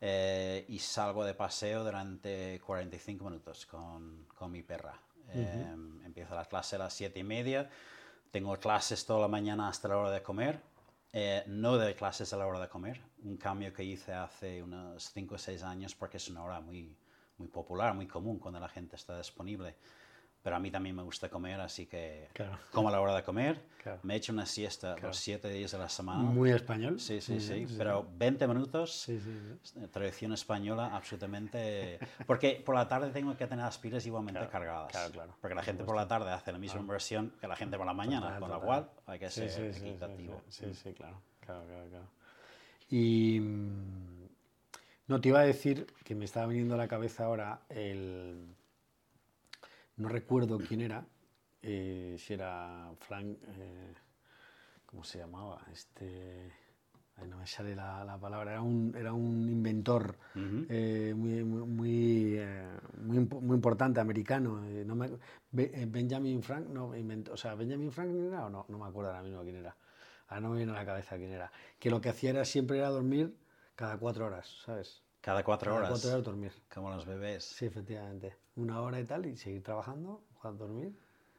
eh, 0.00 0.64
y 0.68 0.78
salgo 0.78 1.24
de 1.24 1.34
paseo 1.34 1.82
durante 1.84 2.60
45 2.64 3.24
minutos 3.24 3.66
con, 3.66 4.26
con 4.36 4.50
mi 4.52 4.62
perra. 4.62 4.94
Eh, 5.32 5.74
Empiezo 6.04 6.34
la 6.34 6.44
clase 6.44 6.76
a 6.76 6.80
las 6.80 6.94
7 6.94 7.18
y 7.18 7.22
media, 7.22 7.68
tengo 8.30 8.56
clases 8.56 9.04
toda 9.04 9.20
la 9.20 9.28
mañana 9.28 9.68
hasta 9.68 9.88
la 9.88 9.96
hora 9.96 10.10
de 10.10 10.22
comer. 10.22 10.60
Eh, 11.12 11.42
no 11.46 11.76
doy 11.76 11.94
clases 11.94 12.32
a 12.32 12.36
la 12.36 12.46
hora 12.46 12.60
de 12.60 12.68
comer, 12.68 13.00
un 13.24 13.36
cambio 13.36 13.72
que 13.72 13.82
hice 13.82 14.12
hace 14.12 14.62
unos 14.62 15.10
5 15.12 15.34
o 15.34 15.38
6 15.38 15.62
años 15.64 15.94
porque 15.96 16.18
es 16.18 16.28
una 16.28 16.44
hora 16.44 16.60
muy, 16.60 16.96
muy 17.40 17.48
popular, 17.48 17.94
muy 17.94 18.06
común 18.06 18.38
cuando 18.38 18.60
la 18.60 18.68
gente 18.68 18.94
está 18.96 19.16
disponible. 19.18 19.74
Pero 20.42 20.56
a 20.56 20.58
mí 20.58 20.70
también 20.70 20.96
me 20.96 21.02
gusta 21.02 21.28
comer, 21.28 21.60
así 21.60 21.86
que 21.86 22.28
Claro. 22.32 22.58
como 22.72 22.88
a 22.88 22.92
la 22.92 23.00
hora 23.00 23.14
de 23.14 23.22
comer, 23.22 23.60
Claro. 23.82 24.00
me 24.04 24.16
echo 24.16 24.32
una 24.32 24.46
siesta 24.46 24.96
los 25.02 25.16
7 25.18 25.50
días 25.50 25.72
de 25.72 25.78
la 25.78 25.88
semana. 25.88 26.22
Muy 26.22 26.50
español. 26.50 26.98
Sí, 26.98 27.20
sí, 27.20 27.38
sí, 27.40 27.52
bien, 27.66 27.74
pero 27.76 28.06
20 28.16 28.46
minutos, 28.46 29.02
Sí, 29.02 29.20
sí, 29.20 29.58
sí. 29.64 29.80
tradición 29.92 30.32
española, 30.32 30.94
absolutamente. 30.96 31.98
Porque 32.26 32.62
por 32.64 32.74
la 32.74 32.88
tarde 32.88 33.10
tengo 33.10 33.36
que 33.36 33.46
tener 33.46 33.64
las 33.66 33.76
pilas 33.76 34.06
igualmente 34.06 34.38
Claro, 34.38 34.50
cargadas. 34.52 34.90
claro, 34.92 35.12
claro, 35.12 35.36
Porque 35.42 35.54
la 35.54 35.62
gente 35.62 35.84
por 35.84 35.96
la 35.96 36.08
tarde 36.08 36.30
hace 36.30 36.52
la 36.52 36.58
misma 36.58 36.80
inversión 36.80 37.34
que 37.38 37.46
la 37.46 37.56
gente 37.56 37.76
por 37.76 37.84
la 37.86 37.92
mañana, 37.94 38.26
Total, 38.28 38.40
con 38.40 38.50
lo 38.50 38.60
cual 38.62 38.90
hay 39.06 39.18
que 39.18 39.28
Sí, 39.30 39.40
ser 39.40 39.50
sí, 39.50 39.72
sí, 39.74 39.80
sí, 39.80 39.88
equitativo. 39.88 40.42
Sí, 40.48 40.64
sí, 40.66 40.74
sí, 40.74 40.92
claro, 40.94 41.20
claro, 41.40 41.66
claro, 41.66 41.88
claro. 41.90 42.06
Y 42.88 43.38
mm, 43.40 44.19
no 45.10 45.20
te 45.20 45.28
iba 45.28 45.40
a 45.40 45.44
decir 45.44 45.86
que 46.04 46.14
me 46.14 46.24
estaba 46.24 46.46
viniendo 46.46 46.74
a 46.74 46.78
la 46.78 46.86
cabeza 46.88 47.24
ahora 47.24 47.62
el. 47.68 48.46
No 49.96 50.08
recuerdo 50.08 50.58
quién 50.58 50.80
era, 50.80 51.04
eh, 51.62 52.16
si 52.18 52.32
era 52.34 52.90
Frank. 53.00 53.36
eh, 53.58 53.92
¿Cómo 54.86 55.02
se 55.04 55.18
llamaba? 55.18 55.60
Este. 55.72 56.50
ay, 57.16 57.28
no 57.28 57.38
me 57.38 57.46
sale 57.46 57.74
la, 57.74 58.04
la 58.04 58.18
palabra. 58.18 58.52
Era 58.52 58.62
un, 58.62 58.94
era 58.96 59.12
un 59.12 59.48
inventor 59.48 60.16
eh, 60.68 61.12
muy, 61.16 61.42
muy, 61.44 61.66
muy, 61.66 62.34
eh, 62.38 62.68
muy, 63.02 63.18
impo- 63.18 63.40
muy 63.40 63.56
importante, 63.56 64.00
americano. 64.00 64.60
no 64.86 64.94
me- 64.94 65.10
Be- 65.50 65.86
Benjamin 65.86 66.40
Frank, 66.42 66.68
no, 66.68 66.94
inventó- 66.96 67.32
o 67.32 67.36
sea, 67.36 67.54
Benjamin 67.56 67.90
Franklin 67.90 68.26
era 68.26 68.46
o 68.46 68.50
no, 68.50 68.64
no 68.68 68.78
me 68.78 68.86
acuerdo 68.86 69.10
ahora 69.10 69.22
mismo 69.24 69.42
quién 69.42 69.56
era. 69.56 69.76
Ahora 70.28 70.40
no 70.40 70.50
me 70.50 70.58
viene 70.58 70.70
a 70.72 70.76
la 70.76 70.86
cabeza 70.86 71.16
quién 71.16 71.32
era. 71.32 71.50
Que 71.80 71.90
lo 71.90 72.00
que 72.00 72.08
hacía 72.10 72.30
era 72.30 72.44
siempre 72.44 72.78
era 72.78 72.88
dormir 72.90 73.34
cada 73.80 73.96
cuatro 73.96 74.26
horas, 74.26 74.46
¿sabes? 74.66 75.02
Cada 75.22 75.42
cuatro 75.42 75.70
Cada 75.70 75.78
horas, 75.78 75.90
cuatro 75.90 76.10
horas 76.10 76.22
dormir. 76.24 76.52
como 76.72 76.90
los 76.90 77.06
bebés. 77.06 77.44
Sí, 77.44 77.64
efectivamente. 77.64 78.36
Una 78.56 78.82
hora 78.82 79.00
y 79.00 79.04
tal, 79.04 79.24
y 79.24 79.36
seguir 79.38 79.62
trabajando, 79.62 80.22
jugar 80.34 80.58
dormir. 80.58 80.92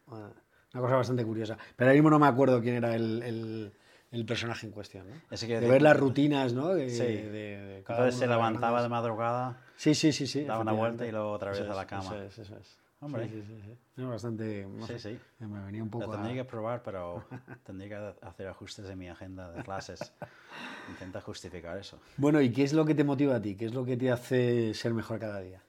Bueno, 0.08 0.34
una 0.74 0.82
cosa 0.82 0.96
bastante 0.96 1.24
curiosa. 1.24 1.56
Pero 1.76 1.88
ahora 1.90 1.94
mismo 1.94 2.10
no 2.10 2.18
me 2.18 2.26
acuerdo 2.26 2.60
quién 2.60 2.76
era 2.78 2.96
el, 2.96 3.22
el- 3.22 3.74
el 4.10 4.26
personaje 4.26 4.66
en 4.66 4.72
cuestión. 4.74 5.08
¿no? 5.08 5.16
Eso 5.30 5.46
quiere 5.46 5.62
De 5.62 5.72
ver 5.72 5.84
las 5.84 5.96
rutinas, 5.98 6.54
¿no? 6.54 6.70
De- 6.70 6.90
Sí. 6.90 6.98
de- 7.04 7.78
Entonces 7.78 8.16
se 8.16 8.26
levantaba 8.28 8.82
de 8.82 8.90
madrugada. 8.90 9.62
Sí, 9.76 9.94
sí, 9.94 10.12
sí, 10.12 10.26
sí. 10.26 10.44
Daba 10.46 10.62
una 10.62 10.74
vuelta 10.74 11.06
y 11.06 11.12
luego 11.12 11.32
otra 11.32 11.52
vez 11.52 11.60
Eso 11.60 11.72
a 11.72 11.76
la 11.76 11.84
es, 11.84 11.88
cama. 11.88 12.04
Eso 12.04 12.22
es, 12.24 12.38
eso 12.40 12.56
es. 12.58 12.78
Hombre. 13.02 13.28
Sí, 13.28 13.42
sí, 13.42 13.44
sí, 13.48 13.62
sí. 13.66 13.78
No, 13.98 14.10
bastante. 14.10 14.66
no 14.66 14.88
Sí, 14.88 14.98
sé, 15.00 15.18
sí. 15.18 15.20
Me 15.46 15.60
venía 15.66 15.84
un 15.84 15.90
Lo 15.90 16.00
poco. 16.00 16.14
a- 16.14 16.16
tendría 16.16 16.44
que 16.44 16.46
probar, 16.50 16.82
pero 16.84 17.24
tendría 17.66 17.90
que 17.90 18.26
hacer 18.26 18.48
ajustes 18.48 18.90
en 18.90 18.98
mi 18.98 19.10
agenda 19.10 19.52
de 19.52 19.64
clases. 19.64 20.14
Intenta 20.90 21.20
justificar 21.22 21.78
eso. 21.78 22.00
Bueno, 22.18 22.42
¿y 22.42 22.52
qué 22.52 22.64
es 22.64 22.74
lo 22.74 22.86
que 22.86 22.96
te 22.96 23.04
motiva 23.04 23.36
a 23.36 23.42
ti? 23.42 23.56
¿Qué 23.56 23.66
es 23.66 23.74
lo 23.74 23.84
que 23.86 23.98
te 23.98 24.12
hace 24.12 24.74
ser 24.74 24.94
mejor 24.94 25.20
cada 25.20 25.40
día? 25.42 25.62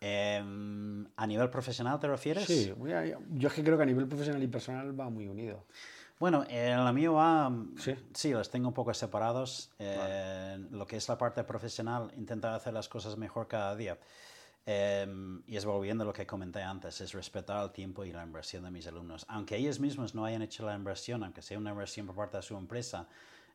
Em, 0.00 1.06
¿A 1.16 1.26
nivel 1.26 1.48
profesional 1.48 1.98
te 2.00 2.08
refieres? 2.08 2.44
Sí, 2.46 2.72
yo 3.30 3.48
es 3.48 3.54
que 3.54 3.62
creo 3.62 3.76
que 3.76 3.82
a 3.84 3.86
nivel 3.86 4.08
profesional 4.08 4.42
y 4.42 4.48
personal 4.48 4.98
va 4.98 5.08
muy 5.10 5.28
unido. 5.28 5.64
Bueno, 6.18 6.44
en 6.48 6.84
la 6.84 6.92
mío 6.92 7.14
va. 7.14 7.52
Sí. 7.78 7.94
Sí, 8.14 8.32
los 8.32 8.50
tengo 8.50 8.68
un 8.68 8.74
poco 8.74 8.92
separados. 8.94 9.70
Eh, 9.78 10.58
Lo 10.70 10.86
que 10.86 10.96
es 10.96 11.08
la 11.08 11.18
parte 11.18 11.44
profesional, 11.44 12.10
intentar 12.16 12.52
hacer 12.54 12.72
las 12.72 12.88
cosas 12.88 13.16
mejor 13.16 13.46
cada 13.48 13.76
día. 13.76 13.98
Eh, 14.64 15.42
y 15.46 15.56
es 15.56 15.64
volviendo 15.64 16.04
a 16.04 16.06
lo 16.06 16.12
que 16.12 16.26
comenté 16.26 16.62
antes, 16.62 17.00
es 17.00 17.12
respetar 17.12 17.62
el 17.64 17.72
tiempo 17.72 18.04
y 18.04 18.12
la 18.12 18.22
inversión 18.22 18.64
de 18.64 18.70
mis 18.70 18.86
alumnos. 18.86 19.24
Aunque 19.28 19.56
ellos 19.56 19.80
mismos 19.80 20.14
no 20.14 20.24
hayan 20.24 20.42
hecho 20.42 20.64
la 20.64 20.74
inversión, 20.74 21.24
aunque 21.24 21.42
sea 21.42 21.58
una 21.58 21.70
inversión 21.70 22.06
por 22.06 22.14
parte 22.14 22.36
de 22.36 22.42
su 22.42 22.56
empresa, 22.56 23.08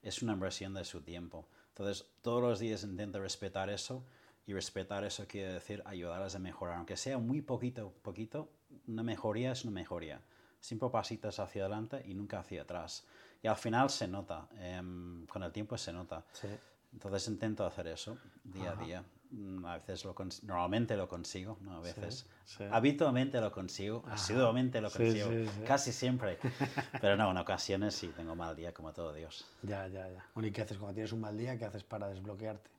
es 0.04 0.22
una 0.22 0.34
inversión 0.34 0.74
de 0.74 0.84
su 0.84 1.02
tiempo. 1.02 1.48
Entonces, 1.70 2.08
todos 2.22 2.42
los 2.42 2.60
días 2.60 2.84
intento 2.84 3.20
respetar 3.20 3.70
eso 3.70 4.04
y 4.46 4.54
respetar 4.54 5.04
eso 5.04 5.28
quiere 5.28 5.54
decir 5.54 5.84
ayudarles 5.86 6.36
a 6.36 6.40
mejorar. 6.40 6.78
Aunque 6.78 6.98
sea 6.98 7.18
muy 7.18 7.42
poquito, 7.42 7.94
poquito, 8.02 8.50
una 8.88 9.04
mejoría 9.04 9.52
es 9.52 9.64
una 9.64 9.74
mejoría. 9.74 10.22
Siempre 10.60 10.90
pasitos 10.90 11.40
hacia 11.40 11.64
adelante 11.64 12.02
y 12.06 12.14
nunca 12.14 12.40
hacia 12.40 12.64
atrás. 12.64 13.06
Y 13.44 13.48
al 13.48 13.58
final 13.58 13.90
se 13.90 14.08
nota, 14.08 14.48
em, 14.58 15.26
con 15.28 15.44
el 15.44 15.52
tiempo 15.52 15.78
se 15.78 15.94
nota. 15.94 16.26
Sí. 16.34 16.48
Entonces 16.94 17.28
intento 17.28 17.66
hacer 17.66 17.88
eso 17.88 18.18
día 18.44 18.72
a 18.72 18.76
día. 18.76 19.04
Mm, 19.32 19.66
A 19.66 19.78
veces 19.78 20.06
lo 20.06 20.16
normalmente 20.44 20.96
lo 20.96 21.08
consigo, 21.08 21.58
no 21.62 21.78
a 21.78 21.82
veces. 21.82 22.26
sí. 22.46 22.64
Habitualmente 22.70 23.42
lo 23.42 23.52
consigo, 23.52 24.04
asiduamente 24.08 24.80
lo 24.82 24.90
Sí, 24.90 24.98
consigo, 24.98 25.30
sí, 25.30 25.46
sí. 25.48 25.62
casi 25.66 25.92
siempre. 25.92 26.38
Pero 27.02 27.18
no, 27.18 27.30
en 27.32 27.38
ocasiones 27.38 27.94
sí 27.96 28.08
tengo 28.16 28.36
mal 28.36 28.56
día 28.56 28.74
como 28.74 28.94
todo 28.94 29.14
Dios. 29.14 29.46
Ya, 29.64 29.88
ya, 29.88 30.10
ya. 30.10 30.26
Bueno, 30.34 30.48
¿y 30.48 30.52
qué 30.52 30.62
haces 30.62 30.78
cuando 30.78 30.94
tienes 30.96 31.12
un 31.12 31.22
mal 31.22 31.38
día? 31.38 31.58
¿Qué 31.58 31.66
haces 31.66 31.84
para 31.84 32.08
desbloquearte? 32.08 32.70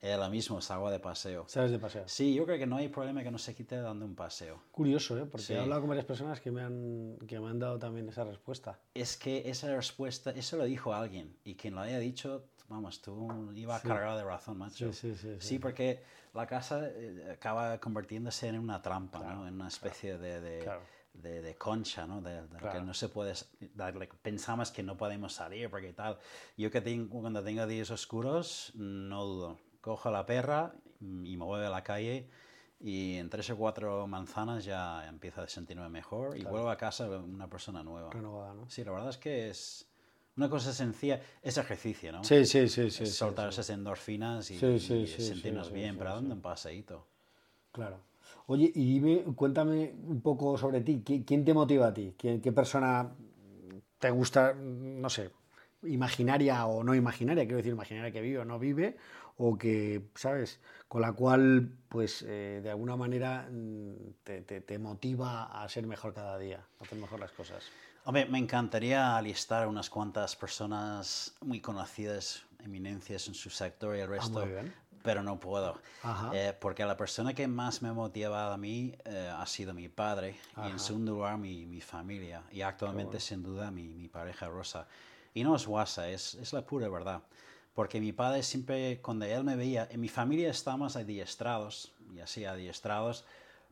Es 0.00 0.16
lo 0.16 0.30
mismo, 0.30 0.60
salgo 0.60 0.90
de 0.90 1.00
paseo. 1.00 1.44
¿Sabes 1.48 1.72
de 1.72 1.78
paseo? 1.80 2.04
Sí, 2.06 2.32
yo 2.32 2.46
creo 2.46 2.56
que 2.56 2.66
no 2.68 2.76
hay 2.76 2.88
problema 2.88 3.24
que 3.24 3.32
no 3.32 3.38
se 3.38 3.54
quite 3.54 3.76
dando 3.80 4.04
un 4.06 4.14
paseo. 4.14 4.62
Curioso, 4.70 5.18
¿eh? 5.18 5.26
Porque 5.26 5.46
Sí. 5.46 5.54
he 5.54 5.58
hablado 5.58 5.80
con 5.80 5.88
varias 5.88 6.06
personas 6.06 6.40
que 6.40 6.52
me, 6.52 6.62
han, 6.62 7.16
que 7.26 7.40
me 7.40 7.48
han 7.48 7.58
dado 7.58 7.80
también 7.80 8.08
esa 8.08 8.22
respuesta. 8.22 8.78
Es 8.94 9.16
que 9.16 9.50
esa 9.50 9.74
respuesta, 9.74 10.30
eso 10.30 10.56
lo 10.56 10.64
dijo 10.64 10.94
alguien 10.94 11.36
y 11.44 11.56
quien 11.56 11.74
lo 11.74 11.80
haya 11.80 11.98
dicho, 11.98 12.44
vamos, 12.68 13.00
tú 13.02 13.50
iba 13.54 13.80
cargado 13.80 14.18
de 14.18 14.24
razón, 14.24 14.58
macho. 14.58 14.92
Sí, 14.92 15.14
sí, 15.14 15.14
sí, 15.16 15.34
sí. 15.40 15.46
Sí, 15.48 15.58
porque 15.58 16.02
la 16.34 16.46
casa 16.46 16.88
eh, 16.88 17.30
acaba 17.32 17.78
convirtiéndose 17.78 18.48
en 18.48 18.58
una 18.58 18.80
trampa, 18.82 19.20
¿no? 19.20 19.46
En 19.48 19.54
una 19.54 19.68
especie 19.68 20.18
de, 20.18 20.40
de, 20.40 20.58
Claro. 20.62 20.82
de- 21.14 21.42
de 21.42 21.56
concha, 21.56 22.06
¿no? 22.06 22.20
De, 22.20 22.42
que 22.50 22.56
Claro. 22.58 22.84
no 22.84 22.94
se 22.94 23.08
puede 23.08 23.34
darle. 23.74 24.08
Pensamos 24.22 24.70
que 24.70 24.82
no 24.82 24.96
podemos 24.96 25.32
salir 25.32 25.68
porque 25.70 25.92
tal. 25.92 26.18
Yo 26.56 26.70
que 26.70 26.80
tengo, 26.80 27.20
cuando 27.20 27.42
tengo 27.42 27.66
días 27.66 27.90
oscuros, 27.90 28.72
no 28.74 29.24
dudo. 29.24 29.58
Cojo 29.80 30.10
la 30.10 30.26
perra 30.26 30.74
y 31.00 31.36
me 31.36 31.44
voy 31.44 31.64
a 31.64 31.70
la 31.70 31.82
calle 31.82 32.28
y 32.80 33.14
en 33.16 33.28
tres 33.30 33.48
o 33.50 33.56
cuatro 33.56 34.06
manzanas 34.06 34.64
ya 34.64 35.06
empiezo 35.08 35.40
a 35.42 35.48
sentirme 35.48 35.88
mejor 35.88 36.36
y 36.36 36.44
vuelvo 36.44 36.70
a 36.70 36.76
casa 36.76 37.08
una 37.08 37.48
persona 37.48 37.82
nueva. 37.82 38.10
Renovada, 38.12 38.54
¿no? 38.54 38.68
Sí, 38.68 38.84
la 38.84 38.92
verdad 38.92 39.08
es 39.10 39.16
que 39.16 39.48
es 39.50 39.88
una 40.38 40.48
cosa 40.48 40.72
sencilla, 40.72 41.20
es 41.42 41.58
ejercicio, 41.58 42.12
¿no? 42.12 42.24
Sí, 42.24 42.46
sí, 42.46 42.68
sí, 42.68 42.90
sí. 42.90 43.02
Es 43.04 43.14
soltar 43.14 43.52
sí. 43.52 43.54
esas 43.60 43.70
endorfinas 43.70 44.50
y, 44.50 44.58
sentirnos 45.08 45.72
bien, 45.72 45.96
sí. 45.96 46.00
dando 46.04 46.34
un 46.34 46.40
paseíto. 46.40 47.06
Claro. 47.72 47.98
Oye, 48.46 48.70
y 48.74 48.84
dime, 49.00 49.24
cuéntame 49.34 49.92
un 50.06 50.20
poco 50.22 50.56
sobre 50.56 50.80
ti. 50.80 51.02
¿Qui- 51.04 51.24
¿Quién 51.26 51.44
te 51.44 51.52
motiva 51.52 51.88
a 51.88 51.94
ti? 51.94 52.14
¿Qué, 52.16 52.40
qué 52.40 52.52
persona 52.52 53.10
te 53.98 54.10
gusta, 54.10 54.54
no 54.54 55.10
sé, 55.10 55.30
imaginaria 55.82 56.64
o 56.66 56.84
no 56.84 56.94
imaginaria? 56.94 57.44
Quiero 57.44 57.58
decir, 57.58 57.72
imaginaria 57.72 58.12
que 58.12 58.20
vive 58.20 58.38
o 58.38 58.44
no 58.44 58.58
vive, 58.58 58.96
o 59.38 59.58
que, 59.58 60.02
¿sabes? 60.14 60.60
Con 60.86 61.02
la 61.02 61.12
cual, 61.12 61.68
pues, 61.88 62.22
eh, 62.26 62.60
de 62.62 62.70
alguna 62.70 62.96
manera 62.96 63.48
mm, 63.50 63.92
te, 64.24 64.42
te- 64.42 64.60
te 64.60 64.78
motiva 64.78 65.62
a 65.62 65.68
ser 65.68 65.86
mejor 65.86 66.14
cada 66.14 66.38
día, 66.38 66.60
a 66.80 66.84
hacer 66.84 66.98
mejor 66.98 67.18
las 67.20 67.32
cosas. 67.32 67.64
Hombre, 68.04 68.26
me 68.26 68.38
encantaría 68.38 69.16
alistar 69.16 69.66
unas 69.68 69.90
cuantas 69.90 70.34
personas 70.34 71.34
muy 71.40 71.60
conocidas, 71.60 72.42
eminencias 72.64 73.28
en 73.28 73.34
su 73.34 73.50
sector 73.50 73.96
y 73.96 74.00
el 74.00 74.08
resto, 74.08 74.40
Ah, 74.40 74.44
bien. 74.46 74.74
pero 75.02 75.22
no 75.22 75.38
puedo. 75.38 75.78
Eh, 76.32 76.54
porque 76.58 76.84
la 76.84 76.96
persona 76.96 77.34
que 77.34 77.46
más 77.46 77.82
me 77.82 77.88
ha 77.88 77.92
motivado 77.92 78.52
a 78.52 78.56
mí 78.56 78.94
eh, 79.04 79.32
ha 79.34 79.44
sido 79.46 79.74
mi 79.74 79.88
padre 79.88 80.36
y 80.56 80.60
Ajá. 80.60 80.70
en 80.70 80.78
segundo 80.78 81.12
lugar 81.12 81.38
mi, 81.38 81.66
mi 81.66 81.80
familia 81.80 82.42
y 82.50 82.62
actualmente 82.62 83.20
sin 83.20 83.42
duda 83.42 83.70
mi, 83.70 83.88
mi 83.88 84.08
pareja 84.08 84.48
Rosa. 84.48 84.86
Y 85.34 85.44
no 85.44 85.54
es 85.54 85.66
guasa, 85.66 86.08
es, 86.08 86.34
es 86.34 86.52
la 86.52 86.62
pura 86.62 86.88
verdad. 86.88 87.22
Porque 87.74 88.00
mi 88.00 88.12
padre 88.12 88.42
siempre, 88.42 89.00
cuando 89.00 89.24
él 89.26 89.44
me 89.44 89.54
veía, 89.54 89.86
en 89.90 90.00
mi 90.00 90.08
familia 90.08 90.50
estamos 90.50 90.96
adiestrados, 90.96 91.92
y 92.12 92.20
así 92.20 92.44
adiestrados, 92.44 93.24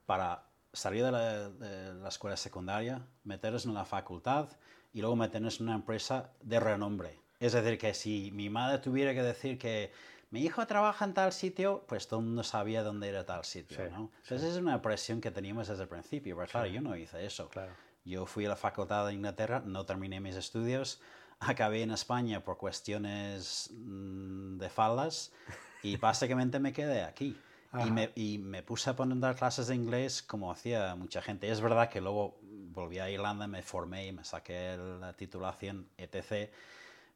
para 0.07 0.45
salir 0.77 1.05
de 1.05 1.13
la, 1.13 1.49
de 1.51 1.95
la 1.95 2.09
escuela 2.09 2.37
secundaria, 2.37 3.07
meternos 3.25 3.67
en 3.67 3.75
la 3.75 3.85
facultad 3.85 4.49
y 4.93 5.01
luego 5.01 5.17
meternos 5.17 5.61
en 5.61 5.67
una 5.67 5.77
empresa 5.77 6.31
de 6.43 6.61
renombre. 6.61 7.21
Es 7.39 7.53
decir, 7.53 7.79
que 7.79 7.93
si 7.95 8.31
mi 8.33 8.49
madre 8.49 8.79
tuviera 8.79 9.13
que 9.13 9.23
decir 9.23 9.59
que 9.59 9.93
mi 10.31 10.43
hijo 10.43 10.67
trabaja 10.67 11.05
en 11.05 11.15
tal 11.15 11.33
sitio, 11.33 11.85
pues 11.87 12.09
todo 12.09 12.21
el 12.21 12.27
mundo 12.27 12.43
sabía 12.43 12.83
dónde 12.83 13.09
era 13.09 13.25
tal 13.25 13.45
sitio, 13.45 13.77
Sí, 13.77 13.83
¿no? 13.91 14.11
Entonces 14.23 14.53
es 14.53 14.57
una 14.57 14.83
presión 14.83 15.21
que 15.21 15.31
teníamos 15.31 15.69
desde 15.69 15.83
el 15.83 15.89
principio, 15.89 16.37
pero 16.37 16.49
claro, 16.49 16.67
yo 16.67 16.81
no 16.81 16.97
hice 16.97 17.25
eso. 17.25 17.49
Claro. 17.49 17.73
Yo 18.05 18.27
fui 18.27 18.47
a 18.47 18.49
la 18.49 18.57
facultad 18.57 19.07
de 19.07 19.15
Inglaterra, 19.15 19.63
no 19.65 19.85
terminé 19.85 20.21
mis 20.21 20.35
estudios, 20.35 21.01
acabé 21.41 21.83
en 21.83 21.91
España 21.91 22.43
por 22.43 22.57
cuestiones 22.57 23.71
mm, 23.73 24.59
de 24.59 24.69
faldas 24.69 25.33
y 25.83 25.97
básicamente 25.99 26.59
me 26.59 26.73
quedé 26.73 27.03
aquí. 27.03 27.39
Y 27.85 27.91
me, 27.91 28.13
y 28.15 28.39
me 28.39 28.63
puse 28.63 28.91
a 28.91 28.97
poner 28.97 29.19
dar 29.19 29.37
clases 29.37 29.67
de 29.67 29.75
inglés 29.75 30.23
como 30.23 30.51
hacía 30.51 30.95
mucha 30.95 31.21
gente. 31.21 31.51
Es 31.51 31.61
verdad 31.61 31.89
que 31.89 32.01
luego 32.01 32.39
volví 32.43 32.99
a 32.99 33.11
Irlanda, 33.11 33.47
me 33.47 33.63
formé 33.63 34.07
y 34.07 34.13
me 34.13 34.25
saqué 34.25 34.77
la 34.77 35.13
titulación, 35.13 35.89
etc. 35.99 36.51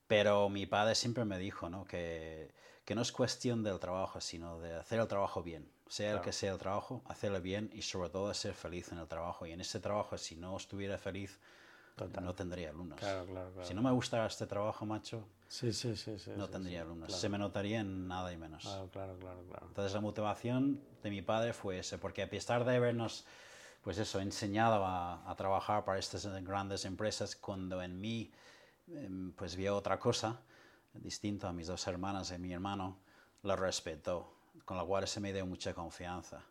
Pero 0.07 0.49
mi 0.49 0.67
padre 0.67 0.95
siempre 0.95 1.25
me 1.25 1.39
dijo 1.39 1.69
¿no? 1.71 1.85
que, 1.85 2.51
que 2.85 2.95
no 2.95 3.03
es 3.03 3.13
cuestión 3.13 3.63
del 3.63 3.79
trabajo, 3.79 4.21
sino 4.21 4.59
de 4.59 4.75
hacer 4.75 5.01
el 5.01 5.07
trabajo 5.07 5.43
bien. 5.43 5.71
Sea 5.89 6.13
el 6.13 6.21
que 6.21 6.33
sea 6.33 6.53
el 6.53 6.59
trabajo, 6.59 7.03
hacerlo 7.07 7.41
bien 7.41 7.69
y 7.73 7.83
sobre 7.83 8.11
todo 8.11 8.33
ser 8.33 8.55
feliz 8.55 8.93
en 8.93 8.99
el 8.99 9.09
trabajo. 9.09 9.45
Y 9.47 9.53
en 9.53 9.61
ese 9.61 9.81
trabajo, 9.81 10.17
si 10.19 10.37
no 10.37 10.57
estuviera 10.57 10.99
feliz, 10.99 11.39
no 12.21 12.35
tendría 12.35 12.71
alumnos. 12.71 12.99
Claro, 12.99 13.27
claro, 13.27 13.51
claro. 13.53 13.67
Si 13.67 13.75
no 13.75 13.83
me 13.83 13.91
gustara 13.91 14.27
este 14.27 14.47
trabajo, 14.47 14.87
macho, 14.87 15.25
Sí, 15.51 15.73
sí, 15.73 15.97
sí. 15.97 16.17
sí 16.17 16.31
no 16.37 16.47
sí, 16.47 16.53
tendría 16.53 16.79
sí, 16.79 16.83
alumnos. 16.87 17.09
claro. 17.09 17.21
Se 17.21 17.29
me 17.29 17.37
notaría 17.37 17.81
en 17.81 18.07
nada 18.07 18.33
y 18.33 18.37
menos. 18.37 18.63
Claro, 18.63 18.89
claro, 18.89 19.19
claro, 19.19 19.43
claro. 19.49 19.67
Entonces 19.67 19.93
la 19.93 20.01
motivación 20.01 20.81
de 21.03 21.11
mi 21.11 21.23
padre 21.23 21.53
fue 21.53 21.81
ese, 21.81 21.99
porque 21.99 22.23
a 22.23 22.31
pesar 22.31 22.65
de 22.65 22.77
habernos, 22.77 23.25
pues 23.83 23.99
eso, 23.99 24.21
enseñado 24.21 24.85
a, 24.87 25.29
a 25.29 25.35
trabajar 25.35 25.85
para 25.85 25.99
estas 25.99 26.25
grandes 26.45 26.85
empresas, 26.85 27.35
cuando 27.35 27.83
en 27.83 28.01
mí, 28.01 28.31
em, 28.87 29.33
pues 29.33 29.57
vio 29.57 29.75
otra 29.77 29.99
cosa, 29.99 30.39
distinto 30.95 31.49
a 31.49 31.53
mis 31.53 31.67
dos 31.67 31.85
hermanas 31.89 32.31
y 32.31 32.39
mi 32.39 32.53
hermano, 32.53 32.99
lo 33.43 33.57
respetó, 33.57 34.33
con 34.65 34.77
lo 34.77 34.87
cual 34.87 35.09
se 35.09 35.19
me 35.19 35.33
dio 35.33 35.45
mucha 35.47 35.75
confianza. 35.75 36.43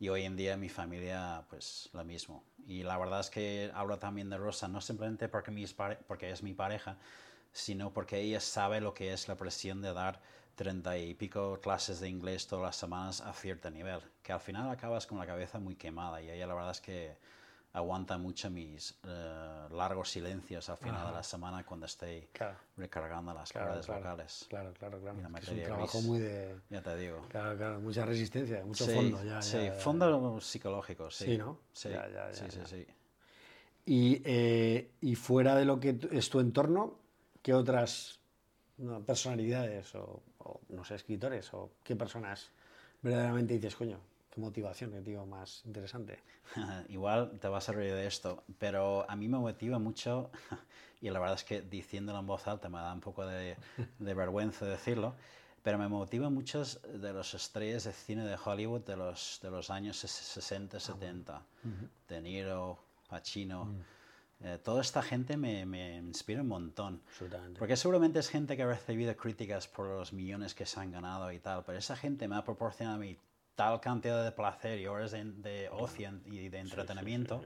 Y 0.00 0.08
hoy 0.08 0.22
en 0.22 0.36
día 0.36 0.56
mi 0.56 0.70
familia, 0.70 1.44
pues 1.50 1.90
lo 1.92 2.02
mismo. 2.02 2.44
Y 2.66 2.82
la 2.82 2.96
verdad 2.96 3.20
es 3.20 3.28
que 3.28 3.70
hablo 3.74 3.98
también 3.98 4.30
de 4.30 4.38
Rosa, 4.38 4.68
no 4.68 4.80
simplemente 4.80 5.28
porque, 5.28 5.50
mis 5.50 5.74
pare- 5.74 5.98
porque 6.06 6.30
es 6.30 6.42
mi 6.42 6.54
pareja, 6.54 6.96
sino 7.52 7.92
porque 7.92 8.20
ella 8.20 8.40
sabe 8.40 8.80
lo 8.80 8.94
que 8.94 9.12
es 9.12 9.28
la 9.28 9.36
presión 9.36 9.80
de 9.82 9.92
dar 9.92 10.20
treinta 10.54 10.98
y 10.98 11.14
pico 11.14 11.60
clases 11.60 12.00
de 12.00 12.08
inglés 12.08 12.46
todas 12.46 12.64
las 12.64 12.76
semanas 12.76 13.20
a 13.20 13.32
cierto 13.32 13.70
nivel, 13.70 14.00
que 14.22 14.32
al 14.32 14.40
final 14.40 14.68
acabas 14.70 15.06
con 15.06 15.18
la 15.18 15.26
cabeza 15.26 15.58
muy 15.60 15.76
quemada 15.76 16.20
y 16.20 16.30
ella 16.30 16.46
la 16.46 16.54
verdad 16.54 16.72
es 16.72 16.80
que 16.80 17.16
aguanta 17.72 18.18
mucho 18.18 18.50
mis 18.50 18.98
eh, 19.04 19.68
largos 19.70 20.10
silencios 20.10 20.68
al 20.68 20.78
final 20.78 21.06
de 21.06 21.12
la 21.12 21.22
semana 21.22 21.64
cuando 21.64 21.86
estoy 21.86 22.28
Claro. 22.32 22.56
recargando 22.76 23.32
las 23.34 23.52
Claro, 23.52 23.68
cuerdas 23.68 23.86
claro, 23.86 24.00
vocales. 24.00 24.46
Claro, 24.48 24.72
claro, 24.72 25.00
claro. 25.00 25.18
Es 25.40 25.48
un 25.48 25.62
trabajo 25.62 25.98
gris. 25.98 26.08
muy 26.08 26.18
de... 26.18 26.56
Ya 26.70 26.82
te 26.82 26.96
digo. 26.96 27.26
Claro, 27.28 27.56
claro, 27.56 27.80
mucha 27.80 28.04
resistencia, 28.04 28.64
mucho 28.64 28.84
sí, 28.86 28.92
fondo. 28.92 29.22
Ya, 29.22 29.40
sí, 29.42 29.52
ya, 29.52 29.62
ya, 29.62 29.74
ya. 29.74 29.80
fondo 29.80 30.40
psicológico, 30.40 31.10
sí. 31.10 31.24
Sí, 31.24 31.38
¿no? 31.38 31.58
Sí, 31.72 31.90
sí, 32.32 32.44
sí, 32.50 32.60
sí. 32.64 32.86
Y, 33.86 34.22
eh, 34.24 34.90
y 35.00 35.14
fuera 35.14 35.54
de 35.54 35.64
lo 35.64 35.78
que 35.78 35.98
es 36.10 36.28
tu 36.28 36.40
entorno, 36.40 36.98
¿qué 37.48 37.54
otras 37.54 38.20
no, 38.76 39.00
personalidades 39.00 39.94
o, 39.94 40.22
o, 40.36 40.60
no 40.68 40.84
sé, 40.84 40.96
escritores 40.96 41.54
o 41.54 41.70
qué 41.82 41.96
personas 41.96 42.50
verdaderamente 43.00 43.54
dices, 43.54 43.74
coño, 43.74 43.98
qué 44.28 44.38
motivación, 44.38 44.92
qué 44.92 45.00
tío 45.00 45.24
más 45.24 45.62
interesante? 45.64 46.18
Igual 46.90 47.38
te 47.40 47.48
vas 47.48 47.66
a 47.70 47.72
reír 47.72 47.94
de 47.94 48.06
esto, 48.06 48.44
pero 48.58 49.10
a 49.10 49.16
mí 49.16 49.28
me 49.28 49.38
motiva 49.38 49.78
mucho, 49.78 50.30
y 51.00 51.08
la 51.08 51.20
verdad 51.20 51.36
es 51.36 51.44
que 51.44 51.62
diciéndolo 51.62 52.18
en 52.18 52.26
voz 52.26 52.46
alta 52.46 52.68
me 52.68 52.80
da 52.80 52.92
un 52.92 53.00
poco 53.00 53.24
de, 53.24 53.56
de 53.98 54.12
vergüenza 54.14 54.66
decirlo, 54.66 55.14
pero 55.62 55.78
me 55.78 55.88
motiva 55.88 56.28
muchos 56.28 56.82
de 56.82 57.14
los 57.14 57.32
estrellas 57.32 57.84
de 57.84 57.94
cine 57.94 58.26
de 58.26 58.36
Hollywood 58.44 58.82
de 58.82 58.98
los, 58.98 59.38
de 59.42 59.50
los 59.50 59.70
años 59.70 60.04
ses- 60.04 60.08
60, 60.10 60.78
70. 60.80 61.40
De 62.10 62.20
Niro, 62.20 62.78
Pacino. 63.08 63.72
Eh, 64.40 64.58
toda 64.62 64.80
esta 64.82 65.02
gente 65.02 65.36
me, 65.36 65.66
me 65.66 65.96
inspira 65.96 66.42
un 66.42 66.48
montón. 66.48 67.00
Porque 67.58 67.76
seguramente 67.76 68.18
es 68.18 68.28
gente 68.28 68.56
que 68.56 68.62
ha 68.62 68.66
recibido 68.66 69.16
críticas 69.16 69.66
por 69.68 69.86
los 69.86 70.12
millones 70.12 70.54
que 70.54 70.66
se 70.66 70.78
han 70.80 70.92
ganado 70.92 71.32
y 71.32 71.38
tal, 71.40 71.64
pero 71.64 71.78
esa 71.78 71.96
gente 71.96 72.28
me 72.28 72.36
ha 72.36 72.44
proporcionado 72.44 72.96
a 72.96 73.00
mí 73.00 73.16
tal 73.56 73.80
cantidad 73.80 74.24
de 74.24 74.30
placer 74.30 74.78
y 74.78 74.86
horas 74.86 75.10
de, 75.10 75.24
de 75.24 75.68
ocio 75.70 76.12
y 76.26 76.48
de 76.48 76.58
entretenimiento. 76.60 77.42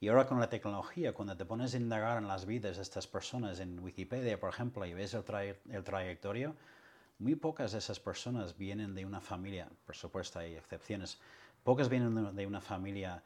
Y 0.00 0.08
ahora 0.08 0.26
con 0.26 0.40
la 0.40 0.48
tecnología, 0.48 1.12
cuando 1.12 1.36
te 1.36 1.44
pones 1.44 1.74
a 1.74 1.76
indagar 1.76 2.16
en 2.16 2.26
las 2.26 2.46
vidas 2.46 2.76
de 2.76 2.82
estas 2.82 3.06
personas 3.06 3.60
en 3.60 3.78
Wikipedia, 3.78 4.40
por 4.40 4.48
ejemplo, 4.48 4.86
y 4.86 4.94
ves 4.94 5.12
el, 5.12 5.22
traje- 5.24 5.58
el 5.70 5.84
trayectorio, 5.84 6.56
muy 7.18 7.34
pocas 7.34 7.72
de 7.72 7.78
esas 7.78 8.00
personas 8.00 8.56
vienen 8.56 8.94
de 8.94 9.04
una 9.04 9.20
familia, 9.20 9.68
por 9.84 9.94
supuesto 9.94 10.38
hay 10.38 10.54
excepciones, 10.54 11.18
pocas 11.64 11.90
vienen 11.90 12.34
de 12.34 12.46
una 12.46 12.62
familia 12.62 13.22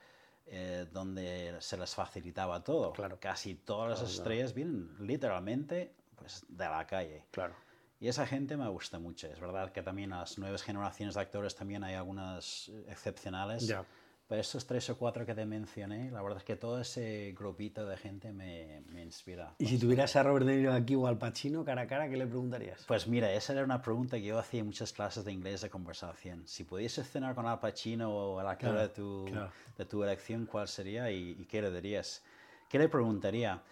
eh, 0.46 0.86
donde 0.92 1.56
se 1.60 1.76
les 1.76 1.94
facilitaba 1.94 2.62
todo. 2.62 2.92
Claro. 2.92 3.18
Casi 3.20 3.54
todas 3.54 4.00
las 4.00 4.10
estrellas 4.10 4.54
vienen 4.54 4.94
literalmente 5.00 5.94
pues, 6.16 6.44
de 6.48 6.64
la 6.64 6.86
calle. 6.86 7.24
Claro. 7.30 7.54
Y 8.00 8.08
esa 8.08 8.26
gente 8.26 8.56
me 8.56 8.68
gusta 8.68 8.98
mucho. 8.98 9.28
Es 9.28 9.40
verdad 9.40 9.72
que 9.72 9.82
también 9.82 10.10
las 10.10 10.38
nuevas 10.38 10.62
generaciones 10.62 11.14
de 11.14 11.20
actores 11.22 11.54
también 11.54 11.84
hay 11.84 11.94
algunas 11.94 12.68
eh, 12.68 12.84
excepcionales. 12.88 13.66
Ya. 13.66 13.84
Pero 14.26 14.40
estos 14.40 14.66
tres 14.66 14.88
o 14.88 14.96
cuatro 14.96 15.26
que 15.26 15.34
te 15.34 15.44
mencioné, 15.44 16.10
la 16.10 16.22
verdad 16.22 16.38
es 16.38 16.44
que 16.44 16.56
todo 16.56 16.80
ese 16.80 17.34
grupito 17.38 17.84
de 17.86 17.96
gente 17.98 18.32
me, 18.32 18.82
me 18.88 19.02
inspira. 19.02 19.54
Y 19.58 19.66
si 19.66 19.78
tuvieras 19.78 20.16
a 20.16 20.22
Robert 20.22 20.46
De 20.46 20.56
Niro 20.56 20.72
aquí 20.72 20.94
o 20.94 21.06
al 21.06 21.18
Pacino 21.18 21.62
cara 21.62 21.82
a 21.82 21.86
cara, 21.86 22.08
¿qué 22.08 22.16
le 22.16 22.26
preguntarías? 22.26 22.84
Pues 22.88 23.06
mira, 23.06 23.30
esa 23.32 23.52
era 23.52 23.64
una 23.64 23.82
pregunta 23.82 24.16
que 24.16 24.24
yo 24.24 24.38
hacía 24.38 24.60
en 24.60 24.66
muchas 24.66 24.94
clases 24.94 25.26
de 25.26 25.32
inglés 25.32 25.60
de 25.60 25.68
conversación. 25.68 26.48
Si 26.48 26.64
pudiese 26.64 27.04
cenar 27.04 27.34
con 27.34 27.46
Al 27.46 27.60
Pacino 27.60 28.10
o 28.10 28.40
el 28.40 28.46
actor 28.46 28.70
Claro, 28.70 28.80
de, 28.80 28.88
tu, 28.88 29.24
claro. 29.26 29.52
de 29.76 29.84
tu 29.84 30.02
elección, 30.02 30.46
¿cuál 30.46 30.68
sería 30.68 31.10
y, 31.10 31.36
y 31.38 31.44
qué 31.44 31.60
le 31.60 31.70
dirías? 31.70 32.22
¿Qué 32.70 32.78
le 32.78 32.88
preguntaría? 32.88 33.62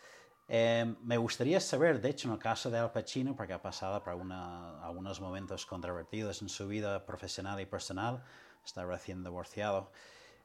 Eh, 0.48 0.94
me 1.02 1.16
gustaría 1.16 1.60
saber, 1.60 1.98
de 1.98 2.10
hecho, 2.10 2.28
en 2.28 2.34
el 2.34 2.38
caso 2.38 2.70
de 2.70 2.76
Al 2.76 2.92
Pacino, 2.92 3.34
porque 3.34 3.54
ha 3.54 3.62
pasado 3.62 4.02
por 4.04 4.12
una, 4.14 4.84
algunos 4.84 5.18
momentos 5.18 5.64
controvertidos 5.64 6.42
en 6.42 6.50
su 6.50 6.68
vida 6.68 7.06
profesional 7.06 7.58
y 7.58 7.64
personal, 7.64 8.22
está 8.62 8.84
recién 8.84 9.24
divorciado, 9.24 9.90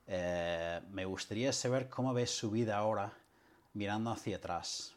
eh, 0.08 0.82
me 0.90 1.06
gustaría 1.06 1.52
saber 1.52 1.90
cómo 1.90 2.14
ve 2.14 2.26
su 2.26 2.50
vida 2.50 2.78
ahora 2.78 3.14
mirando 3.74 4.10
hacia 4.10 4.38
atrás, 4.38 4.96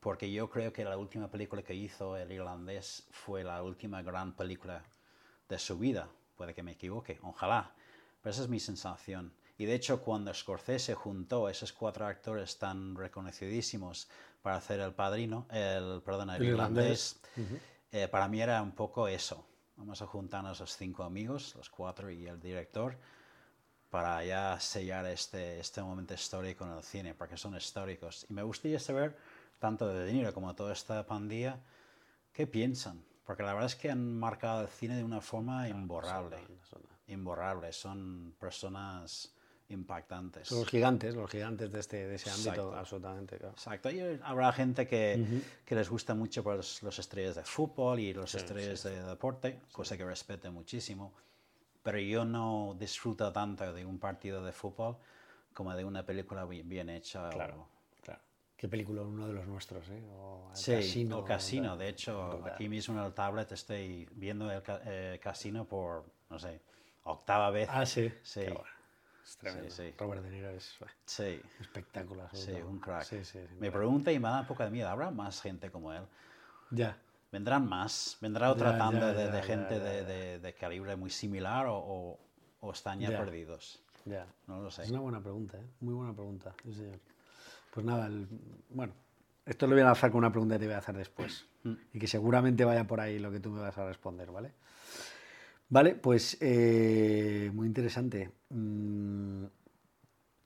porque 0.00 0.30
yo 0.30 0.48
creo 0.48 0.72
que 0.72 0.84
la 0.84 0.96
última 0.96 1.28
película 1.28 1.62
que 1.62 1.74
hizo 1.74 2.16
el 2.16 2.30
irlandés 2.30 3.06
fue 3.10 3.42
la 3.42 3.62
última 3.62 4.02
gran 4.02 4.32
película 4.32 4.82
de 5.48 5.58
su 5.58 5.78
vida. 5.78 6.08
Puede 6.36 6.54
que 6.54 6.62
me 6.62 6.72
equivoque, 6.72 7.18
ojalá, 7.22 7.72
pero 8.22 8.30
esa 8.32 8.42
es 8.42 8.48
mi 8.48 8.60
sensación. 8.60 9.32
Y 9.58 9.66
de 9.66 9.74
hecho, 9.74 10.00
cuando 10.00 10.32
Scorsese 10.32 10.94
juntó 10.94 11.46
a 11.46 11.50
esos 11.50 11.72
cuatro 11.72 12.06
actores 12.06 12.58
tan 12.58 12.96
reconocidísimos 12.96 14.08
para 14.42 14.56
hacer 14.56 14.80
el 14.80 14.92
padrino, 14.92 15.46
el, 15.50 16.02
perdón, 16.04 16.30
el, 16.30 16.42
irlandés, 16.42 17.20
eh, 17.92 18.08
para 18.08 18.28
mí 18.28 18.40
era 18.40 18.60
un 18.62 18.72
poco 18.72 19.06
eso. 19.06 19.46
Vamos 19.76 20.00
a 20.02 20.06
juntarnos 20.06 20.60
los 20.60 20.76
cinco 20.76 21.02
amigos, 21.04 21.54
los 21.56 21.70
cuatro 21.70 22.10
y 22.10 22.26
el 22.26 22.40
director, 22.40 22.96
para 23.94 24.24
ya 24.24 24.58
sellar 24.58 25.06
este, 25.06 25.60
este 25.60 25.80
momento 25.80 26.14
histórico 26.14 26.64
en 26.64 26.72
el 26.72 26.82
cine, 26.82 27.14
porque 27.14 27.36
son 27.36 27.56
históricos. 27.56 28.26
Y 28.28 28.32
me 28.32 28.42
gustaría 28.42 28.80
saber, 28.80 29.16
tanto 29.60 29.86
de 29.86 30.04
De 30.04 30.12
Niro 30.12 30.34
como 30.34 30.52
toda 30.56 30.72
esta 30.72 31.06
pandilla, 31.06 31.60
qué 32.32 32.48
piensan. 32.48 33.04
Porque 33.24 33.44
la 33.44 33.52
verdad 33.52 33.66
es 33.66 33.76
que 33.76 33.92
han 33.92 34.18
marcado 34.18 34.62
el 34.62 34.68
cine 34.68 34.96
de 34.96 35.04
una 35.04 35.20
forma 35.20 35.68
imborrable. 35.68 36.38
Imborrable. 37.06 37.72
Son 37.72 38.34
personas 38.36 39.32
impactantes. 39.68 40.48
Son 40.48 40.58
los 40.58 40.68
gigantes, 40.68 41.14
los 41.14 41.30
gigantes 41.30 41.70
de, 41.70 41.78
este, 41.78 42.08
de 42.08 42.16
ese 42.16 42.30
ámbito, 42.30 42.74
absolutamente. 42.74 43.36
Exacto. 43.36 43.92
Y 43.92 44.00
habrá 44.24 44.52
gente 44.52 44.88
que, 44.88 45.24
que 45.64 45.76
les 45.76 45.88
gusta 45.88 46.16
mucho 46.16 46.42
pues, 46.42 46.82
los 46.82 46.98
estrellas 46.98 47.36
de 47.36 47.44
fútbol 47.44 48.00
y 48.00 48.12
los 48.12 48.34
estrellas 48.34 48.82
de 48.82 49.04
deporte, 49.04 49.60
cosa 49.70 49.96
que 49.96 50.04
respeto 50.04 50.50
muchísimo. 50.50 51.14
Pero 51.84 51.98
yo 51.98 52.24
no 52.24 52.74
disfruto 52.78 53.30
tanto 53.30 53.72
de 53.72 53.84
un 53.84 53.98
partido 53.98 54.42
de 54.42 54.52
fútbol 54.52 54.96
como 55.52 55.76
de 55.76 55.84
una 55.84 56.04
película 56.04 56.46
bien, 56.46 56.88
hecha. 56.88 57.28
Claro, 57.28 57.68
claro. 58.02 58.20
¿Qué 58.56 58.68
película? 58.68 59.02
Uno 59.02 59.28
de 59.28 59.34
los 59.34 59.46
nuestros, 59.46 59.86
¿eh? 59.90 60.02
O 60.10 60.48
el 60.50 60.56
sí, 60.56 60.72
Casino. 60.72 61.18
El 61.18 61.24
Casino. 61.24 61.76
De 61.76 61.88
hecho, 61.90 62.42
aquí 62.46 62.70
mismo 62.70 62.98
en 62.98 63.04
el 63.04 63.12
tablet 63.12 63.52
estoy 63.52 64.08
viendo 64.12 64.50
el 64.50 64.62
eh, 64.86 65.20
Casino 65.22 65.66
por, 65.66 66.06
no 66.30 66.38
sé, 66.38 66.62
octava 67.04 67.50
vez. 67.50 67.68
Ah, 67.70 67.84
sí. 67.84 68.10
Sí. 68.22 68.46
Es 69.22 69.36
tremendo. 69.36 69.70
Sí, 69.70 69.88
sí. 69.90 69.94
Robert 69.98 70.22
De 70.22 70.30
Niro 70.30 70.50
es 70.50 70.78
sí. 71.04 71.38
espectacular. 71.60 72.34
Sí, 72.34 72.52
un 72.52 72.80
crack. 72.80 73.12
Me 73.60 73.70
pregunta 73.70 74.10
y 74.10 74.18
me 74.18 74.28
da 74.28 74.40
un 74.40 74.46
poco 74.46 74.64
de 74.64 74.70
miedo. 74.70 74.88
¿Habrá 74.88 75.10
más 75.10 75.42
gente 75.42 75.70
como 75.70 75.92
él? 75.92 76.02
Ya. 76.70 76.96
¿Vendrán 77.34 77.68
más? 77.68 78.16
¿Vendrá 78.20 78.52
otra 78.52 78.78
tanda 78.78 79.12
de, 79.12 79.42
gente 79.42 79.80
de, 79.80 80.38
de, 80.38 80.52
calibre 80.54 80.94
muy 80.94 81.10
similar 81.10 81.66
o, 81.66 82.16
o, 82.60 82.70
están 82.72 83.00
ya, 83.00 83.08
perdidos? 83.08 83.82
Ya. 84.04 84.24
No 84.46 84.62
lo 84.62 84.70
sé. 84.70 84.84
Es 84.84 84.90
una 84.90 85.00
buena 85.00 85.20
pregunta, 85.20 85.58
¿eh? 85.58 85.66
Muy 85.80 85.94
buena 85.94 86.14
pregunta, 86.14 86.54
sí, 86.62 86.72
señor. 86.72 87.00
Pues 87.72 87.84
nada, 87.84 88.08
bueno, 88.70 88.92
esto 89.44 89.66
lo 89.66 89.72
voy 89.74 89.82
a 89.82 89.86
lanzar 89.86 90.12
con 90.12 90.18
una 90.18 90.30
pregunta 90.30 90.54
que 90.54 90.60
te 90.60 90.66
voy 90.66 90.74
a 90.76 90.78
hacer 90.78 90.96
después. 90.96 91.44
Mm. 91.64 91.72
Y 91.94 91.98
que 91.98 92.06
seguramente 92.06 92.64
vaya 92.64 92.86
por 92.86 93.00
ahí 93.00 93.18
lo 93.18 93.32
que 93.32 93.40
tú 93.40 93.50
me 93.50 93.60
vas 93.60 93.76
a 93.78 93.84
responder, 93.84 94.30
¿vale? 94.30 94.52
Vale, 95.70 95.96
pues 95.96 96.38
eh, 96.40 97.50
muy 97.52 97.66
interesante. 97.66 98.30
Mm, 98.50 99.46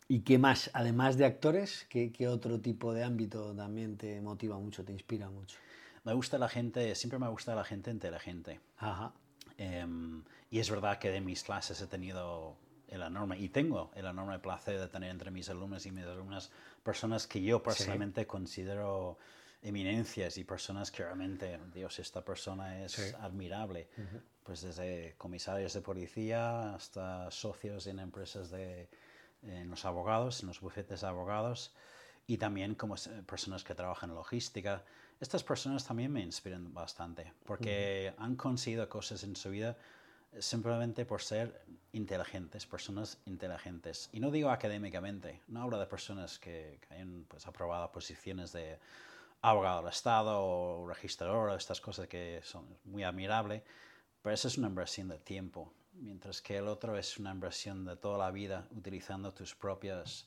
¿Y 0.09 0.21
qué 0.21 0.39
más? 0.39 0.71
Además 0.73 1.19
de 1.19 1.27
actores, 1.27 1.87
¿qué, 1.91 2.29
otro 2.29 2.63
tipo 2.63 2.95
de 2.95 3.05
ámbito 3.05 3.55
también 3.55 3.99
te 3.99 4.23
motiva 4.23 4.59
mucho, 4.59 4.87
te 4.87 4.93
inspira 4.95 5.29
mucho? 5.29 5.59
Me 6.05 6.13
gusta 6.13 6.39
la 6.39 6.49
gente, 6.49 6.95
siempre 6.95 7.19
me 7.19 7.29
gusta 7.29 7.55
la 7.55 7.65
gente 7.65 7.91
inteligente. 7.91 8.61
Ajá. 8.79 9.13
Em, 9.57 10.23
y 10.51 10.61
es 10.61 10.71
verdad 10.71 10.99
que 10.99 11.11
de 11.11 11.21
mis 11.21 11.43
clases 11.43 11.81
he 11.81 11.87
tenido 11.87 12.57
el 12.89 13.03
enorme, 13.03 13.39
y 13.39 13.49
tengo 13.49 13.91
el 13.95 14.07
enorme 14.07 14.39
placer 14.39 14.79
de 14.79 14.89
tener 14.89 15.11
entre 15.11 15.31
mis 15.31 15.49
alumnos 15.51 15.85
y 15.87 15.91
mis 15.91 16.05
alumnas 16.05 16.51
personas 16.83 17.27
que 17.27 17.43
yo 17.43 17.63
personalmente 17.63 18.27
considero 18.27 19.19
eminencias 19.63 20.39
y 20.39 20.45
personas 20.45 20.91
que 20.91 21.03
realmente, 21.03 21.59
Dios, 21.75 21.99
esta 21.99 22.25
persona 22.25 22.85
es 22.85 23.15
admirable. 23.21 23.89
Pues 24.43 24.63
desde 24.63 25.15
comisarios 25.19 25.75
de 25.75 25.83
policía 25.83 26.75
hasta 26.75 27.31
socios 27.31 27.87
en 27.87 27.99
empresas 27.99 28.51
de 28.51 28.89
en 29.43 29.71
los 29.71 29.85
abogados, 29.85 30.41
en 30.41 30.49
los 30.49 30.61
bufetes 30.61 31.03
de 31.03 31.07
abogados 31.07 31.73
y 32.27 32.39
también 32.39 32.75
como 32.75 32.97
personas 33.27 33.65
que 33.65 33.75
trabajan 33.75 34.11
en 34.11 34.17
logística. 34.17 34.85
Estas 35.21 35.43
personas 35.43 35.85
también 35.85 36.13
me 36.13 36.21
inspiran 36.21 36.73
bastante 36.73 37.33
porque 37.45 38.15
han 38.19 38.37
conseguido 38.37 38.89
cosas 38.89 39.25
en 39.25 39.35
su 39.35 39.51
vida 39.51 39.77
simplemente 40.39 41.05
por 41.05 41.23
ser 41.23 41.65
inteligentes, 41.93 42.67
personas 42.67 43.19
inteligentes. 43.25 44.11
Y 44.13 44.21
no 44.21 44.31
digo 44.31 44.51
académicamente, 44.51 45.41
no 45.49 45.63
hablo 45.63 45.79
de 45.79 45.87
personas 45.87 46.39
que, 46.39 46.79
que 46.87 46.95
hayan 46.95 47.25
pues, 47.27 47.47
aprobado 47.47 47.91
posiciones 47.91 48.53
de 48.53 48.79
abogado 49.43 49.81
del 49.81 49.91
Estado 49.91 50.41
o 50.41 50.87
registrador, 50.87 51.57
estas 51.57 51.81
cosas 51.81 52.09
que 52.09 52.41
son 52.45 52.67
muy 52.85 53.05
admirables, 53.05 53.63
pero 54.23 54.35
eso 54.35 54.49
es 54.49 54.59
una 54.59 54.69
inversión 54.69 55.09
de 55.09 55.19
tiempo, 55.19 55.73
mientras 55.93 56.43
que 56.43 56.59
el 56.59 56.69
otro 56.69 56.97
es 56.97 57.19
una 57.19 57.31
inversión 57.31 57.85
de 57.85 57.97
toda 57.97 58.19
la 58.19 58.31
vida 58.31 58.69
utilizando 58.73 59.33
tus 59.33 59.55
propias, 59.55 60.27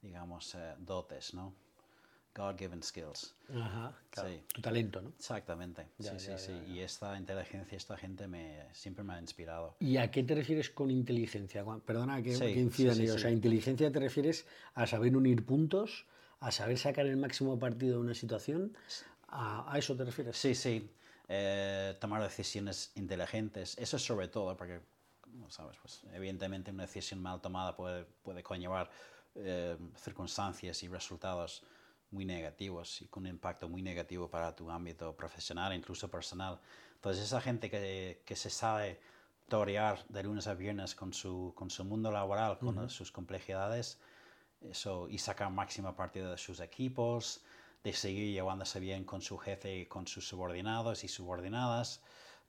digamos, 0.00 0.54
eh, 0.54 0.74
dotes, 0.78 1.34
¿no? 1.34 1.54
God-given 2.36 2.82
skills. 2.82 3.34
Ajá, 3.54 3.94
sí. 4.12 4.42
Tu 4.52 4.60
talento, 4.60 5.00
¿no? 5.00 5.08
Exactamente. 5.18 5.86
sí, 5.98 6.18
sí, 6.18 6.32
sí. 6.36 6.52
Y 6.66 6.80
esta 6.80 7.16
inteligencia, 7.16 7.76
esta 7.76 7.96
gente 7.96 8.28
me, 8.28 8.66
siempre 8.72 9.02
me 9.02 9.14
ha 9.14 9.20
inspirado. 9.20 9.76
¿Y 9.80 9.96
a 9.96 10.10
qué 10.10 10.22
te 10.22 10.34
refieres 10.34 10.68
con 10.70 10.90
inteligencia? 10.90 11.64
Perdona 11.84 12.22
que, 12.22 12.38
que 12.38 12.50
incida 12.52 12.92
en 12.92 13.00
ello. 13.02 13.14
O 13.14 13.18
sea, 13.18 13.30
inteligencia 13.30 13.90
te 13.90 14.00
refieres 14.00 14.46
a 14.74 14.86
saber 14.86 15.16
unir 15.16 15.46
puntos, 15.46 16.06
a 16.40 16.50
saber 16.50 16.78
sacar 16.78 17.06
el 17.06 17.16
máximo 17.16 17.58
partido 17.58 17.94
de 17.94 18.00
una 18.00 18.14
situación. 18.14 18.76
¿A, 19.28 19.74
eso 19.78 19.96
te 19.96 20.04
refieres? 20.04 20.36
Sí, 20.36 20.54
sí. 20.54 20.90
Eh, 21.28 21.96
tomar 22.00 22.22
decisiones 22.22 22.92
inteligentes. 22.96 23.76
Eso 23.78 23.96
es 23.96 24.04
sobre 24.04 24.28
todo, 24.28 24.56
porque, 24.56 24.80
sabes, 25.48 25.76
pues, 25.80 26.02
evidentemente 26.12 26.70
una 26.70 26.84
decisión 26.84 27.20
mal 27.20 27.40
tomada 27.40 27.74
puede, 27.74 28.04
puede 28.22 28.42
conllevar 28.42 28.90
eh, 29.34 29.76
circunstancias 29.96 30.82
y 30.82 30.88
resultados 30.88 31.64
muy 32.16 32.24
negativos 32.24 33.02
y 33.02 33.08
con 33.08 33.24
un 33.24 33.28
impacto 33.28 33.68
muy 33.68 33.82
negativo 33.82 34.30
para 34.30 34.56
tu 34.56 34.70
ámbito 34.70 35.14
profesional, 35.14 35.74
incluso 35.74 36.10
personal. 36.10 36.58
Entonces, 36.94 37.24
esa 37.24 37.42
gente 37.42 37.68
que, 37.70 38.22
que 38.24 38.36
se 38.36 38.48
sabe 38.48 38.98
torear 39.48 40.04
de 40.08 40.22
lunes 40.22 40.46
a 40.46 40.54
viernes 40.54 40.94
con 40.94 41.12
su, 41.12 41.52
con 41.54 41.68
su 41.70 41.84
mundo 41.84 42.10
laboral, 42.10 42.58
con 42.58 42.88
sus 42.88 43.12
complejidades, 43.12 43.98
eso, 44.62 45.08
y 45.08 45.18
sacar 45.18 45.50
máxima 45.50 45.94
partida 45.94 46.30
de 46.30 46.38
sus 46.38 46.60
equipos, 46.60 47.44
de 47.84 47.92
seguir 47.92 48.32
llevándose 48.32 48.80
bien 48.80 49.04
con 49.04 49.20
su 49.20 49.36
jefe 49.36 49.80
y 49.80 49.86
con 49.86 50.06
sus 50.06 50.26
subordinados 50.26 51.04
y 51.04 51.08
subordinadas. 51.08 52.00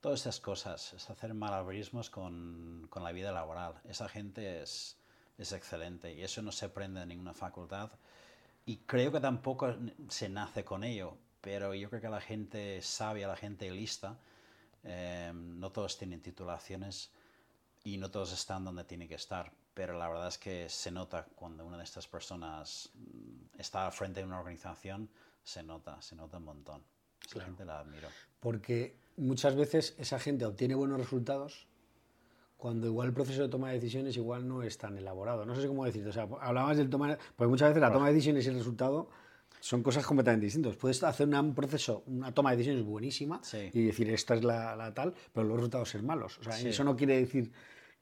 Todas 0.02 0.22
esas 0.22 0.40
cosas, 0.40 0.94
es 0.94 1.10
hacer 1.10 1.34
malabarismos 1.34 2.10
con, 2.10 2.88
con 2.90 3.04
la 3.04 3.12
vida 3.12 3.32
laboral. 3.32 3.74
Esa 3.84 4.08
gente 4.08 4.62
es, 4.64 4.98
es 5.38 5.52
excelente 5.52 6.14
y 6.14 6.24
eso 6.24 6.42
no 6.42 6.52
se 6.52 6.66
aprende 6.66 7.02
en 7.02 7.10
ninguna 7.10 7.34
facultad. 7.34 7.92
Y 8.68 8.78
creo 8.86 9.12
que 9.12 9.20
tampoco 9.20 9.76
se 10.10 10.30
nace 10.30 10.64
con 10.64 10.84
ello, 10.84 11.18
pero 11.42 11.74
yo 11.74 11.90
creo 11.90 12.02
que 12.02 12.10
la 12.10 12.22
gente 12.22 12.80
sabia, 12.84 13.28
la 13.28 13.36
gente 13.36 13.72
lista, 13.72 14.20
eh, 14.84 15.32
no 15.34 15.72
todos 15.72 15.98
tienen 15.98 16.22
titulaciones 16.22 17.12
y 17.84 17.98
no 17.98 18.12
todos 18.12 18.32
están 18.32 18.64
donde 18.64 18.84
tienen 18.84 19.08
que 19.08 19.16
estar 19.16 19.52
pero 19.78 19.96
la 19.96 20.10
verdad 20.10 20.30
es 20.30 20.40
que 20.40 20.68
se 20.70 20.90
nota 20.90 21.28
cuando 21.36 21.64
una 21.64 21.78
de 21.78 21.84
estas 21.84 22.08
personas 22.08 22.90
mm, 22.96 23.60
está 23.60 23.86
al 23.86 23.92
frente 23.92 24.22
de 24.22 24.26
una 24.26 24.40
organización, 24.40 25.08
se 25.44 25.62
nota, 25.62 26.02
se 26.02 26.16
nota 26.16 26.38
un 26.38 26.46
montón. 26.46 26.82
Esa 27.24 27.42
gente 27.42 27.64
la 27.64 27.82
admiro. 27.82 28.08
Porque 28.40 28.98
muchas 29.18 29.56
veces 29.56 29.94
esa 30.00 30.18
gente 30.18 30.46
obtiene 30.46 30.74
buenos 30.74 30.98
resultados 30.98 31.67
cuando 32.58 32.88
igual 32.88 33.10
el 33.10 33.14
proceso 33.14 33.44
de 33.44 33.50
toma 33.50 33.70
de 33.70 33.76
decisiones 33.76 34.18
igual 34.18 34.48
no 34.48 34.64
es 34.64 34.78
tan 34.78 34.98
elaborado. 34.98 35.46
No 35.46 35.56
sé 35.56 35.68
cómo 35.68 35.86
decirte. 35.86 36.10
O 36.10 36.14
sea, 36.14 36.28
hablabas 36.42 36.78
del 36.78 36.90
toma... 36.90 37.18
Pues 37.36 37.50
muchas 37.50 37.70
veces 37.70 37.82
la 37.82 37.92
toma 37.92 38.08
de 38.08 38.14
decisiones 38.14 38.46
y 38.46 38.50
el 38.50 38.56
resultado 38.56 39.10
son 39.60 39.84
cosas 39.84 40.06
completamente 40.06 40.46
distintas. 40.46 40.76
Puedes 40.76 41.04
hacer 41.04 41.28
un 41.28 41.54
proceso, 41.54 42.04
una 42.08 42.34
toma 42.34 42.52
de 42.52 42.58
decisiones 42.58 42.84
buenísima 42.84 43.42
y 43.74 43.84
decir 43.84 44.10
esta 44.10 44.36
es 44.36 44.44
la, 44.44 44.76
la, 44.76 44.94
tal, 44.94 45.14
pero 45.34 45.48
los 45.48 45.58
resultados 45.58 45.90
ser 45.90 46.04
malos. 46.04 46.40
O 46.40 46.44
sea, 46.44 46.60
eso 46.60 46.84
no 46.84 46.96
quiere 46.96 47.20
decir 47.20 47.52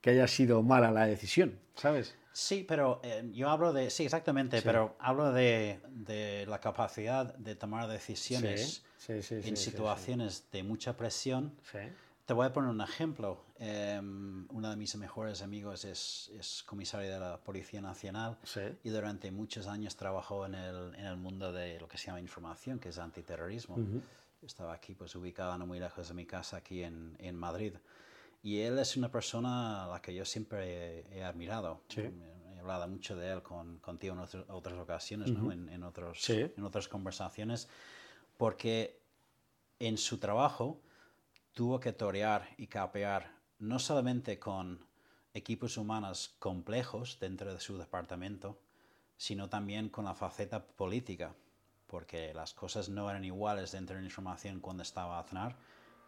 que 0.01 0.11
haya 0.11 0.27
sido 0.27 0.61
mala 0.61 0.91
la 0.91 1.05
decisión, 1.07 1.59
¿sabes? 1.75 2.15
Sí, 2.31 2.65
pero 2.67 2.99
eh, 3.01 3.23
yo 3.33 3.49
hablo 3.49 3.71
de, 3.71 3.89
sí, 3.89 4.03
exactamente, 4.03 4.61
pero 4.61 4.95
hablo 4.99 5.31
de, 5.31 5.79
de, 5.89 6.45
la 6.47 6.59
capacidad 6.59 7.33
de 7.35 7.55
tomar 7.55 7.87
decisiones 7.87 8.83
en 9.07 9.55
situaciones 9.55 10.45
de 10.51 10.61
mucha 10.63 10.97
presión 10.97 11.53
te 12.25 12.33
voy 12.33 12.47
a 12.47 12.53
poner 12.53 12.69
un 12.69 12.81
ejemplo. 12.81 13.45
Em, 13.57 14.47
uno 14.49 14.69
de 14.69 14.75
mis 14.75 14.95
mejores 14.95 15.41
amigos 15.41 15.85
es, 15.85 16.31
es, 16.37 16.63
comisario 16.63 17.11
de 17.11 17.19
la 17.19 17.37
Policía 17.37 17.81
Nacional 17.81 18.37
y 18.83 18.89
durante 18.89 19.31
muchos 19.31 19.67
años 19.67 19.95
trabajó 19.95 20.45
en 20.45 20.55
el, 20.55 20.95
en 20.95 21.05
el, 21.05 21.17
mundo 21.17 21.51
de 21.51 21.79
lo 21.79 21.87
que 21.87 21.97
se 21.97 22.07
llama 22.07 22.19
información, 22.19 22.79
que 22.79 22.89
es 22.89 22.97
antiterrorismo. 22.97 23.77
Estaba 24.41 24.73
aquí, 24.73 24.95
pues 24.95 25.15
ubicado 25.15 25.57
no 25.57 25.65
muy 25.65 25.79
lejos 25.79 26.07
de 26.07 26.13
mi 26.13 26.25
casa, 26.25 26.57
aquí 26.57 26.83
en, 26.83 27.15
en, 27.19 27.35
Madrid. 27.35 27.73
Y 28.43 28.59
él 28.59 28.77
es 28.79 28.97
una 28.97 29.11
persona 29.11 29.85
a 29.85 29.87
la 29.87 30.01
que 30.01 30.13
yo 30.13 30.25
siempre 30.25 31.05
he, 31.11 31.23
admirado. 31.23 31.81
He, 31.95 32.59
hablado 32.59 32.87
mucho 32.87 33.15
de 33.15 33.31
él 33.31 33.43
con, 33.43 33.77
contigo 33.77 34.15
en 34.15 34.45
otras 34.49 34.79
ocasiones, 34.79 35.29
¿no? 35.29 35.51
en, 35.51 35.69
en, 35.69 35.83
otros, 35.83 36.27
en 36.29 36.63
otras 36.63 36.87
conversaciones, 36.87 37.67
porque 38.37 38.99
en 39.79 39.97
su 39.97 40.17
trabajo 40.17 40.81
tuvo 41.55 41.79
que 41.79 41.93
torear 41.93 42.49
y 42.57 42.67
capear 42.67 43.31
no 43.59 43.79
solamente 43.79 44.37
con 44.37 44.85
equipos 45.33 45.77
humanos 45.77 46.35
complejos 46.37 47.17
dentro 47.19 47.53
de 47.53 47.61
su 47.61 47.77
departamento, 47.77 48.59
sino 49.17 49.49
también 49.49 49.87
con 49.87 50.03
la 50.03 50.13
faceta 50.13 50.67
política, 50.67 51.33
porque 51.87 52.33
las 52.33 52.53
cosas 52.53 52.89
no 52.89 53.09
eran 53.09 53.23
iguales 53.23 53.71
dentro 53.71 53.95
de 53.95 54.01
la 54.01 54.07
información 54.07 54.59
cuando 54.59 54.83
estaba 54.83 55.17
Aznar 55.17 55.55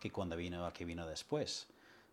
que 0.02 0.12
cuando 0.12 0.36
vino 0.36 0.66
al 0.66 0.74
que 0.74 0.86
vino 0.86 1.08
después. 1.08 1.68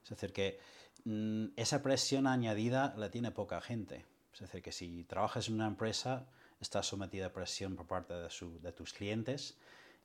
Es 0.05 0.11
decir, 0.11 0.33
que 0.33 0.61
mm, 1.05 1.47
esa 1.57 1.83
presión 1.83 2.29
añadida 2.29 2.95
la 2.97 3.11
tiene 3.11 3.33
poca 3.33 3.61
gente. 3.61 4.07
Es 4.33 4.41
decir, 4.41 4.63
que 4.63 4.73
si 4.73 5.03
trabajas 5.05 5.49
en 5.49 5.55
una 5.55 5.67
empresa, 5.67 6.29
estás 6.61 6.87
sometido 6.87 7.27
a 7.27 7.33
presión 7.33 7.75
por 7.75 7.87
parte 7.87 8.15
de 8.15 8.73
tus 8.73 8.93
clientes 8.93 9.59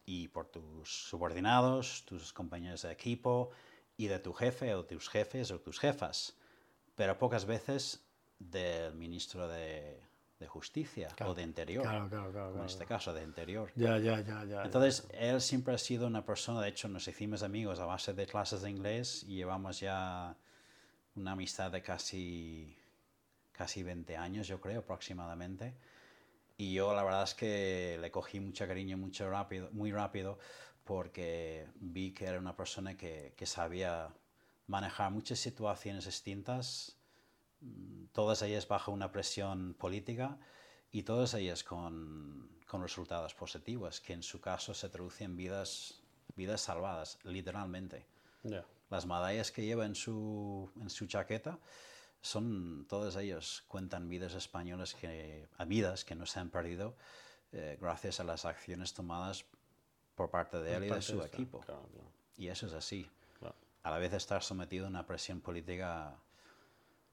y 0.10 0.28
por 0.28 0.48
tus 0.48 0.90
subordinados, 0.90 2.04
tus 2.06 2.34
compañeros 2.34 2.82
de 2.82 2.92
equipo 2.92 3.52
y 3.96 4.08
de 4.08 4.18
tu 4.18 4.34
jefe 4.34 4.74
o 4.74 4.84
tus 4.84 5.08
jefes 5.08 5.52
o 5.52 5.60
tus 5.60 5.80
jefas, 5.80 6.36
pero 6.96 7.16
pocas 7.20 7.46
veces 7.46 8.04
del 8.40 8.96
ministro 8.96 9.48
de, 9.48 10.02
de 10.40 10.48
Justicia 10.48 11.10
o 11.24 11.36
de 11.36 11.44
Interior, 11.44 11.86
en 11.86 12.66
este 12.66 12.88
caso 12.88 13.14
de 13.14 13.22
Interior. 13.22 13.72
Ya, 13.76 14.00
ya, 14.00 14.20
ya, 14.22 14.46
ya. 14.46 14.64
Entonces, 14.64 15.08
él 15.14 15.42
siempre 15.42 15.76
ha 15.76 15.78
sido 15.78 16.08
una 16.08 16.26
persona, 16.26 16.60
de 16.62 16.70
hecho 16.70 16.88
nos 16.88 17.08
hicimos 17.08 17.44
amigos 17.44 17.80
a 17.80 17.86
base 17.86 18.14
de 18.14 18.26
clases 18.26 18.64
de 18.64 18.72
inglés 18.72 19.24
y 19.28 19.36
llevamos 19.36 19.80
ya 19.80 20.36
una 21.16 21.34
amistad 21.34 21.70
de 21.70 21.84
casi, 21.84 22.76
casi 23.52 23.84
20 23.84 24.18
años, 24.18 24.48
yo 24.48 24.60
creo, 24.60 24.80
aproximadamente. 24.80 25.76
Y 26.60 26.74
yo 26.74 26.94
la 26.94 27.06
verdad 27.06 27.24
es 27.24 27.34
que 27.36 27.98
le 28.02 28.12
cogí 28.12 28.42
mucho 28.42 28.68
cariño 28.68 28.98
mucho 28.98 29.30
rápido, 29.30 29.70
muy 29.72 29.94
rápido 29.94 30.38
porque 30.84 31.70
vi 31.76 32.12
que 32.12 32.26
era 32.26 32.38
una 32.38 32.58
persona 32.58 32.98
que, 32.98 33.34
que 33.38 33.46
sabía 33.46 34.14
manejar 34.68 35.10
muchas 35.10 35.40
situaciones 35.40 36.04
distintas, 36.04 36.98
mm, 37.62 38.08
todas 38.12 38.42
ellas 38.42 38.68
bajo 38.68 38.92
una 38.92 39.10
presión 39.10 39.74
política 39.74 40.38
y 40.92 41.04
todas 41.04 41.34
ellas 41.34 41.64
con, 41.64 42.50
con 42.68 42.82
resultados 42.82 43.34
positivos, 43.34 44.02
que 44.02 44.12
en 44.12 44.22
su 44.22 44.42
caso 44.42 44.74
se 44.74 44.90
traducen 44.90 45.32
en 45.32 45.38
vidas, 45.38 46.02
vidas 46.36 46.60
salvadas, 46.60 47.20
literalmente. 47.24 48.06
Las 48.90 49.06
medallas 49.06 49.50
que 49.54 49.64
lleva 49.64 49.86
en 49.86 49.96
su, 49.96 50.70
en 50.82 50.90
su 50.90 51.08
chaqueta 51.08 51.58
son 52.22 52.86
todos 52.88 53.16
ellos 53.16 53.64
cuentan 53.68 54.10
vidas 54.10 54.34
españolas 54.34 54.94
que 54.94 55.48
a 55.58 55.66
vidas 55.66 56.06
que 56.06 56.16
no 56.16 56.26
se 56.26 56.40
han 56.40 56.50
perdido 56.50 56.96
eh, 57.52 57.78
gracias 57.82 58.20
a 58.20 58.24
las 58.24 58.46
acciones 58.46 58.94
tomadas 58.94 59.46
por 60.16 60.30
parte 60.30 60.60
de 60.60 60.76
él 60.76 60.84
y 60.84 60.90
de 60.90 61.02
su 61.02 61.22
equipo. 61.22 61.62
Y 62.38 62.48
eso 62.50 62.68
es 62.68 62.74
así. 62.74 63.10
A 63.84 63.92
la 63.92 63.98
vez 63.98 64.14
estar 64.14 64.44
sometido 64.44 64.86
a 64.86 64.90
una 64.90 65.06
presión 65.06 65.40
política 65.40 66.14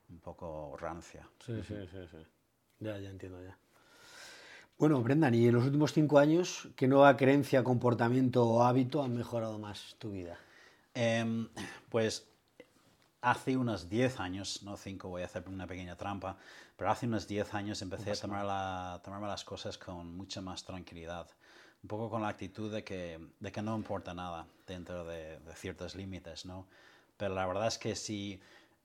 un 0.08 0.18
poco 0.18 0.76
rancia. 0.76 1.28
Sí, 1.44 1.62
sí, 1.62 1.74
sí, 1.90 1.98
sí. 2.10 2.26
Ya, 2.80 2.98
ya 2.98 3.08
entiendo 3.08 3.42
ya. 3.42 3.56
Bueno, 4.78 5.00
Brendan, 5.02 5.34
¿y 5.34 5.46
en 5.46 5.54
los 5.54 5.64
últimos 5.64 5.92
cinco 5.92 6.18
años 6.18 6.68
qué 6.76 6.86
nueva 6.86 7.16
creencia, 7.16 7.64
comportamiento 7.64 8.44
o 8.44 8.62
hábito 8.62 9.02
han 9.02 9.14
mejorado 9.14 9.58
más 9.58 9.96
tu 9.98 10.10
vida? 10.10 10.38
Em, 10.92 11.48
pues 11.88 12.26
hace 13.26 13.56
unos 13.56 13.88
10 13.88 14.20
años, 14.20 14.62
no 14.62 14.76
5, 14.76 15.08
voy 15.08 15.22
a 15.22 15.24
hacer 15.24 15.48
una 15.48 15.66
pequeña 15.66 15.96
trampa, 15.96 16.36
pero 16.76 16.90
hace 16.92 17.06
unos 17.06 17.26
10 17.26 17.54
años 17.54 17.82
empecé 17.82 18.12
a 18.12 18.14
tomar 18.14 18.44
la, 18.44 19.00
tomarme 19.02 19.26
las 19.26 19.42
cosas 19.42 19.76
con 19.76 20.16
mucha 20.16 20.40
más 20.40 20.64
tranquilidad. 20.64 21.26
Un 21.82 21.88
poco 21.88 22.08
con 22.08 22.22
la 22.22 22.28
actitud 22.28 22.72
de 22.72 22.84
que, 22.84 23.18
de 23.40 23.50
que 23.50 23.62
no 23.62 23.74
importa 23.74 24.14
nada 24.14 24.46
dentro 24.64 25.04
de, 25.04 25.40
ciertos 25.56 25.96
límites, 25.96 26.46
¿no? 26.46 26.68
Pero 27.16 27.34
la 27.34 27.44
verdad 27.46 27.66
es 27.66 27.78
que 27.78 27.96
si 27.96 28.40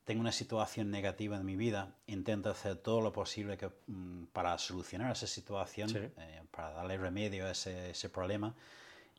tengo 0.05 0.21
una 0.21 0.31
situación 0.31 0.89
negativa 0.89 1.37
en 1.37 1.45
mi 1.45 1.55
vida, 1.55 1.93
intento 2.07 2.49
hacer 2.49 2.77
todo 2.77 2.99
lo 3.01 3.13
posible 3.13 3.57
que, 3.57 3.69
mm, 3.85 4.25
para 4.33 4.57
solucionar 4.57 5.11
esa 5.11 5.27
situación, 5.27 6.11
eh, 6.17 6.41
para 6.49 6.71
darle 6.71 6.97
remedio 6.97 7.45
a 7.45 7.51
ese, 7.51 7.91
ese 7.91 8.09
problema 8.09 8.55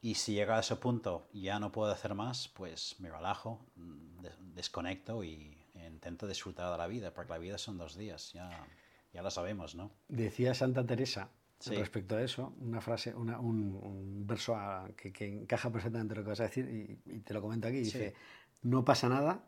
y 0.02 0.16
si 0.16 0.34
llega 0.34 0.56
a 0.56 0.60
ese 0.60 0.76
punto 0.76 1.28
y 1.32 1.42
ya 1.42 1.58
no 1.60 1.70
puedo 1.72 1.90
hacer 1.90 2.14
más, 2.14 2.48
pues 2.48 2.96
me 2.98 3.08
relajo, 3.08 3.64
mm, 3.76 4.26
desconecto 4.54 5.24
y 5.24 5.56
intento 5.86 6.26
disfrutar 6.26 6.72
de 6.72 6.78
la 6.78 6.88
vida, 6.88 7.14
porque 7.14 7.32
la 7.32 7.38
vida 7.38 7.58
son 7.58 7.78
dos 7.78 7.96
días, 7.96 8.32
ya, 8.32 8.66
ya 9.12 9.22
lo 9.22 9.30
sabemos, 9.30 9.76
¿no? 9.76 9.92
Decía 10.08 10.52
Santa 10.54 10.84
Teresa 10.84 11.30
respecto 11.66 12.16
a 12.16 12.22
eso, 12.22 12.52
una 12.60 12.80
frase, 12.80 13.14
un, 13.14 14.26
verso 14.26 14.56
que, 14.96 15.12
encaja 15.24 15.70
perfectamente 15.70 16.16
lo 16.16 16.24
que 16.24 16.30
vas 16.30 16.40
a 16.40 16.44
decir 16.44 16.98
y, 17.06 17.20
te 17.20 17.32
lo 17.32 17.40
comento 17.40 17.68
aquí, 17.68 17.78
dice, 17.78 18.14
no 18.62 18.84
pasa 18.84 19.08
nada, 19.08 19.44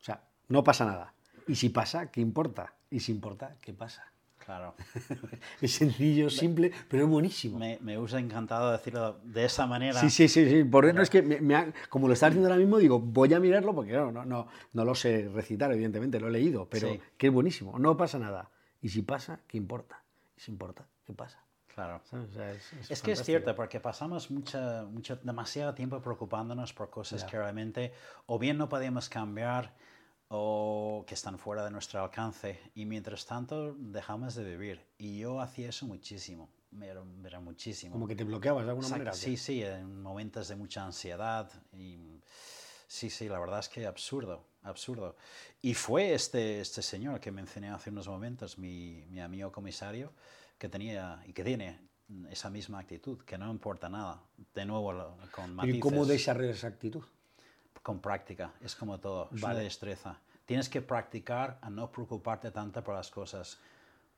o 0.00 0.04
sea, 0.04 0.24
no 0.48 0.64
pasa 0.64 0.84
nada. 0.84 1.14
Y 1.46 1.54
si 1.54 1.68
pasa, 1.68 2.10
¿qué 2.10 2.20
importa? 2.20 2.74
Y 2.90 3.00
si 3.00 3.12
importa, 3.12 3.56
¿qué 3.60 3.72
pasa? 3.72 4.11
Claro. 4.44 4.74
es 5.60 5.72
sencillo, 5.72 6.28
simple, 6.28 6.72
pero 6.88 7.04
es 7.04 7.08
buenísimo. 7.08 7.58
Me, 7.58 7.78
me 7.80 7.98
hubiera 7.98 8.18
encantado 8.18 8.72
decirlo 8.72 9.18
de 9.22 9.44
esa 9.44 9.66
manera. 9.66 10.00
Sí, 10.00 10.10
sí, 10.10 10.28
sí, 10.28 10.48
sí. 10.48 10.64
Por 10.64 10.86
eso 10.86 11.00
es 11.00 11.10
que, 11.10 11.22
me, 11.22 11.72
como 11.88 12.08
lo 12.08 12.14
estás 12.14 12.28
haciendo 12.28 12.48
ahora 12.48 12.58
mismo, 12.58 12.78
digo, 12.78 12.98
voy 12.98 13.32
a 13.34 13.40
mirarlo 13.40 13.74
porque 13.74 13.92
no, 13.92 14.10
no, 14.10 14.48
no 14.72 14.84
lo 14.84 14.94
sé 14.94 15.28
recitar, 15.32 15.72
evidentemente, 15.72 16.18
lo 16.18 16.28
he 16.28 16.32
leído, 16.32 16.68
pero 16.68 16.96
que 17.16 17.28
es 17.28 17.32
buenísimo. 17.32 17.78
No 17.78 17.96
pasa 17.96 18.18
nada. 18.18 18.50
Y 18.80 18.88
si 18.88 19.02
pasa, 19.02 19.40
¿qué 19.46 19.56
importa? 19.56 20.02
Y 20.36 20.40
si 20.40 20.50
importa, 20.50 20.86
¿qué 21.04 21.12
pasa? 21.12 21.42
Claro. 21.74 22.02
es, 22.90 23.00
que 23.00 23.12
es 23.12 23.22
cierto, 23.22 23.54
porque 23.54 23.80
pasamos 23.80 24.30
mucha, 24.30 24.82
mucho, 24.84 25.16
demasiado 25.16 25.72
tiempo 25.72 26.02
preocupándonos 26.02 26.74
por 26.74 26.90
cosas 26.90 27.24
que 27.24 27.38
realmente 27.38 27.94
o 28.26 28.38
bien 28.38 28.58
no 28.58 28.68
podemos 28.68 29.08
cambiar 29.08 29.72
o 30.34 31.04
que 31.06 31.12
están 31.12 31.38
fuera 31.38 31.62
de 31.62 31.70
nuestro 31.70 32.02
alcance 32.02 32.58
y 32.74 32.86
mientras 32.86 33.26
tanto 33.26 33.74
dejamos 33.74 34.34
de 34.34 34.44
vivir. 34.44 34.80
Y 34.96 35.18
yo 35.18 35.40
hacía 35.40 35.68
eso 35.68 35.86
muchísimo, 35.86 36.48
era, 36.80 37.38
muchísimo. 37.38 37.92
Como 37.92 38.08
que 38.08 38.16
te 38.16 38.24
bloqueabas 38.24 38.64
de 38.64 38.70
alguna 38.70 38.88
manera. 38.88 39.12
Sí, 39.12 39.36
sí, 39.36 39.62
en 39.62 40.00
momentos 40.00 40.48
de 40.48 40.56
mucha 40.56 40.86
ansiedad. 40.86 41.52
Y, 41.74 41.98
sí, 42.86 43.10
sí, 43.10 43.28
la 43.28 43.38
verdad 43.38 43.60
es 43.60 43.68
que 43.68 43.86
absurdo, 43.86 44.46
absurdo. 44.62 45.16
Y 45.60 45.74
fue 45.74 46.14
este, 46.14 46.62
este 46.62 46.80
señor 46.80 47.20
que 47.20 47.30
mencioné 47.30 47.68
hace 47.68 47.90
unos 47.90 48.08
momentos, 48.08 48.56
mi, 48.56 49.04
mi 49.10 49.20
amigo 49.20 49.52
comisario, 49.52 50.14
que 50.56 50.70
tenía 50.70 51.22
y 51.26 51.34
que 51.34 51.44
tiene 51.44 51.78
esa 52.30 52.48
misma 52.48 52.78
actitud, 52.78 53.18
que 53.18 53.36
no 53.36 53.50
importa 53.50 53.90
nada. 53.90 54.22
De 54.54 54.64
nuevo, 54.64 55.14
con 55.30 55.54
matices. 55.54 55.76
¿Y 55.76 55.80
cómo 55.80 56.06
desarrollar 56.06 56.54
esa 56.54 56.68
actitud? 56.68 57.04
Con 57.82 58.00
práctica, 58.00 58.52
es 58.60 58.74
como 58.74 58.98
todo, 58.98 59.28
es 59.34 59.42
una 59.42 59.54
destreza. 59.54 60.18
Tienes 60.46 60.68
que 60.68 60.82
practicar 60.82 61.58
a 61.60 61.70
no 61.70 61.90
preocuparte 61.90 62.50
tanto 62.50 62.82
por 62.82 62.94
las 62.94 63.10
cosas. 63.10 63.58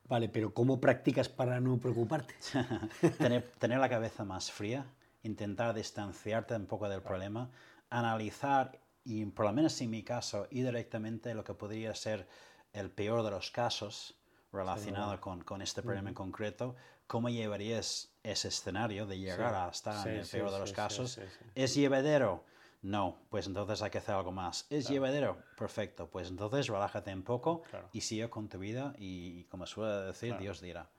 Vale, 0.06 0.28
pero 0.28 0.52
¿cómo 0.52 0.80
practicas 0.80 1.28
para 1.28 1.60
no 1.60 1.78
preocuparte? 1.78 2.34
tener, 3.18 3.50
tener, 3.58 3.78
la 3.78 3.88
cabeza 3.88 4.24
más 4.24 4.50
fría, 4.50 4.84
intentar 5.22 5.74
distanciarte 5.74 6.54
un 6.54 6.66
poco 6.66 6.88
del 6.88 7.00
problema, 7.00 7.50
analizar, 7.88 8.78
y 9.04 9.24
por 9.26 9.46
lo 9.46 9.52
menos 9.52 9.80
en 9.80 9.90
mi 9.90 10.02
caso, 10.02 10.46
ir 10.50 10.66
directamente 10.66 11.34
lo 11.34 11.44
que 11.44 11.54
podría 11.54 11.94
ser 11.94 12.26
el 12.72 12.90
peor 12.90 13.22
de 13.22 13.30
los 13.30 13.50
casos 13.50 14.14
relacionado 14.52 15.20
con, 15.20 15.42
con, 15.42 15.62
este 15.62 15.82
problema 15.82 16.10
en 16.10 16.14
concreto, 16.14 16.76
¿cómo 17.06 17.28
llevarías 17.28 18.10
ese 18.22 18.48
escenario 18.48 19.06
de 19.06 19.18
llegar 19.18 19.54
hasta 19.54 20.02
el 20.10 20.26
peor 20.26 20.50
de 20.50 20.58
los 20.58 20.72
casos? 20.72 21.18
¿Es 21.54 21.74
llevadero? 21.74 22.44
No, 22.84 23.16
pues 23.30 23.46
entonces 23.46 23.80
hay 23.80 23.90
que 23.90 23.96
hacer 23.96 24.14
algo 24.14 24.30
más. 24.30 24.66
¿Es 24.68 24.86
llevadero? 24.86 25.38
Perfecto, 25.56 26.10
pues 26.10 26.28
entonces 26.28 26.66
relájate 26.66 27.14
un 27.14 27.22
poco 27.22 27.62
y 27.94 28.02
sigue 28.02 28.28
con 28.28 28.50
tu 28.50 28.58
vida 28.58 28.94
y, 28.98 29.44
como 29.44 29.64
suele 29.64 30.06
decir, 30.08 30.36
Dios 30.36 30.60
dirá. 30.60 30.90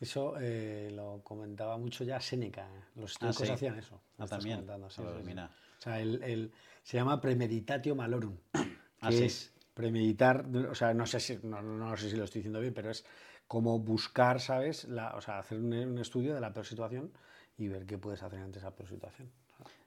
Eso 0.00 0.36
eh, 0.40 0.90
lo 0.90 1.20
comentaba 1.22 1.76
mucho 1.76 2.02
ya 2.02 2.18
Séneca. 2.18 2.66
Los 2.94 3.12
ah, 3.20 3.28
estoicos 3.28 3.50
hacían 3.50 3.78
eso. 3.78 4.00
Ah, 4.16 4.26
también. 4.26 4.66
Sí, 4.88 5.02
o 5.02 5.48
sea, 5.78 6.00
el, 6.00 6.50
se 6.82 6.96
llama 6.96 7.20
premeditatio 7.20 7.94
malorum. 7.94 8.36
Que 9.06 9.26
es 9.26 9.52
premeditar, 9.74 10.46
o 10.70 10.76
sea, 10.76 10.94
no 10.94 11.06
sé, 11.06 11.18
si, 11.18 11.36
no, 11.42 11.96
sé 11.96 12.08
si 12.08 12.16
lo 12.16 12.22
estoy 12.22 12.38
diciendo 12.38 12.60
bien, 12.60 12.72
pero 12.72 12.88
es 12.88 13.04
cómo 13.48 13.80
buscar, 13.80 14.40
¿sabes? 14.40 14.84
La, 14.84 15.16
o 15.16 15.20
sea, 15.20 15.40
hacer 15.40 15.58
un, 15.58 15.74
un 15.74 15.98
estudio 15.98 16.34
de 16.34 16.40
la 16.40 16.52
peor 16.52 16.64
situación 16.64 17.12
y 17.58 17.66
ver 17.66 17.84
qué 17.84 17.98
puedes 17.98 18.22
hacer 18.22 18.38
ante 18.38 18.60
esa 18.60 18.76
peor 18.76 18.88
situación. 18.88 19.28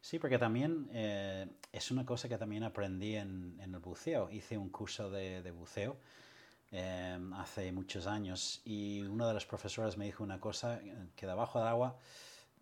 Sí, 0.01 0.19
porque 0.19 0.37
también 0.37 0.87
eh, 0.93 1.47
es 1.71 1.91
una 1.91 2.05
cosa 2.05 2.29
que 2.29 2.37
también 2.37 2.63
aprendí 2.63 3.15
en, 3.15 3.57
en 3.61 3.73
el 3.73 3.79
buceo. 3.79 4.29
Hice 4.29 4.57
un 4.57 4.69
curso 4.69 5.09
de, 5.09 5.41
de 5.41 5.51
buceo 5.51 5.97
eh, 6.71 7.17
hace 7.35 7.71
muchos 7.71 8.07
años 8.07 8.61
y 8.65 9.01
una 9.01 9.27
de 9.27 9.33
las 9.33 9.45
profesoras 9.45 9.97
me 9.97 10.05
dijo 10.05 10.23
una 10.23 10.39
cosa, 10.39 10.79
que 11.15 11.25
debajo 11.27 11.59
del 11.59 11.67
agua, 11.67 11.97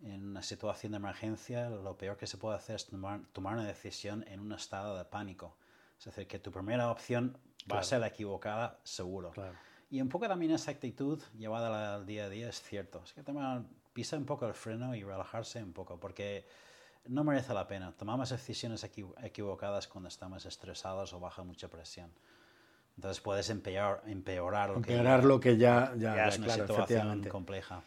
en 0.03 0.26
una 0.30 0.43
situación 0.43 0.91
de 0.91 0.97
emergencia, 0.97 1.70
lo 1.70 1.97
peor 1.97 2.18
que 2.18 2.28
se 2.28 2.38
puede 2.38 2.57
hacer 2.57 2.76
es 2.76 2.86
tomar, 2.88 3.22
tomar 3.32 3.53
una 3.55 3.66
decisión 3.66 4.26
en 4.28 4.39
un 4.41 4.51
estado 4.51 4.97
de 4.97 5.05
pánico. 5.05 5.55
Es 5.97 6.05
decir, 6.05 6.28
que 6.28 6.39
tu 6.39 6.51
primera 6.51 6.89
opción 6.91 7.38
va 7.61 7.66
Claro. 7.66 7.80
a 7.80 7.84
ser 7.84 7.99
la 8.01 8.07
equivocada, 8.07 8.80
seguro. 8.84 9.32
Claro. 9.32 9.55
Y 9.89 10.01
un 10.01 10.09
poco 10.09 10.28
también 10.28 10.51
esa 10.51 10.72
actitud 10.72 11.22
llevada 11.38 11.95
al 11.95 12.05
día 12.05 12.26
a 12.26 12.30
día 12.30 12.49
es 12.49 12.61
cierto. 12.61 13.01
Es 13.05 13.14
que 13.14 13.24
tomar, 13.24 13.61
pisar 13.93 14.20
un 14.20 14.26
poco 14.26 14.45
el 14.45 14.53
freno 14.53 14.93
y 14.95 15.03
relajarse 15.03 15.64
un 15.64 15.72
poco, 15.72 15.97
porque 15.99 16.45
no 17.07 17.23
merece 17.23 17.53
la 17.53 17.67
pena. 17.67 17.91
Tomamos 17.91 18.29
decisiones 18.29 18.83
equivo- 18.83 19.15
equivocadas 19.23 19.87
cuando 19.87 20.07
estamos 20.07 20.45
estresados 20.45 21.13
o 21.13 21.19
bajo 21.19 21.43
mucha 21.45 21.67
presión. 21.67 22.11
Entonces 22.95 23.21
puedes 23.21 23.49
empeorar, 23.49 24.03
empeorar 24.05 24.69
lo 24.69 24.75
Empeorar 24.77 25.21
que 25.21 25.27
lo 25.27 25.39
que 25.39 25.57
ya, 25.57 25.93
ya, 25.97 26.27
es 26.27 26.37
una 26.37 26.45
claro, 26.45 26.67
situación 26.67 27.23
compleja. 27.27 27.81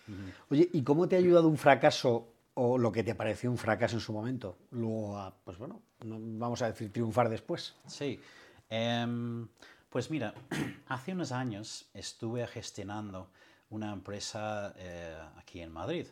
Oye, 0.51 0.69
¿y 0.73 0.83
cómo 0.83 1.09
te 1.09 1.15
ha 1.17 1.19
ayudado 1.21 1.47
un 1.49 1.57
fracaso 1.57 2.33
o 2.55 2.77
lo 2.77 2.91
que 2.91 3.05
te 3.05 3.15
pareció 3.15 3.51
un 3.51 3.59
fracaso 3.59 3.95
en 3.97 4.01
su 4.01 4.13
momento? 4.13 4.59
Luego, 4.71 5.17
a, 5.19 5.33
pues 5.45 5.59
bueno, 5.59 5.81
no- 6.05 6.19
vamos 6.39 6.61
a 6.63 6.67
decir 6.67 6.93
triunfar 6.93 7.29
después. 7.29 7.75
Sí, 7.87 8.21
Em, 8.69 9.47
pues 9.89 10.11
mira, 10.11 10.35
hace 10.89 11.13
unos 11.13 11.31
años 11.31 11.89
estuve 11.95 12.45
gestionando 12.49 13.31
una 13.71 13.93
empresa 13.93 14.75
eh, 14.77 15.17
aquí 15.37 15.61
en 15.61 15.73
Madrid. 15.73 16.07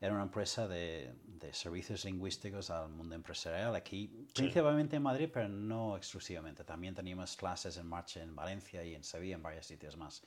Era 0.00 0.14
una 0.14 0.22
empresa 0.22 0.66
de, 0.66 1.14
de 1.24 1.52
servicios 1.52 2.04
lingüísticos 2.04 2.70
al 2.70 2.88
mundo 2.88 3.14
empresarial 3.14 3.74
aquí, 3.74 4.26
principalmente 4.34 4.96
en 4.96 5.02
Madrid, 5.02 5.28
pero 5.32 5.48
no 5.48 5.96
exclusivamente. 5.96 6.64
También 6.64 6.94
teníamos 6.94 7.36
clases 7.36 7.76
en 7.76 7.86
marcha 7.86 8.22
en 8.22 8.34
Valencia 8.34 8.82
y 8.84 8.94
en 8.94 9.04
Sevilla, 9.04 9.34
en 9.34 9.42
varios 9.42 9.66
sitios 9.66 9.96
más. 9.96 10.22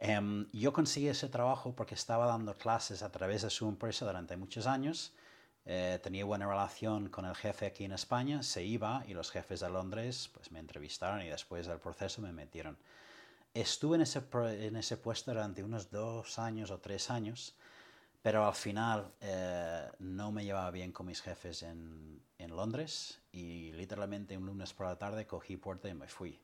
Em, 0.00 0.46
yo 0.52 0.72
conseguí 0.72 1.08
ese 1.08 1.28
trabajo 1.28 1.74
porque 1.74 1.94
estaba 1.94 2.26
dando 2.26 2.56
clases 2.56 3.02
a 3.02 3.10
través 3.10 3.42
de 3.42 3.50
su 3.50 3.68
empresa 3.68 4.06
durante 4.06 4.36
muchos 4.36 4.66
años. 4.66 5.12
Eh, 5.64 5.98
tenía 6.02 6.24
buena 6.24 6.46
relación 6.48 7.08
con 7.08 7.24
el 7.26 7.34
jefe 7.34 7.66
aquí 7.66 7.84
en 7.84 7.92
España, 7.92 8.42
se 8.42 8.64
iba 8.64 9.04
y 9.06 9.12
los 9.12 9.30
jefes 9.30 9.60
de 9.60 9.68
Londres 9.68 10.30
pues, 10.32 10.50
me 10.50 10.60
entrevistaron 10.60 11.20
y 11.20 11.28
después 11.28 11.66
del 11.66 11.78
proceso 11.78 12.22
me 12.22 12.32
metieron. 12.32 12.78
Estuve 13.54 13.96
en 13.96 14.02
ese, 14.02 14.22
en 14.32 14.76
ese 14.76 14.96
puesto 14.96 15.32
durante 15.32 15.64
unos 15.64 15.90
dos 15.90 16.38
años 16.38 16.70
o 16.70 16.78
tres 16.78 17.10
años, 17.10 17.54
pero 18.22 18.46
al 18.46 18.54
final 18.54 19.12
eh, 19.20 19.88
no 19.98 20.32
me 20.32 20.44
llevaba 20.44 20.70
bien 20.70 20.92
con 20.92 21.06
mis 21.06 21.20
jefes 21.20 21.62
en, 21.62 22.22
en 22.38 22.56
Londres 22.56 23.20
y 23.32 23.72
literalmente 23.72 24.36
un 24.36 24.46
lunes 24.46 24.72
por 24.72 24.86
la 24.86 24.96
tarde 24.96 25.26
cogí 25.26 25.56
puerta 25.56 25.88
y 25.88 25.94
me 25.94 26.08
fui. 26.08 26.40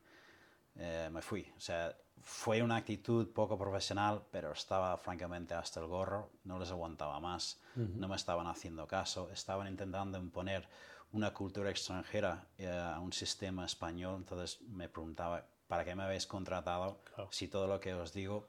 Eh, 0.76 1.08
me 1.12 1.22
fui. 1.22 1.52
O 1.56 1.60
sea, 1.60 1.96
fue 2.20 2.62
una 2.62 2.76
actitud 2.76 3.28
poco 3.32 3.56
profesional, 3.56 4.22
pero 4.30 4.52
estaba 4.52 4.96
francamente 4.96 5.54
hasta 5.54 5.80
el 5.80 5.86
gorro, 5.86 6.30
no 6.44 6.58
les 6.58 6.70
aguantaba 6.70 7.20
más, 7.20 7.60
no 7.76 8.08
me 8.08 8.16
estaban 8.16 8.46
haciendo 8.46 8.86
caso, 8.86 9.30
estaban 9.30 9.68
intentando 9.68 10.18
imponer 10.18 10.66
una 11.12 11.32
cultura 11.32 11.70
extranjera 11.70 12.46
eh, 12.56 12.68
a 12.68 12.98
un 12.98 13.12
sistema 13.12 13.66
español, 13.66 14.16
entonces 14.16 14.60
me 14.62 14.88
preguntaba, 14.88 15.46
¿para 15.74 15.84
qué 15.84 15.96
me 15.96 16.04
habéis 16.04 16.24
contratado 16.28 16.98
Claro. 17.02 17.28
si 17.32 17.48
todo 17.48 17.66
lo 17.66 17.80
que 17.80 17.94
os 17.94 18.12
digo 18.12 18.46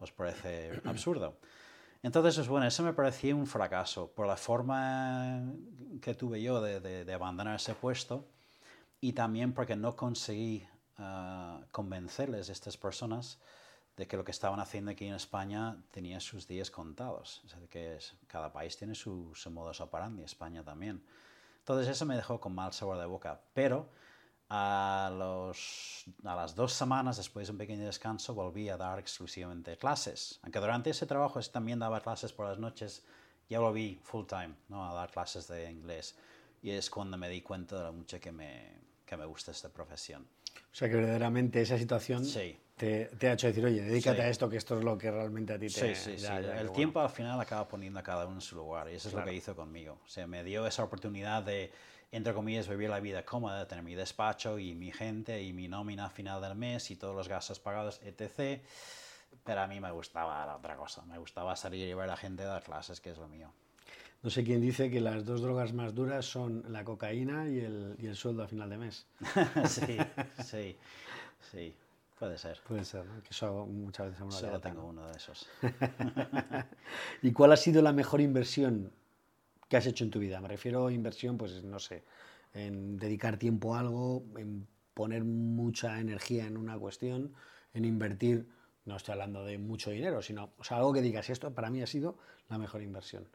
os 0.00 0.10
parece 0.10 0.80
absurdo? 0.86 1.36
Entonces, 2.02 2.34
pues 2.36 2.48
bueno, 2.48 2.66
eso 2.66 2.82
me 2.82 2.94
parecía 2.94 3.36
un 3.36 3.46
fracaso 3.46 4.08
por 4.10 4.26
la 4.26 4.38
forma 4.38 5.42
que 6.00 6.14
tuve 6.14 6.40
yo 6.40 6.62
de, 6.62 6.80
de- 6.80 7.04
de 7.04 7.12
abandonar 7.12 7.56
ese 7.56 7.74
puesto 7.74 8.24
y 9.02 9.12
también 9.12 9.52
porque 9.52 9.76
no 9.76 9.94
conseguí 9.96 10.66
ah, 10.96 11.60
convencerles 11.72 12.48
a 12.48 12.52
estas 12.52 12.78
personas 12.78 13.38
de 13.98 14.06
que 14.06 14.16
lo 14.16 14.24
que 14.24 14.30
estaban 14.30 14.58
haciendo 14.58 14.92
aquí 14.92 15.04
en 15.06 15.14
España 15.14 15.76
tenía 15.90 16.20
sus 16.20 16.48
días 16.48 16.70
contados. 16.70 17.42
O 17.44 17.48
sea, 17.48 17.58
que 17.68 17.96
es- 17.96 18.14
cada 18.28 18.50
país 18.50 18.78
tiene 18.78 18.94
su, 18.94 19.30
su 19.34 19.50
modus 19.50 19.82
operandi, 19.82 20.22
España 20.22 20.64
también. 20.64 21.04
Entonces 21.58 21.86
eso 21.88 22.06
me 22.06 22.16
dejó 22.16 22.40
con 22.40 22.54
mal 22.54 22.72
sabor 22.72 22.96
de 22.98 23.04
boca. 23.06 23.38
Pero 23.52 23.90
a, 24.54 25.10
los, 25.10 26.04
a 26.24 26.34
las 26.36 26.54
dos 26.54 26.74
semanas, 26.74 27.16
después 27.16 27.46
de 27.46 27.52
un 27.52 27.58
pequeño 27.58 27.86
descanso, 27.86 28.34
volví 28.34 28.68
a 28.68 28.76
dar 28.76 28.98
exclusivamente 28.98 29.78
clases. 29.78 30.38
Aunque 30.42 30.58
durante 30.58 30.90
ese 30.90 31.06
trabajo 31.06 31.40
también 31.40 31.78
daba 31.78 32.02
clases 32.02 32.34
por 32.34 32.46
las 32.46 32.58
noches, 32.58 33.02
ya 33.48 33.60
volví 33.60 33.98
full 34.02 34.26
time 34.26 34.54
¿no? 34.68 34.86
a 34.86 34.92
dar 34.92 35.10
clases 35.10 35.48
de 35.48 35.70
inglés. 35.70 36.16
Y 36.62 36.70
es 36.70 36.90
cuando 36.90 37.16
me 37.16 37.30
di 37.30 37.40
cuenta 37.40 37.78
de 37.78 37.84
lo 37.84 37.92
mucho 37.94 38.20
que 38.20 38.30
me, 38.30 38.74
que 39.06 39.16
me 39.16 39.24
gusta 39.24 39.52
esta 39.52 39.70
profesión. 39.70 40.26
O 40.70 40.74
sea 40.74 40.86
que 40.88 40.96
verdaderamente 40.96 41.62
esa 41.62 41.78
situación 41.78 42.22
Sí. 42.22 42.58
te, 42.76 43.06
te 43.06 43.28
ha 43.28 43.32
hecho 43.32 43.46
decir, 43.46 43.64
oye, 43.64 43.80
dedícate 43.80 44.18
Sí. 44.18 44.22
a 44.22 44.28
esto, 44.28 44.50
que 44.50 44.58
esto 44.58 44.76
es 44.78 44.84
lo 44.84 44.98
que 44.98 45.10
realmente 45.10 45.54
a 45.54 45.58
ti 45.58 45.68
te... 45.68 45.94
Sí, 45.94 45.94
sí, 45.94 46.18
sí. 46.18 46.24
ya, 46.24 46.38
el 46.38 46.44
bueno. 46.44 46.72
tiempo 46.72 47.00
al 47.00 47.08
final 47.08 47.40
acaba 47.40 47.66
poniendo 47.68 48.00
a 48.00 48.02
cada 48.02 48.26
uno 48.26 48.34
en 48.34 48.40
su 48.42 48.56
lugar 48.56 48.90
y 48.90 48.96
eso 48.96 49.08
es 49.08 49.14
lo 49.14 49.24
que 49.24 49.32
hizo 49.32 49.56
conmigo. 49.56 49.98
O 50.04 50.08
sea, 50.08 50.26
me 50.26 50.44
dio 50.44 50.66
esa 50.66 50.84
oportunidad 50.84 51.42
de, 51.42 51.72
entre 52.12 52.34
comillas, 52.34 52.68
vivir 52.68 52.90
la 52.90 53.00
vida 53.00 53.24
cómoda, 53.24 53.66
tener 53.66 53.82
mi 53.82 53.94
despacho 53.94 54.58
y 54.58 54.74
mi 54.74 54.92
gente 54.92 55.42
y 55.42 55.54
mi 55.54 55.66
nómina 55.66 56.06
a 56.06 56.10
final 56.10 56.42
del 56.42 56.54
mes 56.54 56.90
y 56.90 56.96
todos 56.96 57.16
los 57.16 57.26
gastos 57.26 57.58
pagados, 57.58 58.00
etc. 58.04 58.62
Pero 59.42 59.60
a 59.62 59.66
mí 59.66 59.80
me 59.80 59.90
gustaba 59.90 60.44
la 60.44 60.56
otra 60.56 60.76
cosa. 60.76 61.02
Me 61.06 61.18
gustaba 61.18 61.56
salir 61.56 61.88
y 61.88 61.94
ver 61.94 62.04
a 62.04 62.08
la 62.08 62.16
gente 62.18 62.44
dar 62.44 62.62
clases, 62.62 63.00
que 63.00 63.10
es 63.10 63.18
lo 63.18 63.28
mío. 63.28 63.50
No 64.22 64.28
sé 64.28 64.44
quién 64.44 64.60
dice 64.60 64.90
que 64.90 65.00
las 65.00 65.24
dos 65.24 65.40
drogas 65.40 65.72
más 65.72 65.94
duras 65.94 66.26
son 66.26 66.64
la 66.68 66.84
cocaína 66.84 67.48
y 67.48 67.60
el, 67.60 67.96
y 67.98 68.06
el 68.06 68.14
sueldo 68.14 68.42
a 68.42 68.46
final 68.46 68.68
de 68.68 68.76
mes. 68.76 69.06
sí, 69.66 69.96
sí, 70.44 70.76
sí. 71.50 71.74
Puede 72.18 72.38
ser. 72.38 72.60
Puede 72.68 72.84
ser, 72.84 73.04
¿no? 73.06 73.20
que 73.22 73.30
eso 73.30 73.66
muchas 73.66 74.10
veces 74.10 74.34
Solo 74.34 74.60
tengo 74.60 74.82
¿no? 74.82 74.88
uno 74.88 75.08
de 75.08 75.16
esos. 75.16 75.48
¿Y 77.22 77.32
cuál 77.32 77.52
ha 77.52 77.56
sido 77.56 77.82
la 77.82 77.92
mejor 77.92 78.20
inversión 78.20 78.92
que 79.72 79.78
has 79.78 79.86
hecho 79.86 80.04
en 80.04 80.10
tu 80.10 80.18
vida? 80.18 80.38
Me 80.42 80.48
refiero 80.48 80.88
a 80.88 80.92
inversión, 80.92 81.38
pues 81.38 81.64
no 81.64 81.78
sé, 81.78 82.02
en 82.52 82.98
dedicar 82.98 83.38
tiempo 83.38 83.74
a 83.74 83.80
algo, 83.80 84.22
en 84.36 84.66
poner 84.92 85.24
mucha 85.24 85.98
energía 85.98 86.44
en 86.44 86.58
una 86.58 86.78
cuestión, 86.78 87.32
en 87.72 87.86
invertir, 87.86 88.46
no 88.84 88.96
estoy 88.96 89.12
hablando 89.12 89.46
de 89.46 89.56
mucho 89.56 89.90
dinero, 89.90 90.20
sino 90.20 90.50
o 90.58 90.62
sea, 90.62 90.76
algo 90.76 90.92
que 90.92 91.00
digas, 91.00 91.30
esto 91.30 91.54
para 91.54 91.70
mí 91.70 91.80
ha 91.80 91.86
sido 91.86 92.18
la 92.50 92.58
mejor 92.58 92.82
inversión. 92.82 93.26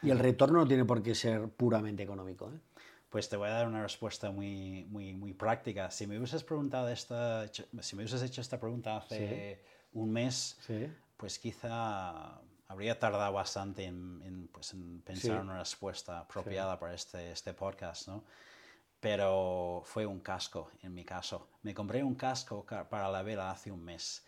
Y 0.00 0.10
el 0.10 0.20
retorno 0.20 0.60
no 0.60 0.68
tiene 0.68 0.84
por 0.84 1.02
qué 1.02 1.12
ser 1.16 1.48
puramente 1.48 2.04
económico. 2.04 2.52
¿eh? 2.54 2.60
Pues 3.10 3.28
te 3.28 3.36
voy 3.36 3.48
a 3.48 3.54
dar 3.54 3.66
una 3.66 3.82
respuesta 3.82 4.30
muy, 4.30 4.84
muy, 4.84 5.12
muy 5.12 5.32
práctica. 5.32 5.90
Si 5.90 6.06
me 6.06 6.16
hubieses 6.18 6.44
preguntado 6.44 6.88
esta, 6.88 7.48
si 7.48 7.96
me 7.96 8.02
hubieses 8.04 8.22
hecho 8.22 8.40
esta 8.40 8.60
pregunta 8.60 8.96
hace 8.96 9.60
un 9.92 10.12
mes, 10.12 10.56
Sí. 10.60 10.86
pues 11.16 11.40
quizá 11.40 12.40
habría 12.74 12.98
tardado 12.98 13.32
bastante 13.32 13.84
en, 13.84 14.20
en, 14.24 14.48
pues, 14.48 14.72
en 14.74 15.00
pensar 15.02 15.36
Sí. 15.36 15.46
una 15.46 15.58
respuesta 15.58 16.18
apropiada 16.18 16.78
para 16.78 16.92
este, 16.94 17.30
este 17.30 17.54
podcast, 17.54 18.08
¿no? 18.08 18.24
Pero 19.00 19.82
fue 19.84 20.06
un 20.06 20.20
casco 20.20 20.70
en 20.82 20.94
mi 20.94 21.04
caso. 21.04 21.48
Me 21.62 21.72
compré 21.74 22.02
un 22.02 22.14
casco 22.14 22.64
ca- 22.64 22.88
para 22.88 23.08
la 23.10 23.22
vela 23.22 23.50
hace 23.50 23.70
un 23.70 23.84
mes 23.84 24.24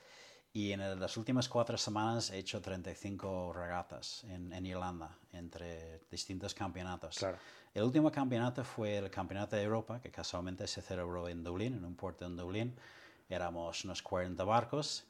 y 0.52 0.72
en 0.72 1.00
las 1.00 1.16
últimas 1.16 1.48
cuatro 1.48 1.76
semanas 1.76 2.30
he 2.30 2.38
hecho 2.38 2.60
35 2.60 3.52
regatas 3.52 4.24
en, 4.24 4.52
en 4.52 4.64
Irlanda 4.66 5.16
entre 5.32 6.00
distintos 6.10 6.54
campeonatos. 6.54 7.18
Claro. 7.18 7.38
El 7.74 7.82
último 7.82 8.10
campeonato 8.12 8.64
fue 8.64 8.96
el 8.98 9.10
Campeonato 9.10 9.56
de 9.56 9.62
Europa, 9.62 10.00
que 10.00 10.10
casualmente 10.10 10.66
se 10.66 10.80
celebró 10.80 11.28
en 11.28 11.42
Dublín, 11.44 11.74
en 11.74 11.84
un 11.84 11.94
puerto 11.94 12.24
en 12.24 12.36
Dublín. 12.36 12.74
Éramos 13.28 13.84
unos 13.84 14.00
40 14.02 14.44
barcos 14.44 15.04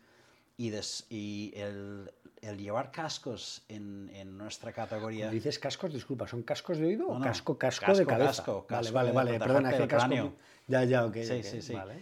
y, 0.57 0.71
des- 0.71 1.07
y 1.11 1.53
el, 1.55 2.13
el 2.47 2.59
llevar 2.59 2.91
cascos 2.91 3.63
en, 3.69 4.09
en 4.15 4.37
nuestra 4.39 4.73
categoría... 4.73 5.27
Cuando 5.27 5.35
dices 5.35 5.59
cascos, 5.59 5.93
disculpa, 5.93 6.27
¿son 6.27 6.43
cascos 6.43 6.79
de 6.79 6.87
oído 6.87 7.09
o 7.09 7.13
No, 7.15 7.19
no, 7.19 7.25
casco, 7.25 7.59
casco, 7.59 7.87
casco, 7.87 7.99
de 7.99 8.07
cabeza? 8.07 8.43
casco, 8.43 8.67
vale, 8.69 8.83
casco 8.85 8.95
vale, 8.95 9.13
vale, 9.13 9.39
perdona, 9.39 9.71
que 9.71 9.89
casco... 9.89 10.09
cráneo. 10.09 10.35
Ya, 10.69 10.85
ya, 10.85 11.05
ok. 11.07 11.15
Sí, 11.15 11.33
ok, 11.39 11.45
sí, 11.45 11.63
sí. 11.63 11.73
Vale. 11.75 11.95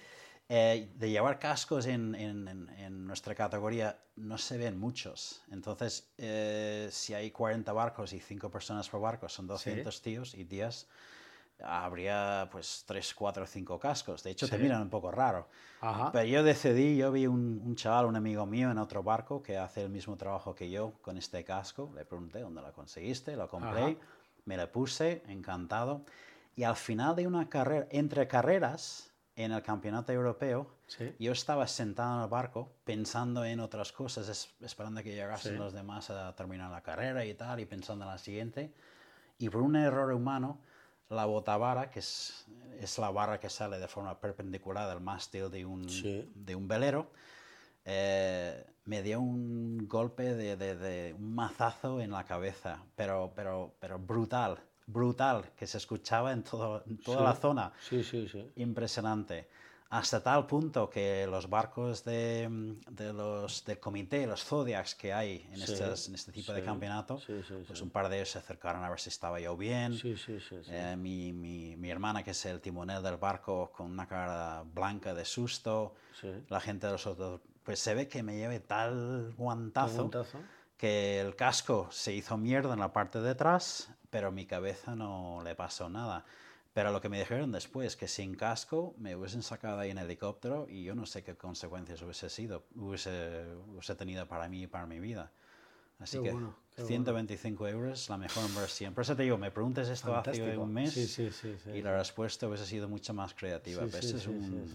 Eh, 0.48 0.90
de 0.96 1.10
llevar 1.10 1.38
cascos 1.38 1.86
en, 1.86 2.14
en- 2.14 2.48
en- 2.48 2.68
en 2.78 3.06
nuestra 3.06 3.34
categoría 3.34 3.98
no 4.16 4.36
se 4.36 4.58
ven 4.58 4.78
muchos. 4.78 5.42
Entonces, 5.50 6.10
eh, 6.18 6.88
si 6.92 7.14
hay 7.14 7.30
40 7.30 7.72
barcos 7.72 8.12
y 8.12 8.20
5 8.20 8.50
personas 8.50 8.88
por 8.90 9.00
barco, 9.00 9.28
son 9.28 9.46
200 9.46 10.02
tíos 10.02 10.34
y 10.34 10.44
tías, 10.44 10.86
habría 11.62 12.48
pues 12.50 12.84
3, 12.86 13.14
4, 13.14 13.46
5 13.46 13.78
cascos. 13.78 14.22
De 14.22 14.30
hecho, 14.30 14.48
te 14.48 14.58
miran 14.58 14.82
un 14.82 14.90
poco 14.90 15.10
raro. 15.10 15.48
Ajá. 15.80 16.10
Pero 16.12 16.24
yo 16.26 16.42
decidí, 16.42 16.96
yo 16.96 17.12
vi 17.12 17.26
un, 17.26 17.60
un 17.64 17.76
chaval, 17.76 18.06
un 18.06 18.16
amigo 18.16 18.46
mío 18.46 18.70
en 18.70 18.78
otro 18.78 19.02
barco 19.02 19.42
que 19.42 19.56
hace 19.58 19.82
el 19.82 19.90
mismo 19.90 20.16
trabajo 20.16 20.54
que 20.54 20.70
yo 20.70 20.92
con 21.02 21.16
este 21.18 21.44
casco. 21.44 21.90
Le 21.94 22.04
pregunté 22.04 22.40
dónde 22.40 22.62
lo 22.62 22.72
conseguiste, 22.72 23.36
lo 23.36 23.48
compré, 23.48 23.82
Ajá. 23.82 23.94
me 24.46 24.56
lo 24.56 24.70
puse, 24.70 25.22
encantado. 25.28 26.04
Y 26.56 26.62
al 26.64 26.76
final 26.76 27.16
de 27.16 27.26
una 27.26 27.48
carrera, 27.48 27.86
entre 27.90 28.26
carreras, 28.28 29.10
en 29.36 29.50
el 29.50 29.62
campeonato 29.62 30.12
europeo, 30.12 30.68
Sí. 30.86 31.12
yo 31.18 31.32
estaba 31.32 31.66
sentado 31.66 32.18
en 32.18 32.22
el 32.22 32.28
barco 32.28 32.70
pensando 32.84 33.44
en 33.44 33.58
otras 33.58 33.90
cosas, 33.90 34.28
es- 34.28 34.54
esperando 34.60 35.02
que 35.02 35.12
llegasen 35.12 35.52
Sí. 35.54 35.58
los 35.58 35.72
demás 35.72 36.10
a 36.10 36.32
terminar 36.36 36.70
la 36.70 36.82
carrera 36.82 37.24
y 37.24 37.34
tal, 37.34 37.58
y 37.58 37.64
pensando 37.66 38.04
en 38.04 38.10
la 38.12 38.18
siguiente. 38.18 38.72
Y 39.38 39.48
por 39.48 39.62
un 39.62 39.74
error 39.74 40.12
humano, 40.12 40.60
la 41.10 41.24
botavara, 41.26 41.90
que 41.90 41.98
es, 42.00 42.46
es 42.80 42.98
la 42.98 43.10
barra 43.10 43.38
que 43.38 43.48
sale 43.50 43.78
de 43.78 43.88
forma 43.88 44.18
perpendicular 44.18 44.88
del 44.88 45.00
mástil 45.00 45.50
de 45.50 45.64
un, 45.64 45.88
Sí. 45.88 46.30
de 46.34 46.54
un 46.54 46.66
velero, 46.66 47.10
eh, 47.84 48.64
me 48.86 49.02
dio 49.02 49.20
un 49.20 49.86
golpe 49.88 50.34
de, 50.34 50.56
de- 50.56 50.76
de 50.76 51.12
un 51.14 51.34
mazazo 51.34 52.00
en 52.00 52.10
la 52.10 52.24
cabeza, 52.24 52.82
pero, 52.96 53.32
pero, 53.34 53.74
pero 53.78 53.98
brutal, 53.98 54.58
brutal, 54.86 55.50
que 55.56 55.66
se 55.66 55.78
escuchaba 55.78 56.32
en, 56.32 56.42
todo, 56.42 56.82
en 56.86 56.98
toda 56.98 57.18
Sí. 57.18 57.24
la 57.24 57.34
zona. 57.34 57.72
Sí. 57.80 58.52
Impresionante. 58.56 59.48
Hasta 59.94 60.20
tal 60.20 60.44
punto 60.46 60.90
que 60.90 61.24
los 61.28 61.48
barcos 61.48 62.02
de, 62.04 62.48
de 62.90 63.12
los, 63.12 63.64
del 63.64 63.78
comité, 63.78 64.26
los 64.26 64.42
Zodiacs 64.44 64.96
que 64.96 65.12
hay 65.12 65.46
en, 65.52 65.56
Sí, 65.58 65.72
estas- 65.72 66.08
en 66.08 66.16
este 66.16 66.32
tipo 66.32 66.52
de 66.52 66.60
sí, 66.62 66.66
campeonato, 66.66 67.18
sí, 67.18 67.34
pues 67.64 67.80
un 67.80 67.90
par 67.90 68.08
de 68.08 68.16
ellos 68.16 68.30
se 68.30 68.38
acercaron 68.38 68.82
a 68.82 68.90
ver 68.90 68.98
si 68.98 69.08
estaba 69.10 69.38
yo 69.38 69.56
bien. 69.56 69.92
Sí, 69.96 70.16
sí, 70.16 70.40
sí, 70.40 70.56
sí. 70.64 70.68
Eh, 70.68 70.96
mi, 70.96 71.32
mi- 71.32 71.76
mi 71.76 71.90
hermana, 71.90 72.24
que 72.24 72.32
es 72.32 72.44
el 72.46 72.60
timonel 72.60 73.04
del 73.04 73.18
barco, 73.18 73.70
con 73.70 73.88
una 73.92 74.08
cara 74.08 74.64
blanca 74.74 75.14
de 75.14 75.24
susto. 75.24 75.94
Sí. 76.20 76.32
La 76.48 76.58
gente 76.58 76.86
de 76.88 76.92
los 76.94 77.06
otros, 77.06 77.40
pues 77.62 77.78
se 77.78 77.94
ve 77.94 78.08
que 78.08 78.24
me 78.24 78.36
lleve 78.36 78.58
tal 78.58 79.32
guantazo, 79.36 79.94
Preguntazo. 80.10 80.38
que 80.76 81.20
el 81.20 81.36
casco 81.36 81.86
se 81.92 82.12
hizo 82.12 82.36
mierda 82.36 82.74
en 82.74 82.80
la 82.80 82.92
parte 82.92 83.20
de 83.20 83.30
atrás, 83.30 83.90
pero 84.10 84.26
a 84.26 84.30
mi 84.32 84.44
cabeza 84.44 84.96
no 84.96 85.40
le 85.44 85.54
pasó 85.54 85.88
nada. 85.88 86.24
Pero 86.74 86.90
lo 86.90 87.00
que 87.00 87.08
me 87.08 87.20
dijeron 87.20 87.52
después, 87.52 87.96
que 87.96 88.08
sin 88.08 88.34
casco 88.34 88.94
me 88.98 89.14
hubiesen 89.14 89.42
sacado 89.42 89.78
ahí 89.78 89.90
en 89.90 89.98
helicóptero 89.98 90.66
y 90.68 90.82
yo 90.82 90.96
no 90.96 91.06
sé 91.06 91.22
qué 91.22 91.36
consecuencias 91.36 92.02
hubiese 92.02 92.28
sido, 92.28 92.64
hubiese, 92.74 93.44
hubiese 93.68 93.94
tenido 93.94 94.26
para 94.26 94.48
mí 94.48 94.64
y 94.64 94.66
para 94.66 94.84
mi 94.84 94.98
vida. 94.98 95.30
Así 96.00 96.18
Qué 96.18 96.24
que 96.24 96.32
bueno, 96.32 96.56
qué 96.74 96.82
bueno. 96.82 96.88
125 96.88 97.68
euros, 97.68 98.08
la 98.08 98.16
mejor 98.18 98.44
inversión. 98.48 98.92
Por 98.92 99.02
eso 99.02 99.14
te 99.14 99.22
digo, 99.22 99.38
me 99.38 99.52
preguntes 99.52 99.88
esto 99.88 100.08
hace 100.16 100.32
Fantástico. 100.32 100.62
un 100.62 100.72
mes 100.72 100.92
Sí, 100.92 101.06
sí, 101.06 101.30
sí, 101.30 101.54
y 101.72 101.80
la 101.80 101.96
respuesta 101.96 102.48
hubiese 102.48 102.66
sido 102.66 102.88
mucho 102.88 103.14
más 103.14 103.32
creativa. 103.34 103.84
Pero 103.86 103.98
este 103.98 104.16
es 104.16 104.26
un. 104.26 104.74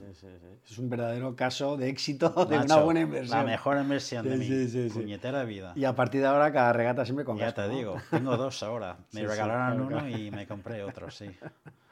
Es 0.70 0.78
un 0.78 0.90
verdadero 0.90 1.36
caso 1.36 1.76
de 1.76 1.90
éxito 1.90 2.30
de 2.50 2.60
una 2.60 2.78
buena 2.78 3.02
inversión. 3.02 3.38
La 3.40 3.44
mejor 3.44 3.78
inversión 3.78 4.26
de 4.26 4.38
mi 4.38 4.90
puñetera 4.90 5.44
vida. 5.44 5.74
Y 5.76 5.84
a 5.84 5.94
partir 5.94 6.22
de 6.22 6.28
ahora, 6.28 6.54
cada 6.54 6.72
regata 6.72 7.04
siempre 7.04 7.26
con 7.26 7.38
Ya 7.38 7.48
casco, 7.48 7.64
te 7.64 7.68
¿no? 7.68 7.76
digo, 7.78 8.02
tengo 8.10 8.38
dos 8.38 8.64
ahora. 8.64 8.98
Me 9.12 9.28
regalaron 9.28 9.76
claro, 9.76 9.88
uno 9.88 9.98
claro. 10.00 10.18
y 10.18 10.32
me 10.32 10.48
compré 10.48 10.82
otro, 10.84 11.12
sí. 11.12 11.30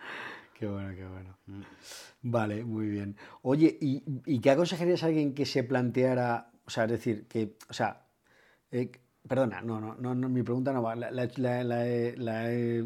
Qué 0.57 0.67
bueno, 0.67 0.95
qué 0.95 1.05
bueno. 1.05 1.37
Mm. 1.45 1.61
Vale, 2.23 2.63
muy 2.63 2.87
bien. 2.87 3.15
Oye, 3.43 3.77
¿y, 3.79 4.03
y 4.25 4.39
qué 4.39 4.49
aconsejarías 4.51 5.03
a 5.03 5.07
alguien 5.07 5.33
que 5.33 5.45
se 5.45 5.63
planteara, 5.63 6.51
o 6.65 6.69
sea, 6.69 6.85
es 6.85 6.91
decir, 6.91 7.27
que, 7.27 7.57
o 7.69 7.73
sea, 7.73 8.05
eh, 8.71 8.91
perdona, 9.27 9.61
no, 9.61 9.79
no, 9.79 9.95
no, 9.95 10.15
no, 10.15 10.29
mi 10.29 10.41
pregunta 10.41 10.73
no 10.73 10.81
va, 10.81 10.95
la, 10.95 11.11
la- 11.11 11.27
la- 11.37 11.63
la 11.63 12.51
he, 12.51 12.85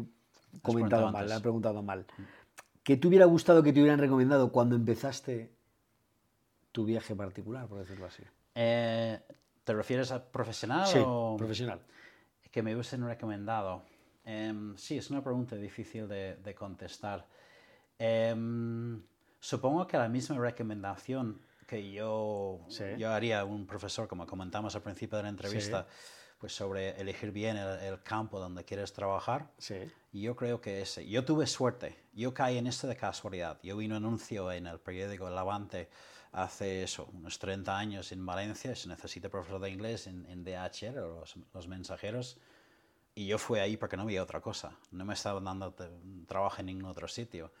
comentado 0.60 1.10
mal, 1.10 1.28
la 1.28 1.36
he 1.36 1.40
preguntado 1.40 1.82
mal. 1.82 2.04
¿Qué 2.82 2.96
te 2.96 3.08
hubiera 3.08 3.24
gustado 3.24 3.62
que 3.62 3.72
te 3.72 3.80
hubieran 3.80 4.00
recomendado 4.00 4.52
cuando 4.52 4.76
empezaste 4.76 5.52
tu 6.72 6.84
viaje 6.84 7.14
particular, 7.16 7.66
por 7.68 7.78
decirlo 7.78 8.06
así? 8.06 8.22
Eh, 8.54 9.18
¿Te 9.64 9.72
refieres 9.72 10.12
a 10.12 10.22
profesional 10.30 10.86
Sí, 10.86 10.98
o 11.06 11.36
profesional. 11.38 11.80
que 12.50 12.62
me 12.62 12.74
hubiesen 12.74 13.06
recomendado? 13.06 13.82
Em, 14.24 14.76
sí, 14.76 14.98
es 14.98 15.10
una 15.10 15.22
pregunta 15.22 15.56
difícil 15.56 16.06
de, 16.08 16.36
de 16.36 16.54
contestar. 16.54 17.26
Em, 17.98 19.02
supongo 19.40 19.86
que 19.86 19.96
la 19.96 20.08
misma 20.08 20.38
recomendación 20.38 21.40
que 21.66 21.90
yo, 21.92 22.60
Sí. 22.68 22.84
yo 22.98 23.10
haría 23.12 23.40
a 23.40 23.44
un 23.44 23.66
profesor, 23.66 24.08
como 24.08 24.26
comentamos 24.26 24.74
al 24.74 24.82
principio 24.82 25.16
de 25.18 25.24
la 25.24 25.28
entrevista, 25.30 25.86
pues 26.38 26.54
sobre 26.54 27.00
elegir 27.00 27.30
bien 27.30 27.56
el, 27.56 27.78
el 27.80 28.02
campo 28.02 28.40
donde 28.40 28.64
quieres 28.64 28.92
trabajar. 28.92 29.48
Sí. 29.58 29.90
Yo 30.12 30.34
creo 30.36 30.60
que 30.60 30.82
ese. 30.82 31.08
Yo 31.08 31.24
tuve 31.24 31.46
suerte. 31.46 31.96
Yo 32.12 32.34
caí 32.34 32.58
en 32.58 32.66
esto 32.66 32.86
de 32.88 32.96
casualidad. 32.96 33.58
Yo 33.62 33.76
vi 33.76 33.86
un 33.86 33.92
anuncio 33.92 34.50
en 34.52 34.66
el 34.66 34.80
periódico 34.80 35.28
El 35.28 35.34
Levante 35.36 35.88
hace 36.32 36.82
eso, 36.82 37.08
unos 37.12 37.38
30 37.38 37.78
años 37.78 38.10
en 38.12 38.26
Valencia. 38.26 38.74
Se 38.74 38.88
necesita 38.88 39.28
profesor 39.28 39.60
de 39.60 39.70
inglés 39.70 40.06
en, 40.08 40.26
en 40.26 40.42
DHL, 40.44 40.98
o 40.98 41.20
los, 41.20 41.36
los 41.54 41.68
mensajeros. 41.68 42.38
Y 43.14 43.26
yo 43.26 43.38
fui 43.38 43.60
ahí 43.60 43.76
porque 43.76 43.96
no 43.96 44.02
había 44.02 44.22
otra 44.22 44.40
cosa. 44.40 44.76
No 44.90 45.04
me 45.04 45.14
estaban 45.14 45.44
dando 45.44 45.74
trabajo 46.26 46.56
en 46.60 46.66
ningún 46.66 46.86
otro 46.90 47.06
sitio. 47.06 47.52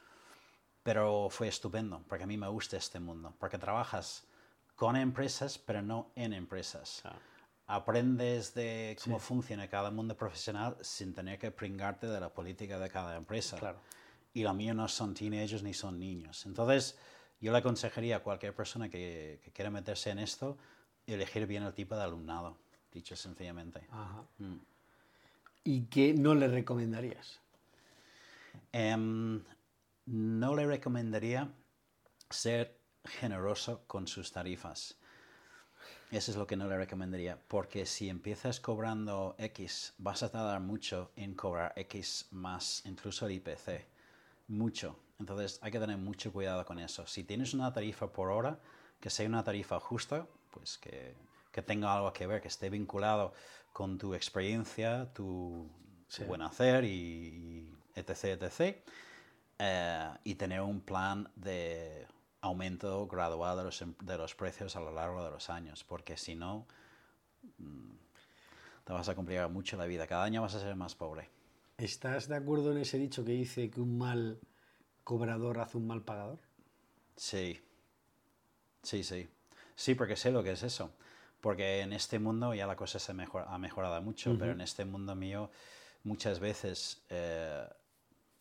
Pero 0.82 1.28
fue 1.30 1.48
estupendo, 1.48 2.02
porque 2.08 2.24
a 2.24 2.26
mí 2.26 2.36
me 2.36 2.48
gusta 2.48 2.76
este 2.76 2.98
mundo. 2.98 3.34
Porque 3.38 3.58
trabajas 3.58 4.24
con 4.74 4.96
empresas, 4.96 5.58
pero 5.58 5.82
no 5.82 6.10
en 6.16 6.32
empresas 6.32 7.02
Ah, 7.04 7.18
aprendes 7.76 8.54
de 8.54 8.96
cómo 9.02 9.18
funciona 9.18 9.68
cada 9.68 9.90
mundo 9.90 10.16
profesional 10.16 10.76
sin 10.80 11.14
tener 11.14 11.38
que 11.38 11.50
pringarte 11.50 12.06
de 12.06 12.20
la 12.20 12.28
política 12.28 12.78
de 12.78 12.90
cada 12.90 13.16
empresa. 13.16 13.56
Claro. 13.58 13.78
Y 14.34 14.42
lo 14.42 14.52
mío 14.54 14.74
no 14.74 14.88
son 14.88 15.14
teenagers 15.14 15.62
ni 15.62 15.72
son 15.72 15.98
niños. 15.98 16.44
Entonces, 16.46 16.98
yo 17.40 17.52
le 17.52 17.58
aconsejaría 17.58 18.16
a 18.16 18.20
cualquier 18.20 18.54
persona 18.54 18.88
que, 18.88 19.40
que 19.44 19.52
quiera 19.52 19.70
meterse 19.70 20.10
en 20.10 20.18
esto, 20.18 20.58
elegir 21.06 21.46
bien 21.46 21.62
el 21.62 21.74
tipo 21.74 21.94
de 21.94 22.02
alumnado, 22.02 22.56
dicho 22.92 23.14
sencillamente. 23.14 23.86
Ajá. 23.90 24.24
Mm. 24.38 24.58
¿Y 25.64 25.82
qué 25.82 26.14
no 26.14 26.34
le 26.34 26.48
recomendarías? 26.48 27.40
Em, 28.72 29.42
no 30.06 30.54
le 30.56 30.66
recomendaría 30.66 31.52
ser 32.30 32.80
generoso 33.04 33.84
con 33.86 34.06
sus 34.06 34.32
tarifas. 34.32 34.98
Eso 36.10 36.30
es 36.30 36.36
lo 36.36 36.46
que 36.46 36.56
no 36.56 36.68
le 36.68 36.76
recomendaría, 36.76 37.38
porque 37.48 37.86
si 37.86 38.08
empiezas 38.08 38.60
cobrando 38.60 39.34
X, 39.38 39.94
vas 39.98 40.22
a 40.22 40.30
tardar 40.30 40.60
mucho 40.60 41.10
en 41.16 41.34
cobrar 41.34 41.72
X 41.76 42.28
más 42.30 42.82
incluso 42.84 43.26
el 43.26 43.32
IPC. 43.32 43.86
Mucho. 44.48 44.98
Entonces 45.18 45.58
hay 45.62 45.72
que 45.72 45.78
tener 45.78 45.96
mucho 45.96 46.32
cuidado 46.32 46.64
con 46.66 46.78
eso. 46.78 47.06
Si 47.06 47.24
tienes 47.24 47.54
una 47.54 47.72
tarifa 47.72 48.12
por 48.12 48.30
hora, 48.30 48.60
que 49.00 49.08
sea 49.08 49.26
una 49.26 49.42
tarifa 49.42 49.80
justa, 49.80 50.26
pues 50.50 50.76
que, 50.78 51.14
que 51.50 51.62
tenga 51.62 51.94
algo 51.94 52.12
que 52.12 52.26
ver, 52.26 52.42
que 52.42 52.48
esté 52.48 52.68
vinculado 52.68 53.32
con 53.72 53.96
tu 53.96 54.14
experiencia, 54.14 55.10
tu, 55.14 55.66
buen 56.26 56.42
hacer 56.42 56.84
y, 56.84 56.88
y 56.88 57.74
etc, 57.94 58.42
etc. 58.42 58.76
Eh, 59.64 60.10
y 60.24 60.34
tener 60.34 60.60
un 60.60 60.80
plan 60.80 61.30
de 61.36 62.08
aumento 62.40 63.06
gradual 63.06 63.56
de 63.56 63.62
los, 63.62 63.80
em- 63.80 63.94
de 64.02 64.18
los 64.18 64.34
precios 64.34 64.74
a 64.74 64.80
lo 64.80 64.90
largo 64.90 65.22
de 65.22 65.30
los 65.30 65.50
años, 65.50 65.84
porque 65.84 66.16
si 66.16 66.34
no, 66.34 66.66
mm, 67.58 67.90
te 68.84 68.92
vas 68.92 69.08
a 69.08 69.14
complicar 69.14 69.48
mucho 69.50 69.76
la 69.76 69.86
vida. 69.86 70.08
Cada 70.08 70.24
año 70.24 70.42
vas 70.42 70.56
a 70.56 70.60
ser 70.60 70.74
más 70.74 70.96
pobre. 70.96 71.30
¿Estás 71.78 72.26
de 72.26 72.34
acuerdo 72.34 72.72
en 72.72 72.78
ese 72.78 72.98
dicho 72.98 73.24
que 73.24 73.32
dice 73.32 73.70
que 73.70 73.80
un 73.80 73.98
mal 73.98 74.40
cobrador 75.04 75.60
hace 75.60 75.76
un 75.78 75.86
mal 75.86 76.02
pagador? 76.02 76.40
Sí, 77.16 77.60
sí, 78.82 79.04
sí. 79.04 79.28
Sí, 79.76 79.94
porque 79.94 80.16
sé 80.16 80.32
lo 80.32 80.42
que 80.42 80.52
es 80.52 80.62
eso. 80.64 80.90
Porque 81.40 81.80
en 81.82 81.92
este 81.92 82.18
mundo 82.18 82.52
ya 82.54 82.66
la 82.66 82.74
cosa 82.76 82.98
se 82.98 83.14
mejor- 83.14 83.46
ha 83.48 83.58
mejorado 83.58 84.00
mucho, 84.02 84.36
pero 84.38 84.52
en 84.52 84.60
este 84.60 84.84
mundo 84.84 85.14
mío 85.14 85.50
muchas 86.04 86.40
veces 86.40 87.04
eh, 87.10 87.64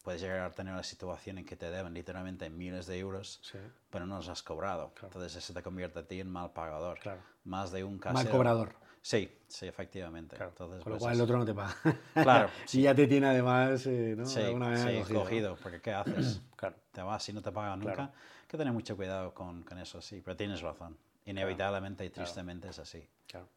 puedes 0.01 0.21
llegar 0.21 0.39
a 0.39 0.51
tener 0.51 0.73
una 0.73 0.83
situación 0.83 1.37
en 1.37 1.45
que 1.45 1.55
te 1.55 1.69
deben 1.69 1.93
literalmente 1.93 2.49
miles 2.49 2.87
de 2.87 2.97
euros, 2.99 3.39
Sí. 3.43 3.57
pero 3.89 4.05
no 4.05 4.17
los 4.17 4.27
has 4.29 4.41
cobrado. 4.43 4.91
Claro. 4.93 5.07
Entonces 5.07 5.35
eso 5.35 5.53
te 5.53 5.61
convierte 5.63 5.99
a 5.99 6.03
ti 6.07 6.19
en 6.19 6.29
mal 6.29 6.51
pagador. 6.51 6.99
Claro. 6.99 7.21
Más 7.43 7.71
de 7.71 7.83
un 7.83 7.93
Mal 7.93 7.99
casero. 8.15 8.31
cobrador. 8.31 8.73
Sí, 9.03 9.35
sí, 9.47 9.65
efectivamente. 9.67 10.35
Claro. 10.35 10.51
Entonces, 10.51 10.83
Con 10.83 10.91
lo 10.91 10.97
pues 10.97 11.01
cual 11.03 11.15
el 11.15 11.21
otro 11.21 11.37
no 11.39 11.45
te 11.45 11.53
paga. 11.55 11.75
Claro, 12.13 12.49
Si 12.65 12.81
ya 12.83 12.93
te 12.93 13.07
tiene 13.07 13.27
además, 13.27 13.85
eh, 13.87 14.13
¿no? 14.17 14.25
Sí, 14.27 14.41
alguna 14.41 14.69
manera 14.69 14.91
sí, 14.91 14.97
cogido, 14.99 15.13
¿no? 15.13 15.23
cogido, 15.23 15.57
porque 15.61 15.81
¿qué 15.81 15.91
haces? 15.93 16.41
Claro. 16.55 16.75
te 16.91 17.01
vas 17.01 17.27
y 17.29 17.33
no 17.33 17.41
te 17.41 17.51
pagan 17.51 17.79
nunca. 17.79 17.93
Claro. 17.95 18.11
Hay 18.13 18.47
que 18.47 18.57
tener 18.57 18.71
mucho 18.73 18.95
cuidado 18.95 19.33
con, 19.33 19.63
con 19.63 19.79
eso, 19.79 20.01
sí, 20.01 20.21
pero 20.23 20.37
tienes 20.37 20.61
razón. 20.61 20.95
Inevitablemente 21.25 22.05
y 22.05 22.09
tristemente 22.11 22.67
es 22.69 22.77
así. 22.79 23.03
Claro. 23.27 23.47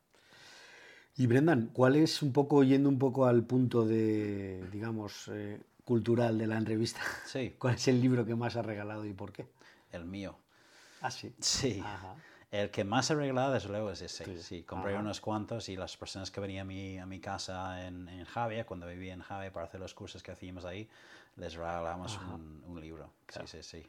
Y 1.16 1.26
Brendan, 1.26 1.70
¿cuál 1.72 1.96
es 1.96 2.22
un 2.22 2.32
poco, 2.32 2.64
yendo 2.64 2.88
un 2.88 2.98
poco 2.98 3.26
al 3.26 3.44
punto 3.44 3.84
de, 3.84 4.66
digamos, 4.72 5.28
eh, 5.32 5.60
cultural 5.84 6.38
de 6.38 6.46
la 6.46 6.56
entrevista? 6.56 7.00
Sí, 7.26 7.54
¿Cuál 7.58 7.74
es 7.74 7.88
el 7.88 8.00
libro 8.00 8.24
que 8.24 8.34
más 8.34 8.56
has 8.56 8.66
regalado 8.66 9.04
y 9.04 9.12
por 9.12 9.32
qué? 9.32 9.46
el 9.92 10.04
mío. 10.04 10.36
Ah, 11.00 11.10
sí. 11.10 11.32
Sí. 11.38 11.80
Ajá. 11.84 12.16
El 12.50 12.70
que 12.70 12.82
más 12.84 13.10
he 13.10 13.14
regalado, 13.14 13.52
desde 13.52 13.68
luego, 13.68 13.90
es 13.92 14.02
ese. 14.02 14.24
Sí. 14.24 14.42
Sí, 14.42 14.62
compré 14.64 14.92
Ajá. 14.92 15.00
unos 15.00 15.20
cuantos 15.20 15.68
y 15.68 15.76
las 15.76 15.96
personas 15.96 16.30
que 16.30 16.40
venían 16.40 16.62
a 16.62 16.64
mi, 16.64 16.98
a 16.98 17.06
mi 17.06 17.20
casa 17.20 17.86
en, 17.86 18.08
en 18.08 18.24
Javia, 18.24 18.66
cuando 18.66 18.88
vivía 18.88 19.12
en 19.12 19.20
Javia 19.20 19.52
para 19.52 19.66
hacer 19.66 19.80
los 19.80 19.94
cursos 19.94 20.22
que 20.22 20.32
hacíamos 20.32 20.64
ahí, 20.64 20.88
les 21.36 21.54
regalamos 21.54 22.18
un, 22.18 22.62
un 22.66 22.80
libro. 22.80 23.12
Claro. 23.26 23.46
Sí, 23.46 23.62
sí, 23.62 23.80
sí. 23.82 23.86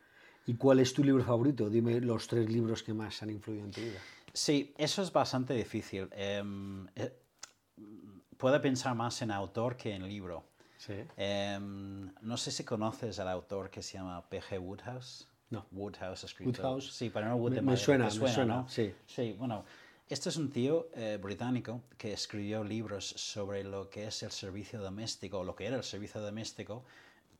¿Y 0.48 0.56
cuál 0.56 0.80
es 0.80 0.94
tu 0.94 1.04
libro 1.04 1.24
favorito? 1.24 1.70
Dime 1.70 2.00
los 2.02 2.28
tres 2.28 2.50
libros 2.50 2.84
que 2.84 2.94
más 2.94 3.22
han 3.24 3.32
influido 3.32 3.66
en 3.66 3.72
tu 3.72 3.82
vida. 3.82 4.00
Sí, 4.32 4.74
eso 4.78 5.02
es 5.02 5.12
bastante 5.12 5.54
difícil. 5.54 6.08
Em, 6.12 6.88
eh, 6.96 7.14
puedo 8.38 8.62
pensar 8.62 8.94
más 8.96 9.22
en 9.22 9.32
autor 9.32 9.76
que 9.76 9.94
en 9.96 10.08
libro. 10.08 10.44
Sí. 10.86 10.94
Em, 11.18 12.12
no 12.22 12.38
sé 12.38 12.52
si 12.52 12.64
conoces 12.64 13.18
al 13.20 13.30
autor 13.30 13.70
que 13.70 13.82
se 13.82 13.98
llama 13.98 14.28
P.G. 14.30 14.60
Woodhouse. 14.60 15.28
No. 15.50 15.66
Woodhouse 15.72 16.24
ha 16.24 16.26
escrito. 16.28 16.50
Woodhouse. 16.62 16.92
Sí, 16.94 17.10
pero 17.10 17.28
no 17.28 17.36
Wood 17.38 17.60
Me- 17.62 17.78
suena, 17.78 18.06
me 18.06 18.12
suena, 18.12 18.46
¿no? 18.46 18.70
sí. 18.70 18.94
Sí, 19.08 19.34
bueno, 19.34 19.64
este 20.10 20.30
es 20.30 20.38
un 20.38 20.52
tío 20.52 20.90
eh, 20.96 21.18
británico 21.22 21.82
que 21.98 22.14
escribió 22.14 22.64
libros 22.64 23.08
sobre 23.08 23.64
lo 23.64 23.90
que 23.90 24.08
es 24.08 24.22
el 24.24 24.32
servicio 24.32 24.80
doméstico, 24.82 25.40
o 25.40 25.44
lo 25.44 25.56
que 25.56 25.66
era 25.68 25.78
el 25.78 25.84
servicio 25.84 26.22
doméstico, 26.22 26.84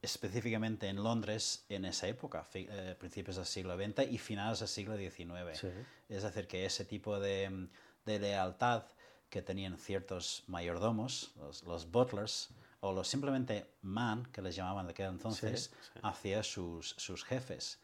específicamente 0.02 0.88
en 0.88 1.04
Londres 1.04 1.66
en 1.70 1.86
esa 1.86 2.08
época, 2.08 2.48
eh, 2.54 2.96
principios 3.00 3.38
del 3.38 3.46
siglo 3.46 3.76
XX 3.76 4.12
y 4.12 4.18
finales 4.18 4.60
del 4.60 4.68
siglo 4.68 4.96
XIX. 4.98 5.58
Sí. 5.60 5.68
Es 6.10 6.24
decir, 6.24 6.48
que 6.48 6.66
ese 6.66 6.86
tipo 6.86 7.20
de, 7.20 7.68
de 8.06 8.20
lealtad 8.20 8.84
que 9.30 9.42
tenían 9.42 9.78
ciertos 9.78 10.44
mayordomos, 10.48 11.32
los, 11.40 11.64
los 11.64 11.92
butlers, 11.92 12.50
o 12.88 12.94
los 12.94 13.08
simplemente 13.08 13.66
man, 13.82 14.26
que 14.32 14.42
les 14.42 14.56
llamaban 14.56 14.86
de 14.86 14.92
aquel 14.92 15.08
entonces, 15.08 15.72
hacia 16.04 16.44
sus, 16.44 16.90
sus 16.98 17.24
jefes. 17.24 17.80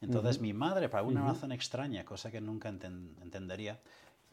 Entonces 0.00 0.38
mi 0.40 0.52
madre, 0.52 0.88
por 0.88 0.98
alguna 0.98 1.20
razón 1.32 1.52
extraña, 1.52 2.04
cosa 2.04 2.30
que 2.30 2.40
nunca 2.40 2.68
enten- 2.70 3.20
entendería, 3.22 3.80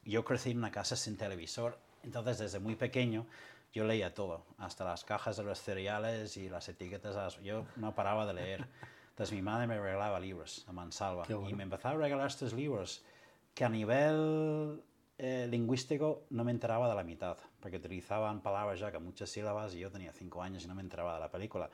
yo 0.03 0.23
crecí 0.25 0.51
en 0.51 0.57
una 0.57 0.71
casa 0.71 0.95
sin 0.95 1.17
televisor, 1.17 1.77
entonces 2.03 2.39
desde 2.39 2.59
muy 2.59 2.75
pequeño 2.75 3.25
yo 3.73 3.85
leía 3.85 4.13
todo, 4.13 4.43
hasta 4.57 4.83
las 4.83 5.03
cajas 5.05 5.37
de 5.37 5.43
los 5.43 5.59
cereales 5.61 6.35
y 6.37 6.49
las 6.49 6.67
etiquetas, 6.67 7.15
las- 7.15 7.39
yo 7.41 7.65
no 7.77 7.95
paraba 7.95 8.25
de 8.25 8.33
leer. 8.33 8.67
Entonces 9.11 9.33
mi 9.35 9.41
madre 9.41 9.67
me 9.67 9.79
regalaba 9.79 10.19
libros 10.19 10.65
a 10.67 10.71
mansalva 10.73 11.23
bueno. 11.35 11.49
y 11.49 11.53
me 11.55 11.63
empezaba 11.63 11.95
a 11.95 11.97
regalar 11.97 12.27
estos 12.27 12.53
libros 12.53 13.01
que 13.53 13.63
a 13.65 13.69
nivel 13.69 14.81
eh, 15.23 15.47
lingüístico 15.47 16.25
no 16.31 16.43
me 16.43 16.49
enteraba 16.49 16.89
de 16.89 16.95
la 16.95 17.03
mitad, 17.03 17.37
porque 17.59 17.77
utilizaban 17.77 18.41
palabras 18.41 18.79
ya 18.79 18.91
con 18.91 19.03
muchas 19.03 19.29
sílabas 19.29 19.75
y 19.75 19.79
yo 19.79 19.91
tenía 19.91 20.11
cinco 20.11 20.41
años 20.41 20.65
y 20.65 20.67
no 20.67 20.73
me 20.73 20.81
enteraba 20.81 21.13
de 21.13 21.19
la 21.19 21.29
película. 21.29 21.69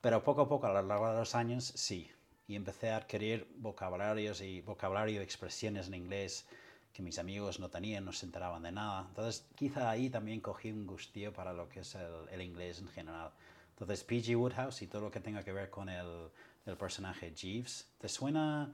Pero 0.00 0.22
poco 0.22 0.42
a 0.42 0.48
poco, 0.48 0.68
a 0.68 0.72
lo 0.72 0.82
largo 0.82 1.10
de 1.10 1.18
los 1.18 1.34
años, 1.34 1.64
sí. 1.74 2.08
Y 2.46 2.54
empecé 2.54 2.90
a 2.90 2.98
adquirir 2.98 3.48
vocabularios 3.56 4.40
y 4.40 4.60
vocabulario 4.60 5.20
y 5.20 5.24
expresiones 5.24 5.88
en 5.88 5.94
inglés 5.94 6.46
que 6.92 7.02
mis 7.02 7.18
amigos 7.18 7.58
no 7.58 7.68
tenían, 7.70 8.04
no 8.04 8.12
se 8.12 8.24
enteraban 8.24 8.62
de 8.62 8.70
nada. 8.70 9.06
Entonces, 9.08 9.48
quizá 9.56 9.90
ahí 9.90 10.08
también 10.08 10.40
cogí 10.40 10.70
un 10.70 10.86
gustío 10.86 11.32
para 11.32 11.52
lo 11.52 11.68
que 11.68 11.80
es 11.80 11.92
el, 11.96 12.28
el 12.30 12.40
inglés 12.40 12.78
en 12.78 12.88
general. 12.88 13.32
Entonces, 13.70 14.04
P.G. 14.04 14.36
Woodhouse 14.36 14.82
y 14.82 14.86
todo 14.86 15.02
lo 15.02 15.10
que 15.10 15.18
tenga 15.18 15.42
que 15.42 15.52
ver 15.52 15.70
con 15.70 15.88
el, 15.88 16.28
el 16.66 16.76
personaje 16.76 17.34
Jeeves. 17.34 17.88
¿Te 17.98 18.08
suena 18.08 18.72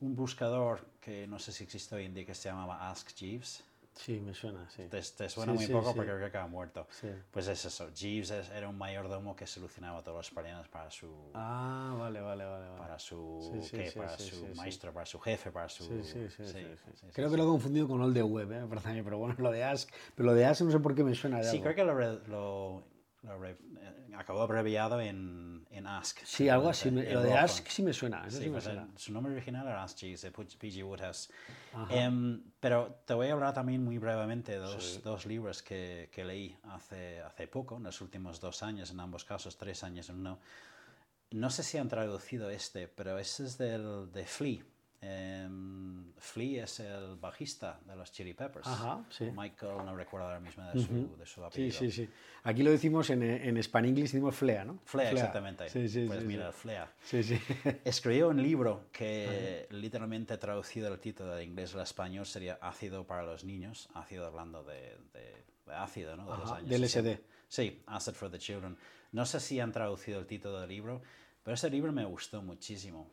un 0.00 0.14
buscador 0.16 0.86
que 1.00 1.26
no 1.26 1.38
sé 1.38 1.52
si 1.52 1.64
existe 1.64 1.94
hoy 1.94 2.06
en 2.06 2.14
día 2.14 2.24
que 2.24 2.34
se 2.34 2.48
llamaba 2.48 2.90
Ask 2.90 3.08
Jeeves? 3.14 3.64
Sí, 3.94 4.18
me 4.20 4.32
suena, 4.32 4.70
sí. 4.70 4.84
Te, 4.88 5.02
te 5.02 5.28
suena 5.28 5.52
Sí, 5.52 5.58
muy 5.58 5.66
sí, 5.66 5.72
poco 5.72 5.90
sí. 5.90 5.96
porque 5.96 6.12
creo 6.12 6.30
que 6.30 6.38
ha 6.38 6.46
muerto. 6.46 6.86
Sí. 6.90 7.08
Pues 7.30 7.48
es 7.48 7.62
eso. 7.66 7.90
Jeeves 7.92 8.30
es- 8.30 8.48
era 8.50 8.68
un 8.68 8.78
mayordomo 8.78 9.36
que 9.36 9.46
solucionaba 9.46 10.02
todos 10.02 10.16
los 10.18 10.30
problemas 10.30 10.68
para 10.68 10.90
su, 10.90 11.12
Ah, 11.34 11.94
vale, 11.98 12.20
vale, 12.20 12.44
vale. 12.44 12.66
vale. 12.68 12.78
para 12.78 12.98
su, 12.98 13.50
para 13.96 14.16
su 14.16 14.46
maestro, 14.54 14.92
para 14.94 15.04
su 15.06 15.18
jefe, 15.20 15.50
para 15.50 15.68
su... 15.68 15.84
Sí, 15.84 16.28
sí, 16.30 16.44
sí, 16.46 16.66
Creo 17.12 17.30
que 17.30 17.36
lo 17.36 17.42
he 17.42 17.46
confundido 17.46 17.88
con 17.88 18.00
All 18.00 18.14
the 18.14 18.22
Web, 18.22 18.52
¿eh? 18.52 18.66
Perdón, 18.70 19.00
pero 19.04 19.18
bueno, 19.18 19.34
lo 19.38 19.50
de 19.50 19.64
Ask. 19.64 19.90
Pero 20.14 20.28
lo 20.28 20.34
de 20.34 20.46
Ask 20.46 20.62
no 20.62 20.70
sé 20.70 20.78
por 20.78 20.94
qué 20.94 21.04
me 21.04 21.14
suena 21.14 21.38
de 21.38 21.44
Sí, 21.44 21.50
algo. 21.58 21.62
creo 21.64 21.74
que 21.74 21.84
lo, 21.84 21.94
re- 21.94 22.26
lo, 22.28 22.84
lo 23.22 23.38
re- 23.38 23.58
acabó 24.20 24.42
abreviado 24.42 25.00
en, 25.00 25.66
en 25.70 25.86
Ask. 25.86 26.18
Sí, 26.24 26.48
algo 26.48 26.68
así. 26.68 26.90
me- 26.90 27.10
lo 27.10 27.22
de. 27.22 27.34
Ask 27.34 27.66
sí 27.68 27.82
me 27.82 27.92
suena. 27.92 28.26
Eso 28.26 28.38
sí, 28.38 28.44
Sí, 28.44 28.48
me 28.48 28.52
pues, 28.52 28.64
suena. 28.64 28.82
eh, 28.82 28.86
su 28.96 29.12
nombre 29.12 29.32
original 29.32 29.66
era 29.66 29.82
Ask 29.82 29.98
de 30.00 30.30
P.G. 30.30 30.82
Woodhouse. 30.84 31.30
Em, 31.88 32.42
pero 32.60 33.00
te 33.04 33.14
voy 33.14 33.28
a 33.28 33.32
hablar 33.32 33.54
también 33.54 33.82
muy 33.84 33.98
brevemente 33.98 34.52
de 34.52 34.58
dos, 34.58 35.02
dos 35.02 35.26
libros 35.26 35.62
que, 35.62 36.08
que 36.12 36.24
leí 36.24 36.56
hace, 36.64 37.20
hace 37.20 37.46
poco, 37.48 37.76
en 37.76 37.84
los 37.84 38.00
últimos 38.00 38.40
dos 38.40 38.62
años, 38.62 38.90
en 38.90 39.00
ambos 39.00 39.24
casos, 39.24 39.56
tres 39.56 39.82
años 39.84 40.08
en 40.10 40.16
uno. 40.20 40.38
No 41.32 41.48
sé 41.50 41.62
si 41.62 41.78
han 41.78 41.88
traducido 41.88 42.50
este, 42.50 42.88
pero 42.88 43.18
este 43.18 43.44
es 43.44 43.56
del, 43.56 44.10
de 44.12 44.24
Flea. 44.26 44.62
Em, 45.02 46.12
Flea 46.18 46.64
es 46.64 46.80
el 46.80 47.16
bajista 47.16 47.80
de 47.86 47.96
los 47.96 48.12
Chili 48.12 48.34
Peppers. 48.34 48.66
Ajá, 48.66 49.02
sí. 49.08 49.30
Michael, 49.34 49.78
no 49.86 49.96
recuerdo 49.96 50.26
ahora 50.26 50.40
mismo 50.40 50.62
de 50.64 50.78
su, 50.78 51.16
de 51.16 51.24
su 51.26 51.40
Sí, 51.40 51.44
apellido. 51.46 51.78
sí, 51.78 51.90
sí. 51.90 52.08
Aquí 52.42 52.62
lo 52.62 52.70
decimos 52.70 53.08
en, 53.08 53.22
en 53.22 53.56
Spanglish, 53.56 54.02
decimos 54.02 54.36
flea, 54.36 54.64
¿no? 54.64 54.78
Flea, 54.84 55.10
exactamente. 55.10 55.68
Sí, 55.70 55.88
sí, 55.88 56.04
pues 56.06 56.20
sí, 56.20 56.26
mira, 56.26 56.52
sí. 56.52 56.58
Flea. 56.58 56.92
Sí, 57.02 57.22
sí. 57.22 57.40
Escribió 57.84 58.28
un 58.28 58.42
libro 58.42 58.88
que 58.92 59.66
literalmente 59.70 60.36
traducido 60.36 60.92
el 60.92 61.00
título 61.00 61.34
del 61.34 61.48
inglés 61.48 61.74
al 61.74 61.80
español 61.82 62.26
sería 62.26 62.58
Ácido 62.60 63.06
para 63.06 63.22
los 63.22 63.44
niños, 63.44 63.88
ácido 63.94 64.26
hablando 64.26 64.62
de, 64.64 64.98
de- 65.14 65.44
de 65.66 65.74
ácido, 65.74 66.16
¿no? 66.16 66.24
De 66.24 66.36
los 66.36 66.42
Ajá, 66.50 66.56
años 66.56 66.68
de 66.68 66.78
60. 66.78 67.10
LSD. 67.10 67.20
Sí, 67.48 67.82
Acid 67.86 68.12
for 68.12 68.30
the 68.30 68.38
Children. 68.38 68.76
No 69.12 69.24
sé 69.24 69.40
si 69.40 69.60
han 69.60 69.72
traducido 69.72 70.18
el 70.20 70.26
título 70.26 70.60
del 70.60 70.68
libro, 70.68 71.00
pero 71.42 71.54
ese 71.54 71.70
libro 71.70 71.90
me 71.92 72.04
gustó 72.04 72.42
muchísimo, 72.42 73.10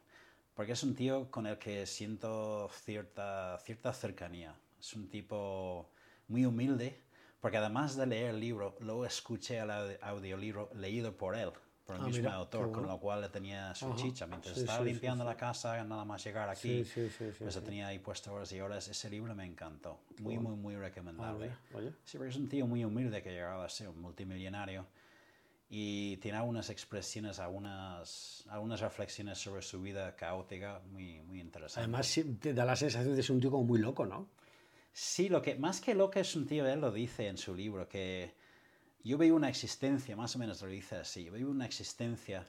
porque 0.58 0.72
es 0.72 0.82
un 0.82 0.96
tío 0.96 1.30
con 1.30 1.46
el 1.46 1.60
que 1.60 1.86
siento 1.86 2.68
cierta, 2.84 3.60
cierta 3.60 3.94
cercanía. 3.94 4.56
Es 4.80 4.96
un 4.96 5.08
tipo 5.08 5.92
muy 6.30 6.46
humilde, 6.48 7.00
porque 7.40 7.58
además 7.58 7.96
de 7.96 8.08
leer 8.08 8.32
el 8.32 8.40
libro, 8.40 8.76
luego 8.80 9.06
escuché 9.06 9.60
el 9.60 9.70
audi- 9.70 10.00
audiolibro 10.02 10.72
leído 10.74 11.16
por 11.16 11.36
él, 11.36 11.52
por 11.86 11.98
el 11.98 12.02
Ah, 12.02 12.06
mismo 12.06 12.22
mira, 12.22 12.34
autor, 12.34 12.62
qué 12.66 12.72
con 12.72 12.80
bueno. 12.82 12.94
lo 12.96 13.00
cual 13.00 13.22
le 13.22 13.30
tenía 13.30 13.76
su 13.76 13.86
Ajá, 13.86 13.98
chicha. 13.98 14.26
Mientras 14.26 14.56
sí, 14.58 14.62
estaba 14.62 14.80
sí, 14.80 14.86
limpiando 14.86 15.24
sí. 15.24 15.30
la 15.30 15.38
casa, 15.38 15.84
nada 15.84 16.06
más 16.06 16.24
llegar 16.24 16.50
aquí, 16.50 16.84
pues 17.40 17.56
lo 17.56 17.62
tenía 17.62 17.86
ahí 17.88 18.00
puesto 18.00 18.34
horas 18.34 18.52
y 18.52 18.60
horas. 18.60 18.88
Ese 18.88 19.12
libro 19.12 19.36
me 19.36 19.46
encantó. 19.46 20.00
Muy, 20.22 20.40
muy, 20.40 20.56
muy 20.56 20.74
Ah, 20.74 20.80
recomendable. 20.80 21.46
mira, 21.46 21.60
oye. 21.76 21.94
Sí, 22.04 22.18
porque 22.18 22.32
es 22.32 22.36
un 22.38 22.50
tío 22.50 22.66
muy 22.66 22.84
humilde 22.84 23.22
que 23.22 23.30
ha 23.30 23.34
llegado 23.34 23.62
a 23.62 23.70
ser 23.70 23.90
un 23.90 24.02
multimillonario 24.02 24.88
y 25.70 26.18
tiene 26.18 26.38
algunas 26.38 26.70
expresiones, 26.70 27.40
algunas, 27.40 28.46
algunas 28.50 28.80
reflexiones 28.80 29.38
sobre 29.38 29.62
su 29.62 29.82
vida 29.82 30.16
caótica 30.16 30.82
muy, 30.92 31.22
muy 31.22 31.42
interesantes. 31.42 31.78
Además, 31.78 32.40
te 32.40 32.54
da 32.54 32.64
la 32.64 32.76
sensación 32.76 33.16
de 33.16 33.24
ser 33.24 33.36
un 33.36 33.42
tío 33.42 33.52
como 33.52 33.66
muy 33.66 33.80
loco, 33.80 34.06
¿no? 34.06 34.30
Sí, 34.94 35.30
lo 35.30 35.42
que, 35.42 35.56
más 35.56 35.82
que 35.82 35.94
lo 35.94 36.10
que 36.10 36.22
es 36.22 36.36
un 36.36 36.48
tío, 36.48 36.66
él 36.66 36.80
lo 36.80 36.92
dice 36.92 37.28
en 37.28 37.38
su 37.38 37.54
libro, 37.54 37.88
que 37.88 38.34
yo 39.04 39.18
veo 39.18 39.36
una 39.36 39.50
existencia, 39.50 40.16
más 40.16 40.36
o 40.36 40.40
menos 40.40 40.62
lo 40.62 40.70
dice 40.70 40.96
así, 40.96 41.26
yo 41.26 41.34
veo 41.34 41.50
una 41.50 41.66
existencia 41.66 42.46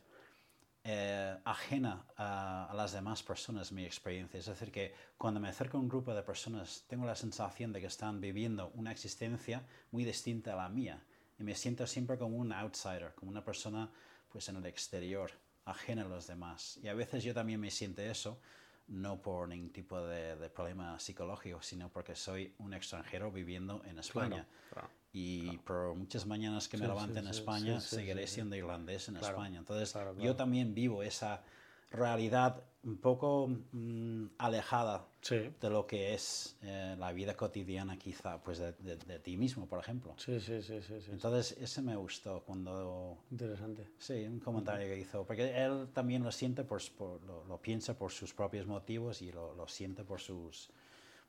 eh, 0.85 1.37
ajena 1.45 2.07
a, 2.17 2.67
a 2.71 2.75
las 2.75 2.93
demás 2.93 3.23
personas, 3.23 3.73
mi 3.73 3.85
experiencia. 3.85 4.39
Es 4.39 4.47
decir, 4.47 4.71
que 4.71 4.95
cuando 5.19 5.41
me 5.41 5.49
acerco 5.49 5.77
a 5.77 5.81
un 5.81 5.89
grupo 5.89 6.15
de 6.15 6.23
personas, 6.23 6.85
tengo 6.87 7.05
la 7.05 7.17
sensación 7.17 7.73
de 7.73 7.81
que 7.81 7.87
están 7.89 8.21
viviendo 8.21 8.71
una 8.75 8.93
existencia 8.93 9.67
muy 9.91 10.05
distinta 10.05 10.55
a 10.55 10.57
la 10.57 10.69
mía. 10.69 11.05
Y 11.39 11.45
me 11.45 11.55
siento 11.55 11.87
siempre 11.87 12.19
como 12.19 12.37
un 12.37 12.53
outsider, 12.53 13.15
como 13.15 13.31
una 13.31 13.45
persona 13.45 13.91
pues 14.29 14.49
en 14.49 14.57
el 14.57 14.67
exterior, 14.67 15.31
ajena 15.65 16.03
a 16.03 16.09
los 16.09 16.27
demás. 16.27 16.79
Y 16.83 16.89
a 16.89 16.95
veces 16.95 17.25
yo 17.25 17.33
también 17.35 17.61
me 17.61 17.71
siento 17.71 18.03
eso, 18.03 18.41
no 18.89 19.21
por 19.23 19.49
ningún 19.49 19.71
tipo 19.71 20.01
de, 20.01 20.37
de 20.37 20.51
problema 20.51 20.99
psicológico, 20.99 21.63
sino 21.63 21.91
porque 21.91 22.15
soy 22.15 22.55
un 22.59 22.75
extranjero 22.75 23.31
viviendo 23.31 23.83
en 23.85 23.99
España. 23.99 24.47
claro, 24.71 24.91
y 25.13 25.59
por 25.59 25.95
muchas 25.95 26.27
mañanas 26.27 26.69
que 26.69 26.77
me 26.77 26.87
Sí, 26.87 26.93
levante 26.93 27.21
sí, 27.21 27.21
en 27.21 27.29
España, 27.29 27.81
sí, 27.81 27.97
seguiré 27.97 28.27
siendo 28.27 28.57
irlandés 28.57 29.09
en 29.09 29.17
Claro, 29.17 29.39
España. 29.39 29.59
Entonces, 29.59 29.93
claro, 29.93 30.15
yo 30.15 30.15
claro. 30.15 30.37
también 30.37 30.75
vivo 30.75 31.03
esa 31.03 31.43
realidad 31.91 32.63
un 32.85 32.97
poco 32.99 33.49
mm, 33.73 34.27
alejada 34.39 35.07
Sí. 35.21 35.51
de 35.61 35.69
lo 35.71 35.87
que 35.87 36.15
es 36.15 36.57
eh, 36.63 36.95
la 36.99 37.13
vida 37.13 37.37
cotidiana, 37.37 37.99
quizá, 37.99 38.41
pues 38.43 38.59
de, 38.59 38.73
de- 38.73 38.97
de 38.97 39.19
ti 39.19 39.37
mismo, 39.37 39.67
por 39.67 39.81
ejemplo. 39.81 40.15
Sí, 40.17 40.39
sí, 40.41 40.63
sí, 40.63 40.81
sí, 40.81 41.01
sí. 41.01 41.11
Entonces, 41.11 41.57
ese 41.61 41.83
me 41.83 41.97
gustó 41.97 42.43
cuando 42.45 43.19
Interesante. 43.31 43.89
Sí, 43.99 44.25
un 44.27 44.39
comentario 44.39 44.87
que 44.87 44.99
hizo, 45.01 45.27
porque 45.27 45.57
él 45.65 45.89
también 45.93 46.23
lo 46.23 46.31
siente, 46.31 46.63
por, 46.65 46.81
por- 46.93 47.23
lo, 47.25 47.45
lo 47.45 47.61
piensa 47.61 47.99
por 47.99 48.13
sus 48.13 48.33
propios 48.33 48.67
motivos 48.67 49.21
y 49.23 49.33
lo, 49.33 49.55
lo 49.55 49.67
siente 49.67 50.05
por 50.05 50.21
sus, 50.21 50.71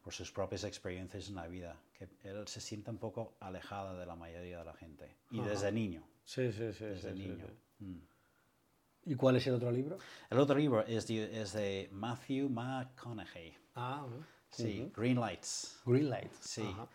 por 0.04 0.14
sus 0.14 0.32
propias 0.32 0.64
experiencias 0.64 1.28
en 1.30 1.36
la 1.36 1.48
vida, 1.48 1.76
que 1.98 2.08
él 2.24 2.48
se 2.48 2.62
siente 2.62 2.92
un 2.92 2.98
poco 3.00 3.34
alejado 3.40 3.98
de 3.98 4.06
la 4.06 4.16
mayoría 4.16 4.60
de 4.60 4.66
la 4.66 4.74
gente, 4.74 5.16
y 5.32 5.42
desde 5.42 5.72
niño, 5.72 6.04
Sí, 6.24 6.52
sí, 6.52 6.72
sí. 6.74 6.86
desde 6.86 7.14
niño. 7.16 7.48
Mm. 7.80 7.98
¿Y 9.10 9.16
cuál 9.16 9.38
es 9.38 9.48
el 9.48 9.56
otro 9.56 9.72
libro? 9.72 9.98
El 10.30 10.38
otro 10.38 10.56
libro 10.56 10.86
es 10.86 11.08
de, 11.08 11.42
es 11.42 11.54
de 11.54 11.90
Matthew 11.92 12.48
McConaughey, 12.48 13.58
Ah, 13.76 14.06
sí, 14.52 14.92
Green 14.96 15.20
Lights. 15.20 15.82
Greenlight. 15.84 16.32
Sí. 16.40 16.62
Ajá. 16.62 16.88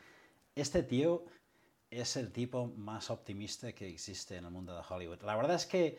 Este 0.54 0.84
tío 0.84 1.24
es 1.90 2.16
el 2.16 2.30
tipo 2.30 2.68
más 2.76 3.10
optimista 3.10 3.72
que 3.72 3.88
existe 3.88 4.36
en 4.36 4.44
el 4.44 4.52
mundo 4.52 4.76
de 4.76 4.82
Hollywood. 4.88 5.22
La 5.22 5.34
verdad 5.34 5.56
es 5.56 5.66
que 5.66 5.98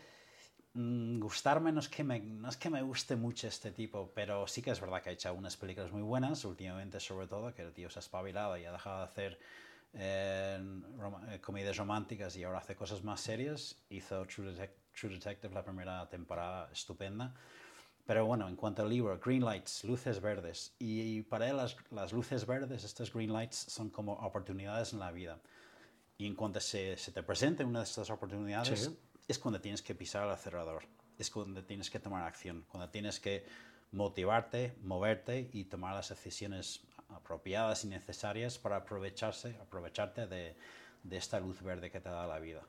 mm, 0.74 1.20
gustarme 1.20 1.74
no 1.74 1.82
es 1.82 1.90
que, 1.90 2.06
me, 2.06 2.22
no 2.22 2.48
es 2.48 2.56
que 2.56 2.70
me 2.70 2.82
guste 2.82 3.18
mucho 3.18 3.48
este 3.48 3.72
tipo, 3.72 4.10
pero 4.16 4.48
sí 4.48 4.62
que 4.62 4.72
es 4.72 4.80
verdad 4.80 5.02
que 5.02 5.10
ha 5.10 5.14
hecho 5.14 5.34
unas 5.34 5.58
películas 5.58 5.92
muy 5.92 6.02
buenas, 6.02 6.46
últimamente 6.46 7.02
sobre 7.02 7.28
todo, 7.28 7.54
que 7.54 7.62
el 7.64 7.74
tío 7.74 7.90
se 7.90 8.00
ha 8.00 8.02
espabilado 8.02 8.58
y 8.58 8.64
ha 8.64 8.72
dejado 8.72 9.00
de 9.00 9.04
hacer 9.04 9.40
eh, 9.94 10.60
rom- 10.98 11.30
eh, 11.34 11.42
comedias 11.42 11.76
románticas 11.76 12.38
y 12.38 12.44
ahora 12.46 12.60
hace 12.60 12.74
cosas 12.78 13.04
más 13.04 13.20
serias. 13.20 13.76
Hizo 13.90 14.26
True, 14.28 14.54
Detec- 14.56 14.85
True 15.00 15.14
Detective 15.14 15.54
la 15.54 15.64
primera 15.64 16.08
temporada 16.10 16.70
estupenda. 16.72 17.34
Pero 18.06 18.26
bueno, 18.26 18.48
en 18.48 18.56
cuanto 18.56 18.84
al 18.84 18.90
libro, 18.90 19.20
green 19.20 19.44
lights, 19.44 19.84
luces 19.84 20.22
verdes. 20.22 20.76
Y, 20.78 21.24
para 21.24 21.50
él 21.50 21.58
las, 21.58 21.76
las 21.90 22.14
luces 22.14 22.46
verdes, 22.46 22.84
estas 22.84 23.12
green 23.12 23.34
lights, 23.34 23.58
son 23.58 23.90
como 23.90 24.14
oportunidades 24.14 24.94
en 24.94 25.00
la 25.00 25.12
vida. 25.12 25.40
Y 26.18 26.28
en 26.28 26.36
cuanto 26.36 26.60
se, 26.60 26.98
se 26.98 27.12
te 27.12 27.24
presente 27.24 27.64
una 27.64 27.80
de 27.80 27.86
estas 27.86 28.10
oportunidades, 28.12 28.80
Sí. 28.80 28.98
es 29.28 29.40
cuando 29.40 29.60
tienes 29.60 29.82
que 29.82 29.96
pisar 29.96 30.24
el 30.26 30.30
acelerador. 30.32 30.84
Es 31.18 31.32
cuando 31.32 31.64
tienes 31.64 31.90
que 31.90 32.00
tomar 32.00 32.24
acción, 32.24 32.66
cuando 32.70 32.90
tienes 32.90 33.20
que 33.20 33.46
motivarte, 33.92 34.76
moverte 34.84 35.50
y 35.52 35.64
tomar 35.66 35.96
las 35.96 36.10
decisiones 36.10 36.82
apropiadas 37.10 37.86
y 37.86 37.88
necesarias 37.88 38.58
para 38.60 38.78
aprovecharse, 38.78 39.58
aprovecharte 39.62 40.28
de, 40.28 40.56
de 41.04 41.18
esta 41.18 41.40
luz 41.40 41.62
verde 41.62 41.90
que 41.90 42.00
te 42.02 42.10
da 42.10 42.28
la 42.28 42.40
vida. 42.40 42.62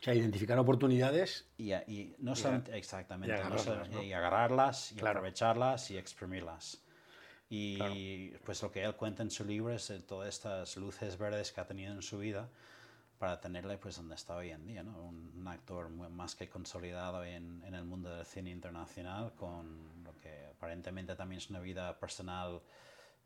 O 0.00 0.02
sea, 0.02 0.14
identificar 0.14 0.58
oportunidades. 0.58 1.46
Y, 1.58 1.74
y 1.74 2.14
no 2.18 2.34
solamente, 2.34 2.76
exactamente, 2.76 3.36
y 3.36 3.38
agarrarlas, 3.38 3.90
¿no? 3.90 4.02
y 4.02 4.12
agarrarlas, 4.14 4.92
y 4.92 4.94
Claro. 4.96 5.18
aprovecharlas 5.18 5.90
y 5.90 5.98
exprimirlas. 5.98 6.82
Y 7.50 7.76
Claro. 8.30 8.40
pues 8.44 8.62
lo 8.62 8.72
que 8.72 8.82
él 8.82 8.94
cuenta 8.96 9.22
en 9.22 9.30
su 9.30 9.44
libro 9.44 9.74
es 9.74 9.90
eh, 9.90 10.00
todas 10.00 10.28
estas 10.28 10.76
luces 10.78 11.18
verdes 11.18 11.52
que 11.52 11.60
ha 11.60 11.66
tenido 11.66 11.92
en 11.92 12.00
su 12.00 12.18
vida 12.18 12.48
para 13.18 13.38
tenerle 13.40 13.76
pues 13.76 13.96
donde 13.96 14.14
está 14.14 14.36
hoy 14.36 14.50
en 14.50 14.66
día, 14.66 14.82
¿no? 14.82 14.96
Un, 15.02 15.32
un 15.36 15.48
actor 15.48 15.90
muy- 15.90 16.08
más 16.08 16.34
que 16.34 16.48
consolidado 16.48 17.22
en, 17.22 17.62
en 17.66 17.74
el 17.74 17.84
mundo 17.84 18.08
del 18.08 18.24
cine 18.24 18.50
internacional 18.50 19.34
con 19.34 20.02
lo 20.02 20.16
que 20.16 20.46
aparentemente 20.56 21.14
también 21.14 21.38
es 21.40 21.50
una 21.50 21.60
vida 21.60 21.98
personal 21.98 22.62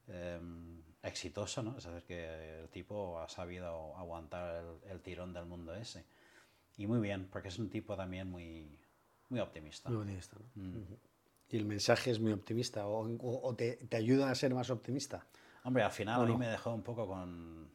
em, 0.08 0.82
exitosa, 1.02 1.62
¿no? 1.62 1.76
Es 1.78 1.84
decir, 1.84 2.02
que 2.02 2.60
el 2.62 2.68
tipo 2.70 3.20
ha 3.20 3.28
sabido 3.28 3.96
aguantar 3.96 4.56
el, 4.56 4.90
el 4.90 5.00
tirón 5.00 5.32
del 5.32 5.44
mundo 5.46 5.72
ese. 5.74 6.04
Y 6.76 6.86
muy 6.86 7.00
bien, 7.00 7.28
porque 7.30 7.48
es 7.48 7.58
un 7.58 7.70
tipo 7.70 7.96
también 7.96 8.28
muy, 8.30 8.78
muy 9.28 9.40
optimista. 9.40 9.88
Muy 9.90 9.98
optimista, 10.00 10.36
¿no? 10.38 10.62
Mm. 10.62 10.76
Ujú. 10.82 10.98
Y 11.50 11.56
el 11.56 11.66
mensaje 11.66 12.10
es 12.10 12.18
muy 12.18 12.32
optimista 12.32 12.86
o, 12.86 13.06
o- 13.08 13.48
o 13.48 13.54
te, 13.54 13.76
te 13.76 13.96
ayuda 13.96 14.30
a 14.30 14.34
ser 14.34 14.54
más 14.54 14.70
optimista. 14.70 15.24
Hombre, 15.62 15.82
al 15.82 15.92
final 15.92 16.20
¿O 16.20 16.22
a 16.22 16.26
mí 16.26 16.32
no? 16.32 16.38
me 16.38 16.48
dejó 16.48 16.72
un 16.74 16.82
poco 16.82 17.06
con 17.06 17.70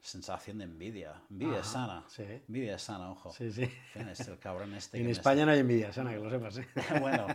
sensación 0.00 0.58
de 0.58 0.64
envidia. 0.64 1.20
Envidia 1.30 1.60
Ajá, 1.60 1.64
sana. 1.64 2.04
sí. 2.08 2.22
Envidia 2.48 2.78
sana, 2.78 3.10
ojo. 3.10 3.32
Sí, 3.32 3.50
sí. 3.52 3.66
Fíjate, 3.92 4.30
el 4.30 4.38
cabrón 4.38 4.74
este. 4.74 4.98
En 5.00 5.08
España 5.08 5.44
no 5.46 5.52
hay 5.52 5.60
envidia 5.60 5.92
sana, 5.92 6.12
que 6.12 6.18
lo 6.18 6.30
sepas. 6.30 6.56
¿eh? 6.58 6.66
está- 6.74 7.00
bueno, 7.00 7.26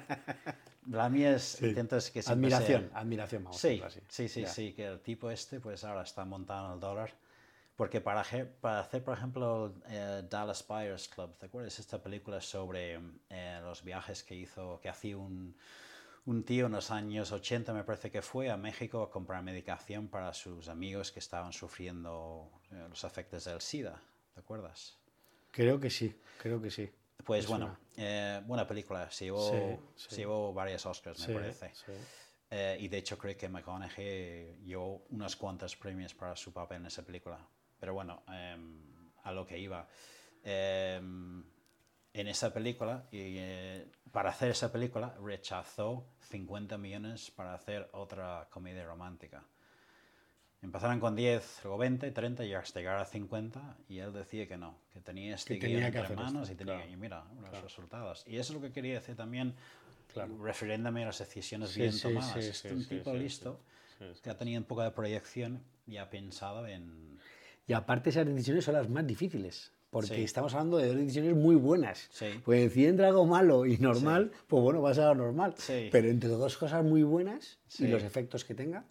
la 0.89 1.09
mía 1.09 1.35
es. 1.35 1.43
Sí. 1.43 1.67
Intento 1.67 1.97
es 1.97 2.11
que 2.11 2.21
siempre 2.21 2.47
Admiración, 2.53 2.89
sea- 2.89 2.99
admiración, 2.99 3.43
vamos 3.43 3.57
a 3.57 3.67
Sí, 3.67 3.81
así. 3.85 3.99
sí, 4.09 4.29
sí, 4.29 4.41
Ya. 4.41 4.47
sí, 4.47 4.73
que 4.73 4.85
el 4.85 4.99
tipo 5.01 5.29
este 5.31 5.59
pues 5.59 5.83
ahora 5.83 6.03
está 6.03 6.23
montado 6.25 6.67
en 6.67 6.73
el 6.73 6.79
dólar. 6.79 7.13
Porque 7.77 8.01
para, 8.01 8.21
hacer- 8.21 8.51
para 8.59 8.79
hacer, 8.81 9.03
por 9.03 9.15
ejemplo, 9.17 9.73
eh, 9.87 10.23
Dallas 10.29 10.65
Buyers 10.67 11.07
Club, 11.07 11.37
¿te 11.37 11.45
acuerdas? 11.45 11.79
Esta 11.79 12.01
película 12.01 12.41
sobre 12.41 12.99
eh, 13.29 13.59
los 13.63 13.83
viajes 13.83 14.23
que 14.23 14.35
hizo, 14.35 14.79
que 14.81 14.89
hacía 14.89 15.17
un, 15.17 15.55
un 16.25 16.43
tío 16.43 16.65
en 16.67 16.73
los 16.73 16.91
años 16.91 17.31
80, 17.31 17.73
me 17.73 17.83
parece 17.83 18.11
que 18.11 18.21
fue, 18.23 18.49
a 18.49 18.57
México 18.57 19.03
a 19.03 19.11
comprar 19.11 19.43
medicación 19.43 20.07
para 20.07 20.33
sus 20.33 20.69
amigos 20.69 21.11
que 21.11 21.19
estaban 21.19 21.53
sufriendo 21.53 22.51
eh, 22.71 22.87
los 22.89 23.03
efectos 23.03 23.45
del 23.45 23.61
SIDA, 23.61 24.01
¿te 24.33 24.39
acuerdas? 24.41 24.97
Creo 25.51 25.79
que 25.79 25.89
sí, 25.89 26.15
creo 26.37 26.61
que 26.61 26.71
sí. 26.71 26.89
Pues 27.25 27.45
Me 27.45 27.49
bueno, 27.49 27.77
eh, 27.97 28.41
buena 28.45 28.65
película, 28.67 29.09
se 29.11 29.25
llevó, 29.25 29.49
Sí, 29.49 29.83
sí. 29.95 30.09
se 30.09 30.15
llevó 30.21 30.53
varios 30.53 30.85
Oscars, 30.85 31.19
me 31.19 31.25
Sí, 31.25 31.33
parece. 31.33 31.71
sí. 31.73 31.91
Eh, 32.51 32.77
y 32.79 32.87
de 32.87 32.97
hecho 32.99 33.17
creo 33.17 33.37
que 33.37 33.49
McConaughey 33.49 34.59
llevó 34.63 35.05
unos 35.09 35.35
cuantos 35.35 35.75
premios 35.75 36.13
para 36.13 36.35
su 36.35 36.53
papel 36.53 36.77
en 36.81 36.87
esa 36.87 37.03
película. 37.03 37.39
Pero 37.79 37.93
bueno, 37.93 38.23
em, 38.29 38.79
a 39.23 39.31
lo 39.31 39.45
que 39.45 39.57
iba. 39.59 39.87
Em, 40.43 41.43
en 42.13 42.27
esa 42.27 42.51
película, 42.53 43.05
y, 43.11 43.35
eh, 43.37 43.85
para 44.11 44.29
hacer 44.31 44.49
esa 44.51 44.71
película, 44.71 45.15
rechazó 45.23 46.07
50 46.29 46.77
millones 46.77 47.29
para 47.31 47.53
hacer 47.53 47.89
otra 47.93 48.47
comedia 48.49 48.85
romántica. 48.85 49.43
Empezaron 50.63 50.99
con 50.99 51.15
10, 51.15 51.59
luego 51.63 51.77
20, 51.77 52.09
30 52.11 52.43
y 52.43 52.53
hasta 52.55 52.79
llegar 52.79 52.97
a 52.99 53.05
50 53.05 53.77
y 53.87 53.99
él 53.99 54.11
decía 54.11 54.47
que 54.47 54.57
no, 54.57 54.79
que 54.91 54.99
tenía 55.01 55.35
este 55.35 55.53
Que 55.59 55.67
tenía 55.67 55.79
que 55.81 55.85
entre 55.99 56.01
hacer 56.01 56.17
manos 56.17 56.49
esto, 56.49 56.53
y 56.53 56.55
tenía 56.57 56.75
claro. 56.77 56.91
y 56.91 56.95
mira 56.95 57.23
los 57.39 57.61
resultados. 57.61 58.23
Y 58.25 58.37
eso 58.37 58.53
es 58.53 58.59
lo 58.59 58.67
que 58.67 58.73
quería 58.73 58.95
decir 58.95 59.15
también, 59.15 59.53
Claro. 60.11 60.35
refiriéndome 60.43 61.03
a 61.03 61.07
las 61.07 61.19
decisiones 61.19 61.69
Sí, 61.69 61.81
bien 61.81 61.93
sí, 61.93 62.01
tomadas. 62.01 62.33
sí, 62.33 62.39
es 62.49 62.57
sí, 62.57 62.69
un 62.69 62.85
tipo 62.87 63.13
listo 63.13 63.59
que 64.23 64.29
ha 64.31 64.37
tenido 64.37 64.59
un 64.59 64.65
poco 64.65 64.81
de 64.81 64.89
proyección 64.91 65.63
y 65.85 65.97
ha 65.97 66.09
pensado 66.09 66.65
en... 66.67 67.19
Y 67.67 67.73
aparte 67.73 68.09
esas 68.09 68.25
decisiones 68.25 68.63
son 68.65 68.75
las 68.75 68.89
más 68.89 69.05
difíciles, 69.05 69.71
porque 69.89 70.15
Sí. 70.15 70.23
estamos 70.23 70.53
hablando 70.53 70.77
de 70.77 70.87
dos 70.87 70.95
decisiones 70.97 71.35
muy 71.35 71.55
buenas. 71.55 72.07
Sí. 72.11 72.27
Pues 72.45 72.61
decir 72.63 72.87
entre 72.87 73.05
algo 73.05 73.25
malo 73.25 73.65
y 73.65 73.77
normal, 73.77 74.31
pues 74.47 74.63
bueno, 74.63 74.81
va 74.81 74.91
a 74.91 74.93
ser 74.93 75.15
normal. 75.17 75.53
Pero 75.91 76.07
entre 76.09 76.29
dos 76.29 76.57
cosas 76.57 76.83
muy 76.83 77.03
buenas 77.03 77.59
y 77.77 77.87
los 77.87 78.03
efectos 78.03 78.45
que 78.45 78.55
tenga, 78.55 78.85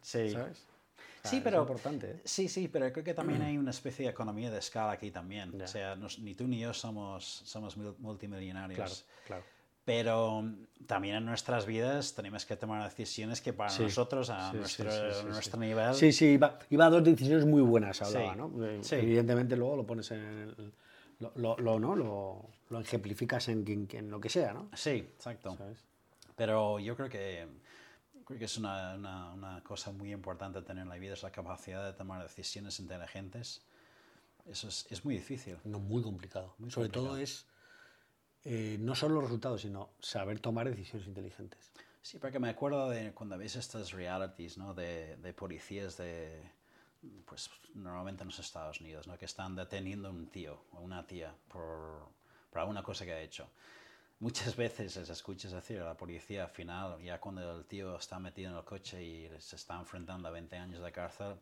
Sí, 0.00 0.30
¿sabes? 0.30 0.58
O 0.58 1.22
sea, 1.22 1.30
Sí, 1.30 1.36
es 1.36 1.42
pero 1.44 1.60
importante. 1.60 2.10
¿eh? 2.10 2.20
Sí, 2.24 2.48
sí, 2.48 2.66
pero 2.66 2.90
creo 2.92 3.04
que 3.04 3.14
también 3.14 3.42
hay 3.42 3.56
una 3.56 3.70
especie 3.70 4.06
de 4.06 4.10
economía 4.10 4.50
de 4.50 4.58
escala 4.58 4.90
aquí 4.92 5.12
también. 5.12 5.52
Ya. 5.56 5.64
O 5.64 5.68
sea, 5.68 5.94
nos- 5.94 6.18
ni 6.18 6.34
tú 6.34 6.48
ni 6.48 6.58
yo 6.58 6.74
somos, 6.74 7.24
somos 7.44 7.78
mul- 7.78 7.94
multimillonarios. 7.98 8.76
Claro, 8.76 8.94
claro. 9.26 9.44
Pero 9.84 10.44
también 10.86 11.16
en 11.16 11.24
nuestras 11.26 11.66
vidas 11.66 12.14
tenemos 12.14 12.46
que 12.46 12.56
tomar 12.56 12.84
decisiones 12.84 13.40
que 13.40 13.52
para 13.52 13.70
Sí, 13.70 13.82
nosotros, 13.82 14.30
a 14.30 14.50
sí, 14.52 14.56
nuestro, 14.58 14.90
sí, 14.92 15.26
nuestro 15.26 15.60
nivel... 15.60 15.94
Sí, 15.94 16.12
sí, 16.12 16.26
iba, 16.26 16.58
iba 16.70 16.86
a 16.86 16.90
dos 16.90 17.02
decisiones 17.02 17.46
muy 17.46 17.62
buenas, 17.62 18.00
hablaba, 18.02 18.36
¿no? 18.36 18.64
Eh, 18.64 18.78
sí. 18.82 18.94
Evidentemente 18.96 19.56
luego 19.56 19.76
lo 19.76 19.86
pones 19.86 20.10
en 20.12 20.20
el- 20.20 20.72
lo, 21.18 21.32
lo, 21.36 21.56
lo, 21.58 21.78
¿no? 21.80 21.94
lo, 21.96 22.46
lo 22.70 22.80
ejemplificas 22.80 23.48
en, 23.48 23.88
en 23.92 24.10
lo 24.10 24.20
que 24.20 24.28
sea, 24.28 24.52
¿no? 24.52 24.68
Sí, 24.74 24.90
exacto. 25.16 25.56
¿Sabes? 25.56 25.78
Pero 26.36 26.78
yo 26.80 26.96
creo 26.96 27.08
que, 27.08 27.46
creo 28.24 28.38
que 28.38 28.44
es 28.44 28.56
una, 28.58 28.94
una- 28.94 29.32
una 29.32 29.62
cosa 29.64 29.90
muy 29.92 30.12
importante 30.12 30.62
tener 30.62 30.82
en 30.82 30.88
la 30.88 30.96
vida, 30.96 31.12
es 31.14 31.22
la 31.22 31.30
capacidad 31.32 31.84
de 31.84 31.92
tomar 31.92 32.22
decisiones 32.22 32.78
inteligentes. 32.80 33.62
Eso 34.46 34.68
es, 34.68 34.86
es 34.90 35.04
muy 35.04 35.14
difícil. 35.14 35.56
No, 35.64 35.78
muy 35.78 36.02
complicado. 36.02 36.54
Muy 36.58 36.70
Sobre 36.70 36.88
complicado. 36.88 37.14
todo 37.14 37.22
es 37.22 37.46
eh, 38.44 38.76
no 38.80 38.94
solo 38.94 39.16
los 39.16 39.24
resultados, 39.24 39.62
sino 39.62 39.90
saber 40.00 40.40
tomar 40.40 40.68
decisiones 40.68 41.06
inteligentes. 41.06 41.72
Sí, 42.00 42.18
porque 42.18 42.40
me 42.40 42.48
acuerdo 42.48 42.90
de 42.90 43.12
cuando 43.12 43.38
ves 43.38 43.54
estas 43.54 43.92
realities, 43.92 44.58
¿no? 44.58 44.74
De, 44.74 45.16
policías 45.36 45.96
de, 45.96 46.42
pues 47.24 47.48
normalmente 47.74 48.24
en 48.24 48.28
los 48.28 48.38
Estados 48.40 48.80
Unidos, 48.80 49.06
¿no? 49.06 49.16
Que 49.16 49.26
están 49.26 49.54
deteniendo 49.54 50.08
a 50.08 50.10
un 50.10 50.26
tío 50.26 50.64
o 50.72 50.80
una 50.80 51.06
tía 51.06 51.32
por, 51.46 52.08
por 52.50 52.60
alguna 52.60 52.82
cosa 52.82 53.04
que 53.04 53.12
ha 53.12 53.20
hecho. 53.20 53.48
Muchas 54.18 54.56
veces 54.56 54.96
les 54.96 55.08
escuchas 55.08 55.52
decir 55.52 55.78
a 55.80 55.84
la 55.84 55.96
policía 55.96 56.44
al 56.44 56.50
final, 56.50 57.00
ya 57.00 57.20
cuando 57.20 57.56
el 57.56 57.64
tío 57.66 57.96
está 57.96 58.18
metido 58.18 58.50
en 58.50 58.56
el 58.56 58.64
coche 58.64 59.02
y 59.04 59.30
se 59.38 59.54
está 59.54 59.78
enfrentando 59.78 60.26
a 60.26 60.32
20 60.32 60.56
años 60.56 60.82
de 60.82 60.90
cárcel, 60.90 61.28
"No, 61.28 61.38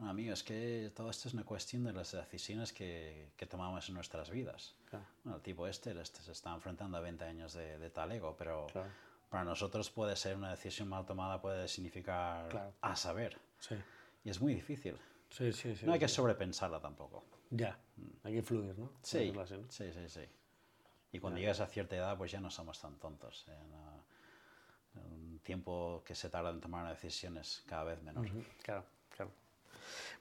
amigo, 0.00 0.32
es 0.32 0.42
que 0.42 0.90
todo 0.94 1.10
esto 1.10 1.28
es 1.28 1.34
una 1.34 1.44
cuestión 1.44 1.84
de 1.84 1.92
las 1.92 2.12
decisiones 2.12 2.72
que, 2.72 3.32
que 3.36 3.46
tomamos 3.46 3.88
en 3.88 3.94
nuestras 3.94 4.30
vidas. 4.30 4.74
Claro. 4.88 5.04
Bueno, 5.24 5.36
el 5.36 5.42
tipo 5.42 5.66
este, 5.66 5.98
este 6.00 6.20
se 6.22 6.32
está 6.32 6.54
enfrentando 6.54 6.96
a 6.96 7.00
20 7.00 7.24
años 7.24 7.52
de, 7.52 7.78
de 7.78 7.90
talego, 7.90 8.34
pero 8.36 8.66
Claro. 8.72 8.88
para 9.28 9.44
nosotros 9.44 9.90
puede 9.90 10.16
ser 10.16 10.36
una 10.36 10.50
decisión 10.50 10.88
mal 10.88 11.04
tomada, 11.04 11.40
puede 11.40 11.68
significar 11.68 12.48
Claro. 12.48 12.72
a 12.80 12.96
saber. 12.96 13.38
Sí, 13.58 13.76
Y 14.24 14.30
es 14.30 14.40
muy 14.40 14.54
difícil. 14.54 14.96
sí, 15.30 15.52
sí. 15.52 15.76
sí, 15.76 15.86
no 15.86 15.92
hay 15.92 15.98
que 15.98 16.08
sobrepensarla 16.08 16.80
tampoco. 16.80 17.24
Ya, 17.50 17.78
hay 18.24 18.34
que 18.34 18.42
fluir, 18.42 18.78
¿no? 18.78 18.90
Sí, 19.02 19.30
sí, 19.68 19.92
sí, 19.92 20.08
sí. 20.08 20.20
Y 21.12 21.18
cuando 21.18 21.38
llegas 21.38 21.60
a 21.60 21.66
cierta 21.66 21.94
edad, 21.96 22.16
pues 22.16 22.32
ya 22.32 22.40
no 22.40 22.50
somos 22.50 22.80
tan 22.80 22.96
tontos. 22.98 23.44
En 24.94 25.02
un 25.12 25.38
tiempo 25.40 26.02
que 26.06 26.14
se 26.14 26.30
tarda 26.30 26.48
en 26.50 26.60
tomar 26.60 26.88
decisiones 26.88 27.62
cada 27.66 27.84
vez 27.84 28.02
menor. 28.02 28.26
Claro. 28.62 28.86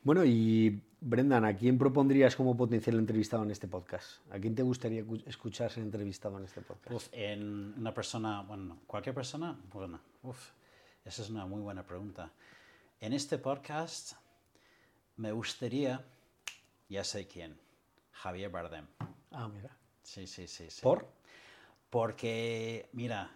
Bueno, 0.03 0.23
y 0.25 0.81
Brendan, 0.99 1.45
¿a 1.45 1.55
quién 1.55 1.77
propondrías 1.77 2.35
como 2.35 2.55
potencial 2.55 2.97
entrevistado 2.97 3.43
en 3.43 3.51
este 3.51 3.67
podcast? 3.67 4.19
¿A 4.31 4.39
quién 4.39 4.55
te 4.55 4.63
gustaría 4.63 5.03
cu- 5.03 5.21
escuchar 5.25 5.71
ser 5.71 5.83
entrevistado 5.83 6.37
en 6.37 6.45
este 6.45 6.61
podcast? 6.61 6.91
Uf, 6.95 7.07
en 7.11 7.73
una 7.77 7.93
persona, 7.93 8.41
bueno, 8.41 8.79
cualquier 8.87 9.15
persona, 9.15 9.57
bueno, 9.73 9.99
uf, 10.23 10.49
esa 11.05 11.21
es 11.21 11.29
una 11.29 11.45
muy 11.45 11.61
buena 11.61 11.83
pregunta. 11.85 12.31
En 12.99 13.13
este 13.13 13.37
podcast 13.37 14.13
me 15.17 15.31
gustaría, 15.31 16.03
ya 16.89 17.03
sé 17.03 17.27
quién, 17.27 17.57
Javier 18.11 18.49
Bardem. 18.51 18.85
Ah, 19.31 19.47
mira. 19.47 19.75
Sí, 20.03 20.27
sí, 20.27 20.47
sí. 20.47 20.69
sí. 20.69 20.81
¿Por? 20.81 21.07
Porque, 21.89 22.89
mira, 22.93 23.35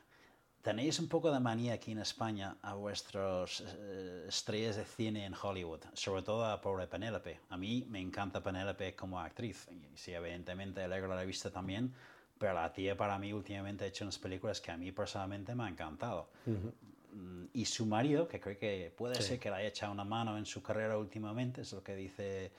tenéis 0.65 0.97
un 0.99 1.07
poco 1.07 1.31
de 1.31 1.39
manía 1.39 1.73
aquí 1.73 1.91
en 1.91 1.99
España 1.99 2.57
a 2.63 2.73
vuestros 2.73 3.63
eh, 3.77 4.25
estrellas 4.27 4.75
de 4.75 4.83
cine 4.83 5.23
en 5.23 5.35
Hollywood, 5.39 5.81
sobre 5.93 6.23
todo 6.23 6.43
a 6.43 6.59
pobre 6.59 6.87
Penélope. 6.87 7.39
A 7.51 7.55
mí 7.55 7.85
me 7.87 7.99
encanta 8.01 8.41
Penélope 8.41 8.95
como 8.95 9.19
actriz, 9.19 9.67
y 9.69 9.95
sí, 9.95 10.11
evidentemente 10.11 10.81
Alegro 10.81 11.13
la 11.13 11.21
he 11.21 11.25
visto 11.27 11.51
también, 11.51 11.93
pero 12.39 12.55
la 12.55 12.73
tía 12.73 12.97
para 12.97 13.19
mí 13.19 13.31
últimamente 13.31 13.83
ha 13.83 13.87
hecho 13.87 14.05
unas 14.05 14.17
películas 14.17 14.59
que 14.59 14.71
a 14.71 14.77
mí 14.77 14.91
personalmente 14.91 15.53
me 15.53 15.65
han 15.65 15.73
encantado. 15.73 16.29
Mm, 16.47 17.45
Y 17.53 17.65
su 17.65 17.85
marido, 17.85 18.27
que 18.27 18.39
creo 18.39 18.57
que 18.57 18.91
puede 18.97 19.21
ser 19.21 19.39
que 19.39 19.51
le 19.51 19.57
haya 19.57 19.67
echado 19.67 19.91
una 19.91 20.03
mano 20.03 20.35
en 20.35 20.47
su 20.47 20.63
carrera 20.63 20.97
últimamente, 20.97 21.61
es 21.61 21.73
lo 21.73 21.83
que 21.83 21.95
dice 21.95 22.51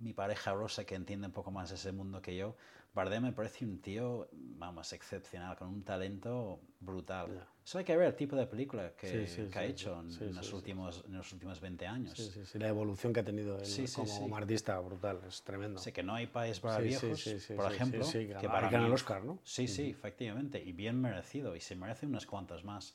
mi 0.00 0.12
pareja 0.12 0.52
Rosa, 0.52 0.84
que 0.84 0.94
entiende 0.94 1.26
un 1.26 1.32
poco 1.32 1.50
más 1.50 1.70
ese 1.70 1.90
mundo 1.90 2.20
que 2.20 2.36
yo. 2.36 2.54
Bardem 2.96 3.24
me 3.24 3.32
parece 3.32 3.66
un 3.66 3.78
tío, 3.82 4.26
vamos, 4.32 4.90
excepcional, 4.94 5.54
con 5.54 5.68
un 5.68 5.82
talento 5.82 6.58
brutal. 6.80 7.28
Solo 7.62 7.80
hay 7.80 7.84
que 7.84 7.94
ver 7.94 8.06
el 8.06 8.14
tipo 8.14 8.36
de 8.36 8.46
película 8.46 8.92
que, 8.96 9.06
Sí, 9.06 9.26
sí, 9.26 9.50
que 9.52 9.58
ha 9.58 9.64
sí, 9.64 9.70
hecho 9.70 10.00
en, 10.00 10.34
los 10.34 10.50
últimos, 10.54 11.04
en 11.06 11.14
los 11.18 11.30
últimos 11.30 11.60
20 11.60 11.86
años. 11.86 12.16
Sí, 12.16 12.30
sí, 12.32 12.46
sí, 12.46 12.58
la 12.58 12.68
evolución 12.68 13.12
que 13.12 13.20
ha 13.20 13.24
tenido 13.24 13.58
él 13.58 13.86
como, 13.92 14.34
artista, 14.34 14.78
brutal, 14.80 15.20
es 15.28 15.42
tremendo. 15.42 15.78
Sé 15.78 15.92
que 15.92 16.02
no 16.02 16.14
hay 16.14 16.26
país 16.26 16.58
para 16.58 16.78
viejos, 16.78 17.22
por 17.54 17.70
ejemplo, 17.70 18.10
que 18.10 18.28
ganar- 18.28 18.50
para 18.50 18.70
ganar 18.70 18.88
el 18.88 18.94
Oscar, 18.94 19.22
¿no? 19.22 19.38
Sí, 19.44 19.68
sí, 19.68 19.90
efectivamente, 19.90 20.62
y 20.64 20.72
bien 20.72 20.98
merecido, 20.98 21.54
y 21.54 21.60
se 21.60 21.76
merece 21.76 22.06
unas 22.06 22.24
cuantas 22.24 22.64
más. 22.64 22.94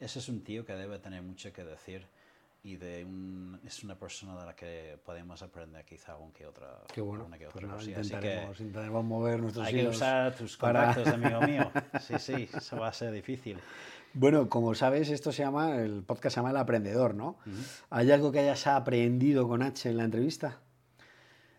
ese 0.00 0.18
es 0.18 0.28
un 0.28 0.42
tío 0.42 0.66
que 0.66 0.72
debe 0.74 0.98
tener 0.98 1.22
mucho 1.22 1.52
que 1.52 1.62
decir 1.64 2.04
y 2.66 2.76
de 2.78 3.04
un, 3.04 3.60
es 3.64 3.84
una 3.84 3.96
persona 3.96 4.34
de 4.40 4.44
la 4.44 4.56
que 4.56 4.98
podemos 5.04 5.40
aprender 5.40 5.84
quizá 5.84 6.12
algún 6.12 6.32
que 6.32 6.46
otra, 6.46 6.82
Qué 6.92 7.00
bueno. 7.00 7.24
una 7.26 7.38
que 7.38 7.44
Pues 7.44 7.54
otra 7.54 7.68
nada, 7.68 7.78
cosilla. 7.78 8.00
Así 8.00 8.10
que 8.10 8.16
intentaremos, 8.16 8.60
intentaremos 8.60 9.04
mover 9.04 9.40
nuestros 9.40 9.66
hay 9.68 9.74
que 9.74 9.86
usar 9.88 10.34
tus 10.34 10.56
para- 10.56 10.86
contactos, 10.92 11.14
amigo 11.14 11.40
mío. 11.42 11.70
Sí, 12.00 12.14
sí, 12.18 12.48
eso 12.52 12.76
va 12.76 12.88
a 12.88 12.92
ser 12.92 13.12
difícil. 13.12 13.58
Bueno, 14.14 14.48
como 14.48 14.74
sabes, 14.74 15.10
esto 15.10 15.30
se 15.30 15.44
llama, 15.44 15.76
el 15.76 16.02
podcast 16.02 16.34
se 16.34 16.40
llama 16.40 16.50
El 16.50 16.56
Aprendedor, 16.56 17.14
¿no? 17.14 17.38
¿Hay 17.90 18.10
algo 18.10 18.32
que 18.32 18.40
hayas 18.40 18.66
aprendido 18.66 19.46
con 19.46 19.62
H 19.62 19.88
en 19.88 19.96
la 19.98 20.04
entrevista? 20.04 20.58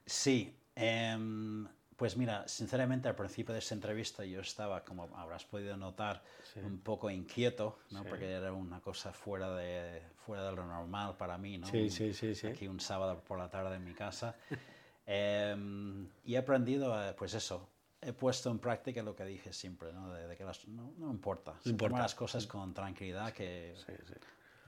Sí, 0.06 0.58
em, 0.76 1.57
pues 1.98 2.16
mira, 2.16 2.48
sinceramente 2.48 3.08
al 3.10 3.16
principio 3.16 3.54
de 3.54 3.60
esta 3.60 3.74
entrevista 3.74 4.24
yo 4.24 4.40
estaba, 4.40 4.84
como 4.86 5.10
habrás 5.18 5.44
podido 5.46 5.76
notar, 5.76 6.24
un 6.64 6.80
poco 6.80 7.10
inquieto, 7.10 7.80
¿no? 7.92 8.04
Sí. 8.04 8.10
porque 8.10 8.32
era 8.32 8.54
una 8.54 8.80
cosa 8.82 9.12
fuera 9.12 9.54
de, 9.56 10.02
fuera 10.26 10.44
de 10.46 10.56
lo 10.56 10.66
normal 10.66 11.18
para 11.18 11.38
mí, 11.38 11.58
¿no? 11.58 11.68
Sí, 11.68 11.90
sí, 11.90 12.14
sí, 12.14 12.36
sí. 12.36 12.48
Aquí 12.48 12.68
un 12.68 12.80
sábado 12.80 13.20
por 13.28 13.38
la 13.40 13.50
tarde 13.50 13.76
en 13.76 13.84
mi 13.84 13.94
casa. 13.94 14.36
Em, 15.10 16.06
y 16.26 16.36
he 16.36 16.38
aprendido, 16.38 16.94
eh, 17.02 17.14
pues 17.14 17.34
eso, 17.34 17.70
he 18.02 18.12
puesto 18.12 18.52
en 18.52 18.60
práctica 18.60 19.02
lo 19.02 19.16
que 19.16 19.24
dije 19.24 19.54
siempre, 19.54 19.94
¿no? 19.94 20.12
De, 20.14 20.28
de 20.28 20.36
que 20.36 20.44
las- 20.44 20.68
no, 20.68 20.92
no 20.98 21.10
importa, 21.10 21.56
se 21.64 21.70
importa. 21.70 22.00
las 22.00 22.14
cosas 22.14 22.46
con 22.46 22.74
tranquilidad 22.74 23.32
que 23.32 23.74
Sí, 23.78 23.94
sí. 24.06 24.14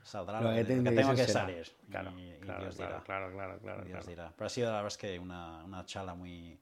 saldrá 0.01 0.39
Lo 0.39 0.49
lo 0.49 0.55
que 0.55 0.63
tiene 0.63 0.89
que 0.89 0.95
tengo 0.95 1.11
que 1.11 1.25
será. 1.25 1.41
salir. 1.41 1.67
Claro, 1.91 2.17
y, 2.17 2.29
y 2.31 2.37
claro, 2.39 2.61
Dios 2.63 2.75
claro, 2.77 2.91
dirá. 2.93 3.03
claro, 3.03 3.31
claro, 3.33 3.59
claro, 3.59 3.83
Dios 3.83 3.91
claro. 3.97 4.07
dirá. 4.07 4.33
Pero 4.37 4.45
ha 4.45 4.49
sido 4.49 4.67
la 4.69 4.75
verdad 4.77 4.87
es 4.87 4.97
que 4.97 5.19
una, 5.19 5.63
una 5.65 5.85
charla 5.85 6.13
muy, 6.15 6.57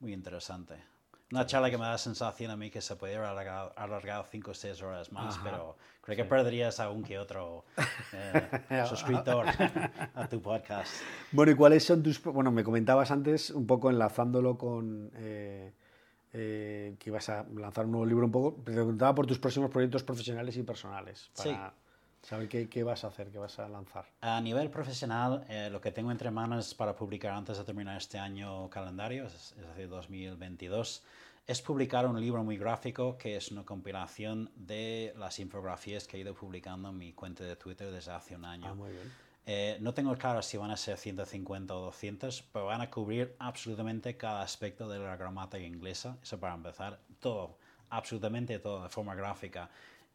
muy 0.00 0.12
interesante. 0.12 0.74
Una 1.32 1.46
charla 1.46 1.70
que 1.70 1.78
me 1.78 1.84
da 1.84 1.92
la 1.92 1.98
sensación 1.98 2.50
a 2.50 2.56
mí 2.56 2.70
que 2.70 2.80
se 2.80 2.94
podría 2.96 3.18
haber 3.18 3.30
alargado, 3.30 3.72
alargado 3.76 4.26
cinco 4.30 4.52
o 4.52 4.54
seis 4.54 4.80
horas 4.82 5.10
más, 5.10 5.34
Ajá. 5.36 5.44
pero 5.44 5.76
creo 6.02 6.16
que 6.16 6.24
perderías 6.24 6.78
a 6.80 6.90
un 6.90 7.02
que 7.02 7.18
otro 7.18 7.64
eh, 8.12 8.84
suscriptor 8.88 9.46
a 10.14 10.28
tu 10.28 10.40
podcast. 10.40 10.92
Bueno, 11.32 11.52
¿y 11.52 11.54
cuáles 11.56 11.84
son 11.84 12.02
tus... 12.02 12.22
Bueno, 12.22 12.52
me 12.52 12.62
comentabas 12.62 13.10
antes, 13.10 13.50
un 13.50 13.66
poco 13.66 13.90
enlazándolo 13.90 14.58
con... 14.58 15.10
eh, 15.14 15.72
eh, 16.36 16.96
que 16.98 17.10
ibas 17.10 17.28
a 17.28 17.44
lanzar 17.54 17.84
un 17.84 17.92
nuevo 17.92 18.06
libro 18.06 18.26
un 18.26 18.32
poco, 18.32 18.60
te 18.64 18.72
preguntaba 18.72 19.14
por 19.14 19.24
tus 19.24 19.38
próximos 19.38 19.70
proyectos 19.70 20.02
profesionales 20.02 20.56
y 20.56 20.64
personales, 20.64 21.30
para 21.36 21.72
saber 22.24 22.48
qué, 22.48 22.68
qué 22.68 22.82
vas 22.82 23.04
a 23.04 23.08
hacer, 23.08 23.30
qué 23.30 23.38
vas 23.38 23.58
a 23.58 23.68
lanzar. 23.68 24.06
A 24.20 24.40
nivel 24.40 24.70
profesional, 24.70 25.44
eh, 25.48 25.68
lo 25.70 25.80
que 25.80 25.92
tengo 25.92 26.10
entre 26.10 26.30
manos 26.30 26.74
para 26.74 26.94
publicar 26.96 27.32
antes 27.32 27.58
de 27.58 27.64
terminar 27.64 27.96
este 27.96 28.18
año 28.18 28.68
calendario, 28.70 29.26
es, 29.26 29.54
es 29.58 29.66
decir, 29.68 29.88
2022, 29.88 31.02
es 31.46 31.60
publicar 31.60 32.06
un 32.06 32.18
libro 32.18 32.42
muy 32.42 32.56
gráfico 32.56 33.18
que 33.18 33.36
es 33.36 33.50
una 33.50 33.64
compilación 33.64 34.50
de 34.56 35.12
las 35.18 35.38
infografías 35.38 36.06
que 36.06 36.16
he 36.16 36.20
ido 36.20 36.34
publicando 36.34 36.88
en 36.88 36.96
mi 36.96 37.12
cuenta 37.12 37.44
de 37.44 37.56
Twitter 37.56 37.90
desde 37.90 38.12
hace 38.12 38.34
un 38.34 38.46
año. 38.46 38.68
Ah, 38.68 38.74
muy 38.74 38.90
bien. 38.90 39.12
Eh, 39.46 39.76
no 39.80 39.92
tengo 39.92 40.16
claro 40.16 40.40
si 40.40 40.56
van 40.56 40.70
a 40.70 40.76
ser 40.76 40.96
150 40.96 41.74
o 41.74 41.80
200, 41.80 42.42
pero 42.50 42.66
van 42.66 42.80
a 42.80 42.90
cubrir 42.90 43.36
absolutamente 43.38 44.16
cada 44.16 44.40
aspecto 44.40 44.88
de 44.88 44.98
la 44.98 45.16
gramática 45.16 45.62
inglesa. 45.62 46.16
Eso 46.22 46.40
para 46.40 46.54
empezar, 46.54 46.98
todo, 47.20 47.58
absolutamente 47.90 48.58
todo, 48.58 48.84
de 48.84 48.88
forma 48.88 49.14
gráfica. 49.14 49.68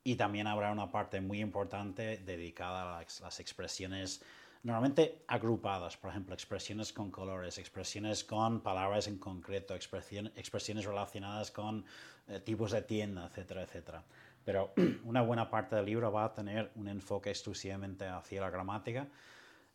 Y 0.03 0.15
también 0.15 0.47
habrá 0.47 0.71
una 0.71 0.91
parte 0.91 1.21
muy 1.21 1.39
importante 1.41 2.17
dedicada 2.25 2.97
a 2.97 3.01
las, 3.01 3.19
las 3.21 3.39
expresiones 3.39 4.21
normalmente 4.63 5.23
agrupadas, 5.27 5.95
por 5.97 6.09
ejemplo, 6.11 6.33
expresiones 6.33 6.91
con 6.91 7.11
colores, 7.11 7.57
expresiones 7.57 8.23
con 8.25 8.59
palabras 8.61 9.07
en 9.07 9.17
concreto, 9.17 9.73
expresiones 9.73 10.85
relacionadas 10.85 11.51
con 11.51 11.85
eh, 12.27 12.39
tipos 12.41 12.71
de 12.71 12.81
tienda, 12.81 13.27
etcétera, 13.27 13.63
etcétera. 13.63 14.03
Pero 14.43 14.73
una 15.05 15.21
buena 15.21 15.49
parte 15.49 15.75
del 15.75 15.85
libro 15.85 16.11
va 16.11 16.25
a 16.25 16.33
tener 16.33 16.71
un 16.75 16.87
enfoque 16.89 17.29
exclusivamente 17.29 18.05
hacia 18.05 18.41
la 18.41 18.49
gramática 18.49 19.07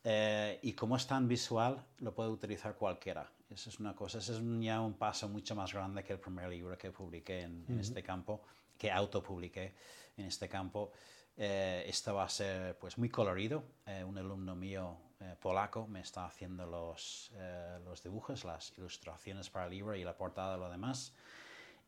eh, 0.02 0.58
y 0.62 0.72
como 0.74 0.96
es 0.96 1.06
tan 1.06 1.28
visual, 1.28 1.82
lo 2.00 2.12
puede 2.14 2.28
utilizar 2.30 2.74
cualquiera. 2.74 3.26
Eso 3.50 3.70
es 3.70 3.78
una 3.80 3.94
cosa, 3.94 4.18
ese 4.18 4.32
es 4.32 4.38
un- 4.38 4.60
ya 4.60 4.80
un 4.80 4.94
paso 4.94 5.28
mucho 5.28 5.54
más 5.54 5.72
grande 5.72 6.02
que 6.02 6.12
el 6.14 6.18
primer 6.18 6.48
libro 6.50 6.76
que 6.76 6.90
publiqué 6.90 7.42
en, 7.42 7.64
en 7.68 7.78
este 7.80 8.02
campo, 8.02 8.42
que 8.76 8.90
autopubliqué 8.90 9.72
en 10.16 10.26
este 10.26 10.48
campo. 10.48 10.92
Eh, 11.36 11.84
esto 11.88 12.14
va 12.14 12.24
a 12.24 12.28
ser 12.28 12.78
pues 12.78 12.96
muy 12.98 13.08
colorido. 13.08 13.64
Eh, 13.86 14.04
un 14.04 14.16
alumno 14.18 14.54
mío 14.54 14.96
eh, 15.20 15.34
polaco 15.40 15.86
me 15.86 16.00
está 16.00 16.26
haciendo 16.26 16.66
los, 16.66 17.32
eh, 17.34 17.78
los 17.84 18.02
dibujos, 18.02 18.44
las 18.44 18.72
ilustraciones 18.78 19.50
para 19.50 19.66
el 19.66 19.72
libro 19.72 19.94
y 19.96 20.04
la 20.04 20.16
portada 20.16 20.56
lo 20.56 20.70
demás. 20.70 21.12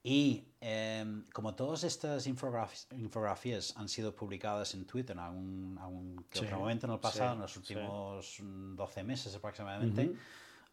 Y 0.03 0.45
em, 0.61 1.25
como 1.33 1.55
todas 1.57 1.83
estas 1.83 2.29
infograf- 2.29 2.87
infografías 2.97 3.75
han 3.77 3.89
sido 3.89 4.15
publicadas 4.15 4.73
en 4.75 4.87
Twitter 4.87 5.17
en 5.17 5.21
algún, 5.21 5.79
algún 5.81 6.25
que 6.31 6.39
Sí, 6.39 6.45
otro 6.45 6.59
momento 6.59 6.87
en 6.87 6.93
el 6.93 7.01
pasado, 7.01 7.31
sí, 7.31 7.35
en 7.35 7.41
los 7.41 7.53
sí. 7.53 7.59
últimos 7.59 8.41
mm, 8.41 8.77
12 8.77 9.03
meses 9.05 9.35
aproximadamente, 9.35 10.13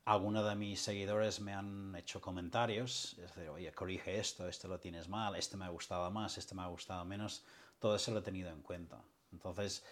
algunos 0.05 0.47
de 0.47 0.55
mis 0.55 0.81
seguidores 0.81 1.39
me 1.39 1.53
han 1.53 1.95
hecho 1.95 2.19
comentarios, 2.19 3.13
es 3.13 3.35
decir, 3.35 3.49
oye, 3.49 3.71
corrige 3.71 4.19
esto, 4.19 4.47
esto 4.47 4.67
lo 4.67 4.79
tienes 4.79 5.07
mal, 5.07 5.35
este 5.35 5.55
me 5.55 5.65
ha 5.65 5.69
gustado 5.69 6.09
más, 6.11 6.37
este 6.37 6.55
me 6.55 6.61
ha 6.61 6.67
gustado 6.67 7.05
menos, 7.05 7.43
todo 7.79 7.95
eso 7.95 8.11
lo 8.11 8.19
he 8.19 8.23
tenido 8.23 8.49
en 8.49 8.61
cuenta. 8.61 9.01
Entonces, 9.31 9.83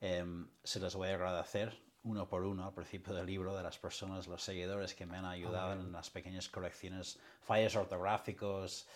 em, 0.00 0.48
se 0.64 0.80
los 0.80 0.96
voy 0.96 1.08
a 1.08 1.14
agradecer 1.14 1.80
uno 2.02 2.28
por 2.28 2.44
uno 2.44 2.64
al 2.64 2.72
principio 2.72 3.14
del 3.14 3.26
libro 3.26 3.56
de 3.56 3.62
las 3.62 3.78
personas, 3.78 4.26
los 4.26 4.42
seguidores 4.42 4.94
que 4.94 5.06
me 5.06 5.18
han 5.18 5.26
ayudado 5.26 5.74
en 5.74 5.92
las 5.92 6.10
pequeñas 6.10 6.48
correcciones, 6.48 7.18
fallos 7.42 7.76
ortográficos, 7.76 8.88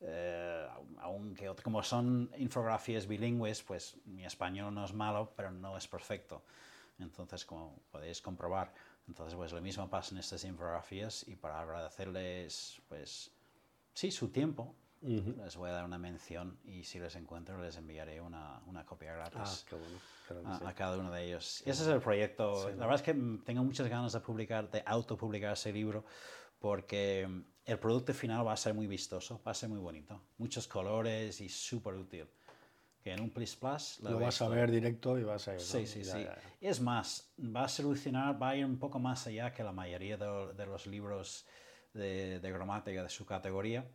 eh, 0.00 0.66
aunque 1.00 1.54
como 1.62 1.82
son 1.82 2.30
infografías 2.36 3.06
bilingües, 3.06 3.62
pues 3.62 3.96
mi 4.06 4.24
español 4.24 4.74
no 4.74 4.84
es 4.84 4.92
malo, 4.92 5.32
pero 5.36 5.50
no 5.50 5.76
es 5.76 5.86
perfecto. 5.86 6.42
Entonces, 6.98 7.44
como 7.44 7.78
podéis 7.90 8.22
comprobar, 8.22 8.72
entonces 9.08 9.34
pues 9.36 9.52
lo 9.52 9.60
mismo 9.60 9.88
pasa 9.88 10.12
en 10.14 10.18
estas 10.18 10.44
infografías 10.44 11.26
y 11.28 11.36
para 11.36 11.60
agradecerles, 11.60 12.80
pues 12.88 13.32
sí, 13.94 14.10
su 14.10 14.28
tiempo, 14.30 14.74
les 15.02 15.56
voy 15.56 15.70
a 15.70 15.74
dar 15.74 15.84
una 15.84 15.98
mención 15.98 16.58
y 16.64 16.82
si 16.82 16.98
les 16.98 17.14
encuentro 17.16 17.60
les 17.62 17.76
enviaré 17.76 18.20
una, 18.20 18.60
una 18.66 18.84
copia 18.84 19.12
Ah, 19.12 19.16
gratis 19.30 19.64
qué 19.68 19.76
bueno. 19.76 19.98
claro 20.26 20.42
que 20.42 20.48
a, 20.48 20.58
sí. 20.58 20.64
a 20.66 20.74
cada 20.74 20.96
uno 20.98 21.12
de 21.12 21.24
ellos. 21.24 21.62
Ese 21.66 21.82
es 21.82 21.88
el 21.88 22.00
proyecto. 22.00 22.68
La 22.70 22.86
verdad 22.86 22.96
es 22.96 23.02
que 23.02 23.14
tengo 23.44 23.62
muchas 23.62 23.86
ganas 23.88 24.12
de 24.14 24.20
publicar, 24.20 24.68
de 24.70 24.82
autopublicar 24.84 25.52
ese 25.52 25.72
libro, 25.72 26.04
porque 26.58 27.26
mm, 27.28 27.40
el 27.66 27.78
producto 27.78 28.12
final 28.14 28.44
va 28.46 28.54
a 28.54 28.56
ser 28.56 28.74
muy 28.74 28.86
vistoso, 28.88 29.40
va 29.46 29.52
a 29.52 29.54
ser 29.54 29.68
muy 29.68 29.78
bonito. 29.78 30.20
Muchos 30.38 30.66
colores 30.66 31.40
y 31.40 31.48
súper 31.48 31.94
útil. 31.94 32.26
Que 33.06 33.12
en 33.12 33.20
un 33.20 33.30
Plus 33.30 33.54
Plus 33.54 34.00
Lo 34.00 34.18
vas 34.18 34.42
a 34.42 34.48
ver 34.48 34.68
directo 34.68 35.16
y 35.16 35.22
vas 35.22 35.46
a 35.46 35.52
ir. 35.52 35.58
¿no? 35.60 35.64
Sí, 35.64 35.86
sí, 35.86 36.02
Ya, 36.02 36.12
sí. 36.12 36.24
ya, 36.24 36.34
ya. 36.34 36.68
Es 36.68 36.80
más, 36.80 37.30
va 37.38 37.62
a 37.62 37.68
solucionar, 37.68 38.42
va 38.42 38.48
a 38.48 38.56
ir 38.56 38.64
un 38.64 38.80
poco 38.80 38.98
más 38.98 39.28
allá 39.28 39.52
que 39.52 39.62
la 39.62 39.70
mayoría 39.70 40.16
de, 40.16 40.52
de 40.54 40.66
los 40.66 40.88
libros 40.88 41.46
de, 41.94 42.40
de 42.40 42.50
gramática 42.50 43.04
de 43.04 43.08
su 43.08 43.24
categoría 43.24 43.86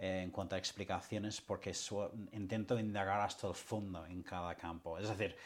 eh, 0.00 0.22
en 0.24 0.32
cuanto 0.32 0.56
a 0.56 0.58
explicaciones, 0.58 1.40
porque 1.40 1.72
su- 1.74 2.10
intento 2.32 2.76
indagar 2.76 3.20
hasta 3.20 3.46
el 3.46 3.54
fondo 3.54 4.04
en 4.04 4.24
cada 4.24 4.56
campo. 4.56 4.98
Es 4.98 5.08
decir, 5.08 5.36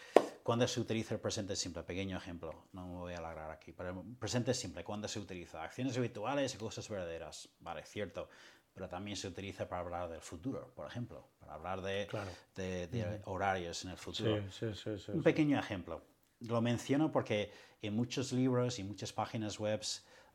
cuando 0.42 0.66
se 0.66 0.80
utiliza 0.80 1.12
el 1.14 1.20
presente 1.20 1.57
simple, 1.57 1.82
pequeño 1.82 2.16
ejemplo, 2.16 2.55
no 2.72 2.86
me 2.86 2.94
voy 2.94 3.12
a 3.12 3.18
alargar 3.18 3.50
aquí, 3.50 3.72
pero 3.72 3.90
el 4.00 4.16
presente 4.16 4.55
simple, 4.55 4.82
cuando 4.82 5.09
se 5.09 5.20
utiliza 5.20 5.62
acciones 5.62 5.94
habituales 5.98 6.55
y 6.55 6.57
cosas 6.57 6.88
verdaderas, 6.88 7.50
vale, 7.61 7.84
cierto, 7.84 8.30
pero 8.75 8.89
también 8.89 9.16
se 9.16 9.29
utiliza 9.29 9.68
para 9.68 9.83
hablar 9.83 10.09
del 10.09 10.20
futuro, 10.20 10.70
por 10.75 10.87
ejemplo, 10.87 11.29
para 11.39 11.55
hablar 11.55 11.81
de, 11.81 12.07
Claro. 12.09 12.31
de- 12.57 12.87
de 12.89 13.20
horarios 13.25 13.85
en 13.85 13.91
el 13.93 13.97
futuro. 13.97 14.43
sí, 14.51 14.72
sí, 14.75 14.99
sí, 14.99 15.12
Un 15.12 15.22
pequeño 15.22 15.59
ejemplo. 15.59 16.03
Lo 16.41 16.61
menciono 16.61 17.11
porque 17.12 17.53
en 17.83 17.95
muchos 17.95 18.33
libros 18.33 18.79
y 18.79 18.85
muchas 18.85 19.12
páginas 19.12 19.59
web 19.61 19.81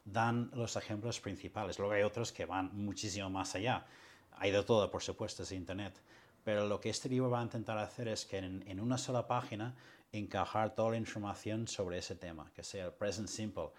dan 0.06 0.50
los 0.54 0.76
ejemplos 0.78 1.20
principales. 1.20 1.78
Luego 1.78 1.94
hay 1.94 2.04
otros 2.04 2.32
que 2.32 2.46
van 2.46 2.70
muchísimo 2.74 3.30
más 3.30 3.54
allá. 3.56 3.86
Hay 4.32 4.52
de 4.52 4.64
todo, 4.64 4.90
por 4.90 5.04
supuesto, 5.04 5.44
es 5.44 5.52
Internet. 5.52 6.02
Pero 6.46 6.66
lo 6.68 6.80
que 6.80 6.90
este 6.90 7.10
libro 7.10 7.30
va 7.30 7.42
a 7.42 7.44
intentar 7.44 7.78
hacer 7.78 8.08
es 8.08 8.26
que 8.26 8.38
en, 8.38 8.64
en 8.68 8.80
una 8.80 8.98
sola 8.98 9.28
página 9.28 9.76
encajar 10.14 10.74
toda 10.74 10.92
la 10.92 10.98
información 10.98 11.68
sobre 11.68 11.98
ese 11.98 12.16
tema, 12.16 12.50
que 12.56 12.64
sea 12.64 12.86
el 12.86 12.94
present 12.94 13.28
simple 13.28 13.70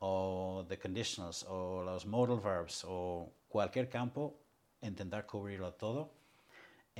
o 0.00 0.64
the 0.68 0.78
conditionals 0.78 1.44
o 1.48 1.82
los 1.82 2.04
modal 2.06 2.40
verbs 2.40 2.84
o 2.86 3.32
cualquier 3.48 3.88
campo, 3.88 4.38
intentar 4.82 5.26
cubrirlo 5.26 5.74
todo 5.74 6.16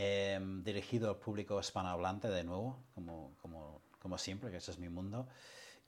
Em, 0.01 0.63
dirigido 0.63 1.11
al 1.11 1.17
público 1.17 1.59
hispanohablante 1.59 2.29
de 2.29 2.45
nuevo, 2.45 2.85
como, 2.95 3.35
como, 3.43 3.83
como 3.99 4.17
siempre, 4.17 4.49
que 4.49 4.59
ese 4.59 4.71
es 4.71 4.79
mi 4.79 4.89
mundo. 4.89 5.27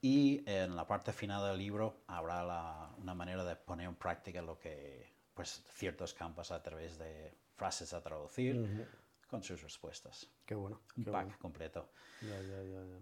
Y 0.01 0.43
en 0.51 0.75
la 0.75 0.85
parte 0.85 1.13
final 1.13 1.47
del 1.49 1.59
libro 1.59 2.03
habrá 2.09 2.43
la- 2.43 2.91
una 2.99 3.15
manera 3.15 3.45
de 3.45 3.55
poner 3.55 3.87
en 3.87 3.95
práctica 3.95 4.43
lo 4.43 4.59
que, 4.59 5.13
pues, 5.33 5.65
ciertos 5.69 6.13
campos 6.13 6.51
a 6.51 6.61
través 6.61 6.99
de 6.99 7.33
frases 7.55 7.93
a 7.93 8.03
traducir 8.03 8.89
con 9.29 9.45
sus 9.45 9.63
respuestas. 9.63 10.27
Qué 10.45 10.57
bueno. 10.57 10.81
Un 10.97 11.05
qué 11.05 11.11
pack 11.13 11.25
bueno. 11.27 11.39
completo. 11.39 11.93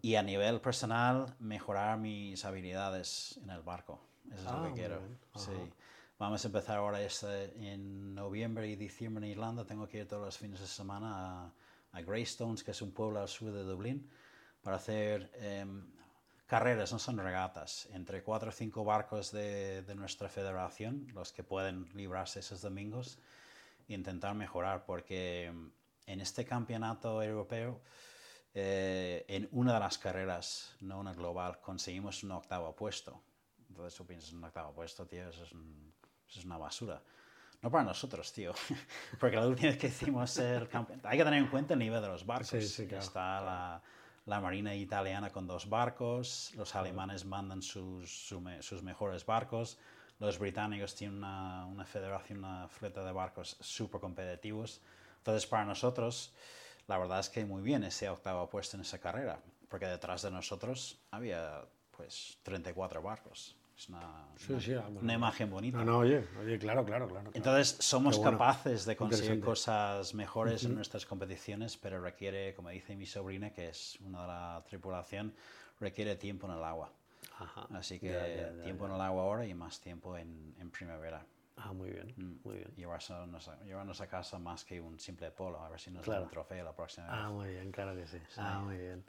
Y 0.03 0.15
a 0.17 0.23
nivel 0.23 0.61
personal, 0.61 1.35
mejorar 1.39 1.99
mis 1.99 2.45
habilidades 2.45 3.39
en 3.43 3.49
el 3.49 3.63
barco. 3.63 3.99
Eso 4.31 4.45
es 4.45 4.53
Ah, 4.53 4.57
lo 4.57 4.63
que 4.65 4.69
muy 4.69 4.79
quiero. 4.79 5.01
Sí. 5.37 5.73
Vamos 6.19 6.45
a 6.45 6.49
empezar 6.49 6.79
ahora 6.79 7.01
este, 7.01 7.45
en 7.73 8.13
noviembre 8.13 8.67
y 8.67 8.75
diciembre 8.75 9.25
en 9.25 9.31
Irlanda. 9.31 9.65
Tengo 9.65 9.87
que 9.87 9.99
ir 9.99 10.09
todos 10.09 10.25
los 10.25 10.37
fines 10.37 10.59
de 10.59 10.67
semana 10.67 11.53
a, 11.93 12.01
Greystones, 12.01 12.65
que 12.65 12.73
es 12.73 12.83
un 12.83 12.91
pueblo 12.91 13.21
al 13.21 13.29
sur 13.29 13.53
de 13.53 13.63
Dublín, 13.63 14.11
para 14.61 14.77
hacer 14.77 15.31
em, 15.35 15.87
carreras, 16.45 16.93
no 16.93 16.99
son 16.99 17.19
regatas, 17.19 17.89
entre 17.93 18.25
cuatro 18.25 18.49
o 18.49 18.53
cinco 18.53 18.85
barcos 18.85 19.31
de, 19.31 19.83
de, 19.83 19.95
nuestra 19.95 20.29
federación, 20.29 21.07
los 21.15 21.33
que 21.33 21.45
pueden 21.45 21.89
librarse 21.95 22.41
esos 22.41 22.63
domingos, 22.63 23.21
e 23.89 23.95
intentar 23.95 24.35
mejorar, 24.35 24.87
porque 24.87 25.47
em, 25.47 25.71
en 26.07 26.21
este 26.21 26.45
campeonato 26.45 27.23
europeo, 27.23 27.81
eh, 28.55 29.25
en 29.29 29.49
una 29.53 29.75
de 29.75 29.81
las 29.81 29.99
carreras, 29.99 30.75
no 30.81 30.99
una 30.99 31.15
global, 31.15 31.61
conseguimos 31.61 32.25
un 32.25 32.33
octavo 32.33 32.75
puesto. 32.75 33.23
Entonces 33.69 33.95
tú 33.95 34.05
piensas, 34.05 34.33
un 34.33 34.43
octavo 34.43 34.73
puesto, 34.73 35.07
tío, 35.07 35.29
eso 35.29 35.45
es, 35.45 35.53
un, 35.53 35.89
eso 36.29 36.41
es 36.41 36.45
una 36.45 36.59
basura. 36.59 37.01
No 37.61 37.71
para 37.71 37.85
nosotros, 37.85 38.33
tío. 38.33 38.53
Porque 39.21 39.37
la 39.37 39.47
última 39.47 39.69
vez 39.69 39.79
que 39.79 39.89
hicimos 39.89 40.37
el 40.39 40.69
campeonato... 40.69 41.09
Hay 41.09 41.19
que 41.19 41.25
tener 41.25 41.41
en 41.41 41.49
cuenta 41.49 41.75
el 41.75 41.81
nivel 41.81 42.01
de 42.01 42.09
los 42.09 42.25
barcos. 42.25 42.49
Sí, 42.49 42.63
sí, 42.63 42.87
claro, 42.87 43.03
Está 43.03 43.41
La, 43.41 43.83
la, 44.27 44.41
Marina 44.41 44.75
Italiana 44.75 45.31
con 45.31 45.47
dos 45.47 45.69
barcos, 45.69 46.53
los 46.55 46.75
alemanes 46.77 47.25
mandan 47.25 47.63
sus, 47.63 48.11
su 48.11 48.41
sus 48.61 48.83
mejores 48.83 49.27
barcos, 49.27 49.79
los 50.21 50.39
británicos 50.39 50.95
tienen 50.95 51.19
una, 51.19 51.67
una 51.67 51.85
federación, 51.85 52.39
una 52.39 52.69
flota 52.69 53.05
de 53.05 53.13
barcos 53.13 53.57
súper 53.61 54.01
competitivos. 54.01 54.81
Entonces, 55.19 55.47
para 55.47 55.65
nosotros, 55.65 56.33
la 56.87 56.99
verdad 56.99 57.21
es 57.21 57.29
que 57.29 57.45
muy 57.45 57.63
bien 57.63 57.85
ese 57.85 58.09
octavo 58.09 58.49
puesto 58.49 58.77
en 58.77 58.83
esa 58.83 58.99
carrera, 58.99 59.41
porque 59.69 59.87
detrás 59.87 60.23
de 60.23 60.31
nosotros 60.31 60.99
había 61.11 61.65
pues 61.91 62.39
34 62.43 63.03
barcos. 63.03 63.57
Es 63.79 63.89
una, 63.89 64.27
Sí, 64.37 64.53
una, 64.53 64.61
sí, 64.61 64.75
bueno. 64.75 65.01
una 65.01 65.15
imagen 65.15 65.51
bonita. 65.51 65.79
No, 65.79 65.85
no, 65.85 65.99
oye, 65.99 66.25
oye, 66.41 66.59
claro, 66.59 66.85
claro, 66.85 67.07
claro. 67.09 67.31
Entonces 67.33 67.77
somos 67.79 68.19
bueno, 68.19 68.33
capaces 68.33 68.85
de 68.85 68.97
conseguir 68.97 69.41
cosas 69.41 70.15
mejores 70.15 70.65
en 70.65 70.75
nuestras 70.75 71.07
competiciones, 71.07 71.77
pero 71.77 72.01
requiere, 72.01 72.55
como 72.57 72.71
dice 72.71 72.97
mi 72.97 73.07
sobrina, 73.07 73.51
que 73.51 73.69
es 73.69 73.97
una 74.01 74.23
de 74.23 74.27
la 74.27 74.65
tripulación, 74.69 75.33
requiere 75.79 76.17
tiempo 76.17 76.49
en 76.49 76.55
el 76.55 76.65
agua. 76.65 76.91
Ajá. 77.39 77.69
Así 77.73 78.01
que 78.01 78.11
Ya, 78.11 78.27
ya, 78.27 78.53
ya, 78.53 78.63
tiempo 78.65 78.87
en 78.87 78.93
el 78.93 79.01
agua 79.01 79.23
ahora 79.23 79.47
y 79.47 79.55
más 79.55 79.81
tiempo 79.81 80.17
en, 80.17 80.57
en 80.59 80.71
primavera. 80.71 81.25
Ah, 81.61 81.73
muy 81.73 81.91
bien, 81.91 82.15
Mm. 82.17 82.37
muy 82.45 82.57
bien. 82.57 82.71
Llevarnos 82.77 83.49
a, 83.49 83.63
llevarnos 83.65 84.01
a 84.01 84.07
casa 84.07 84.39
más 84.39 84.65
que 84.65 84.81
un 84.81 84.99
simple 85.01 85.31
polo, 85.31 85.61
a 85.61 85.69
ver 85.69 85.81
si 85.81 85.91
nos 85.91 86.05
Claro. 86.05 86.21
dan 86.21 86.29
un 86.29 86.31
trofeo 86.31 86.65
la 86.65 86.75
próxima 86.75 87.07
vez. 87.09 87.17
Ah, 87.19 87.31
muy 87.31 87.49
bien, 87.51 87.73
claro 87.73 87.97
que 87.97 88.07
sí. 88.07 88.19
Ah, 88.37 88.61
muy 88.65 88.77
bien. 88.77 89.05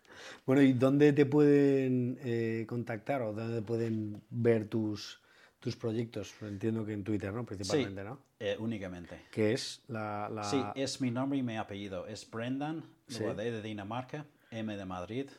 Bueno, 0.45 0.61
¿y 0.61 0.73
dónde 0.73 1.13
te 1.13 1.25
pueden 1.25 2.17
eh, 2.21 2.65
contactar 2.67 3.21
o 3.21 3.33
dónde 3.33 3.61
pueden 3.61 4.21
ver 4.31 4.67
tus, 4.67 5.21
tus 5.59 5.75
proyectos? 5.75 6.33
Entiendo 6.41 6.85
que 6.85 6.93
en 6.93 7.03
Twitter, 7.03 7.31
¿no? 7.31 7.45
Principalmente, 7.45 8.03
¿no? 8.03 8.19
Eh, 8.39 8.55
únicamente. 8.59 9.21
Que 9.31 9.53
es 9.53 9.83
la... 9.87 10.27
la... 10.29 10.43
Sí, 10.43 10.65
es 10.75 11.01
mi 11.01 11.11
nombre 11.11 11.37
y 11.37 11.43
mi 11.43 11.57
apellido. 11.57 12.07
Es 12.07 12.29
Brendan, 12.29 12.83
Sí. 13.07 13.23
de 13.23 13.61
Dinamarca, 13.61 14.25
M 14.51 14.75
de 14.75 14.85
Madrid, 14.85 15.29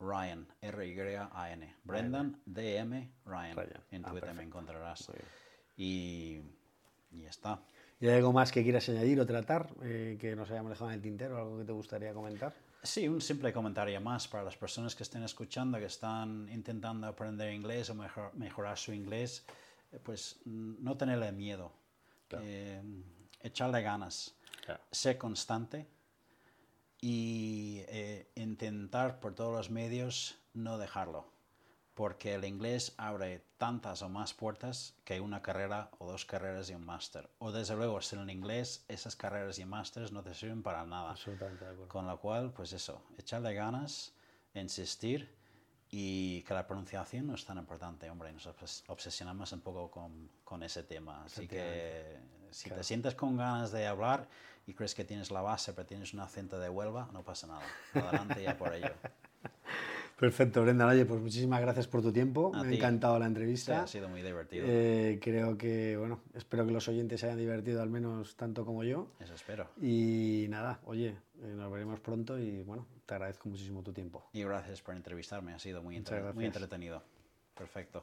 Ryan, 0.00 0.46
R-Y-A-N. 0.62 1.74
Brendan, 1.84 2.40
D-M, 2.46 3.10
Ryan. 3.26 3.56
Ryan. 3.56 3.82
En 3.90 4.04
Ah, 4.04 4.10
Twitter 4.10 4.34
me 4.34 4.44
encontrarás. 4.44 5.10
Y, 5.78 6.40
y 7.12 7.22
ya 7.22 7.30
está. 7.30 7.62
¿Y 8.00 8.06
hay 8.08 8.16
algo 8.16 8.32
más 8.32 8.52
que 8.52 8.62
quieras 8.62 8.86
añadir 8.90 9.18
o 9.20 9.24
tratar 9.26 9.70
eh, 9.82 10.18
que 10.20 10.36
nos 10.36 10.50
hayamos 10.50 10.70
dejado 10.70 10.90
en 10.90 10.96
el 10.96 11.02
tintero? 11.02 11.38
¿Algo 11.38 11.58
que 11.58 11.64
te 11.64 11.72
gustaría 11.72 12.12
comentar? 12.12 12.52
Sí, 12.82 13.08
un 13.08 13.20
simple 13.20 13.52
comentario 13.52 14.00
más 14.00 14.28
para 14.28 14.44
las 14.44 14.56
personas 14.56 14.94
que 14.94 15.02
estén 15.04 15.22
escuchando, 15.24 15.78
que 15.78 15.86
están 15.86 16.48
intentando 16.52 17.06
aprender 17.06 17.52
inglés 17.52 17.88
o 17.90 17.94
mejor- 17.94 18.34
mejorar 18.34 18.76
su 18.78 18.92
inglés, 18.92 19.44
eh, 19.92 19.98
pues 20.02 20.40
mm, 20.44 20.74
no 20.84 20.96
tenerle 20.96 21.32
miedo, 21.32 21.72
Claro. 22.28 22.44
eh, 22.46 22.82
echarle 23.42 23.82
ganas, 23.82 24.34
Claro. 24.64 24.80
ser 24.92 25.16
constante 25.16 25.86
y 27.00 27.82
eh, 27.88 28.28
intentar 28.36 29.20
por 29.20 29.34
todos 29.34 29.52
los 29.56 29.70
medios 29.70 30.36
no 30.54 30.78
dejarlo, 30.78 31.26
porque 31.98 32.34
el 32.36 32.44
inglés 32.44 32.94
abre 32.96 33.42
tantas 33.58 34.02
o 34.02 34.08
más 34.08 34.32
puertas 34.32 34.94
que 35.04 35.20
una 35.20 35.42
carrera 35.42 35.90
o 35.98 36.08
dos 36.08 36.24
carreras 36.24 36.70
y 36.70 36.74
un 36.74 36.86
máster. 36.86 37.28
O 37.40 37.50
desde 37.50 37.74
luego, 37.74 38.00
sin 38.00 38.20
el 38.20 38.30
inglés, 38.30 38.84
esas 38.86 39.16
carreras 39.16 39.58
y 39.58 39.64
másters 39.64 40.12
no 40.12 40.22
te 40.22 40.32
sirven 40.32 40.62
para 40.62 40.86
nada. 40.86 41.10
Absolutamente. 41.10 41.64
Con 41.88 42.06
lo 42.06 42.20
cual, 42.20 42.52
pues 42.52 42.72
eso, 42.72 43.02
echarle 43.18 43.52
ganas, 43.52 44.12
insistir 44.54 45.28
y 45.90 46.42
que 46.42 46.54
la 46.54 46.68
pronunciación 46.68 47.26
no 47.26 47.34
es 47.34 47.44
tan 47.44 47.58
importante, 47.58 48.08
hombre, 48.08 48.32
nos 48.32 48.46
obses- 48.46 48.84
obsesionamos 48.86 49.50
un 49.50 49.60
poco 49.60 49.90
con, 49.90 50.30
con 50.44 50.62
ese 50.62 50.84
tema. 50.84 51.24
Así 51.24 51.48
que 51.48 52.16
si 52.52 52.68
Claro. 52.68 52.80
te 52.80 52.84
sientes 52.84 53.16
con 53.16 53.36
ganas 53.36 53.72
de 53.72 53.88
hablar 53.88 54.28
y 54.68 54.72
crees 54.74 54.94
que 54.94 55.04
tienes 55.04 55.32
la 55.32 55.40
base, 55.40 55.72
pero 55.72 55.84
tienes 55.88 56.14
un 56.14 56.20
acento 56.20 56.60
de 56.60 56.68
Huelva, 56.68 57.08
no 57.12 57.24
pasa 57.24 57.48
nada. 57.48 57.66
Adelante 57.92 58.40
ya 58.40 58.56
por 58.56 58.72
ello. 58.72 58.94
Perfecto, 60.18 60.62
Brenda. 60.62 60.84
Oye, 60.88 61.04
pues 61.04 61.20
muchísimas 61.20 61.60
gracias 61.60 61.86
por 61.86 62.02
tu 62.02 62.12
tiempo. 62.12 62.50
A 62.52 62.64
Me 62.64 62.70
ha 62.70 62.74
encantado 62.74 63.18
la 63.20 63.26
Sí, 63.26 63.28
entrevista. 63.28 63.82
ha 63.82 63.86
sido 63.86 64.08
muy 64.08 64.20
divertido. 64.20 64.66
Eh, 64.68 65.20
creo 65.22 65.56
que, 65.56 65.96
bueno, 65.96 66.20
espero 66.34 66.66
que 66.66 66.72
los 66.72 66.88
oyentes 66.88 67.20
se 67.20 67.26
hayan 67.26 67.38
divertido 67.38 67.80
al 67.82 67.88
menos 67.88 68.34
tanto 68.34 68.64
como 68.64 68.82
yo. 68.82 69.12
Eso 69.20 69.34
espero. 69.34 69.68
Y 69.80 70.46
nada, 70.48 70.80
oye, 70.86 71.10
eh, 71.40 71.54
nos 71.56 71.70
veremos 71.70 72.00
pronto 72.00 72.36
y 72.36 72.62
bueno, 72.64 72.84
te 73.06 73.14
agradezco 73.14 73.48
muchísimo 73.48 73.82
tu 73.84 73.92
tiempo. 73.92 74.28
Y 74.32 74.42
gracias 74.42 74.82
por 74.82 74.96
entrevistarme, 74.96 75.52
ha 75.54 75.58
sido 75.60 75.82
muy, 75.84 75.94
entre- 75.96 76.32
muy 76.32 76.46
entretenido. 76.46 77.00
Perfecto. 77.56 78.02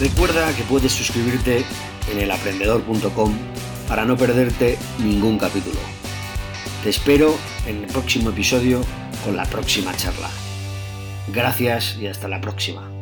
Recuerda 0.00 0.54
que 0.56 0.62
puedes 0.64 0.92
suscribirte 0.92 1.64
en 2.10 2.18
elaprendedor.com 2.20 3.34
para 3.88 4.04
no 4.04 4.16
perderte 4.16 4.76
ningún 4.98 5.38
capítulo. 5.38 5.78
Te 6.84 6.90
espero 6.90 7.34
en 7.66 7.78
el 7.78 7.86
próximo 7.86 8.28
episodio 8.28 8.82
con 9.24 9.38
la 9.38 9.46
próxima 9.46 9.96
charla. 9.96 10.28
Gracias 11.32 11.96
y 11.98 12.08
hasta 12.08 12.28
la 12.28 12.42
próxima. 12.42 12.93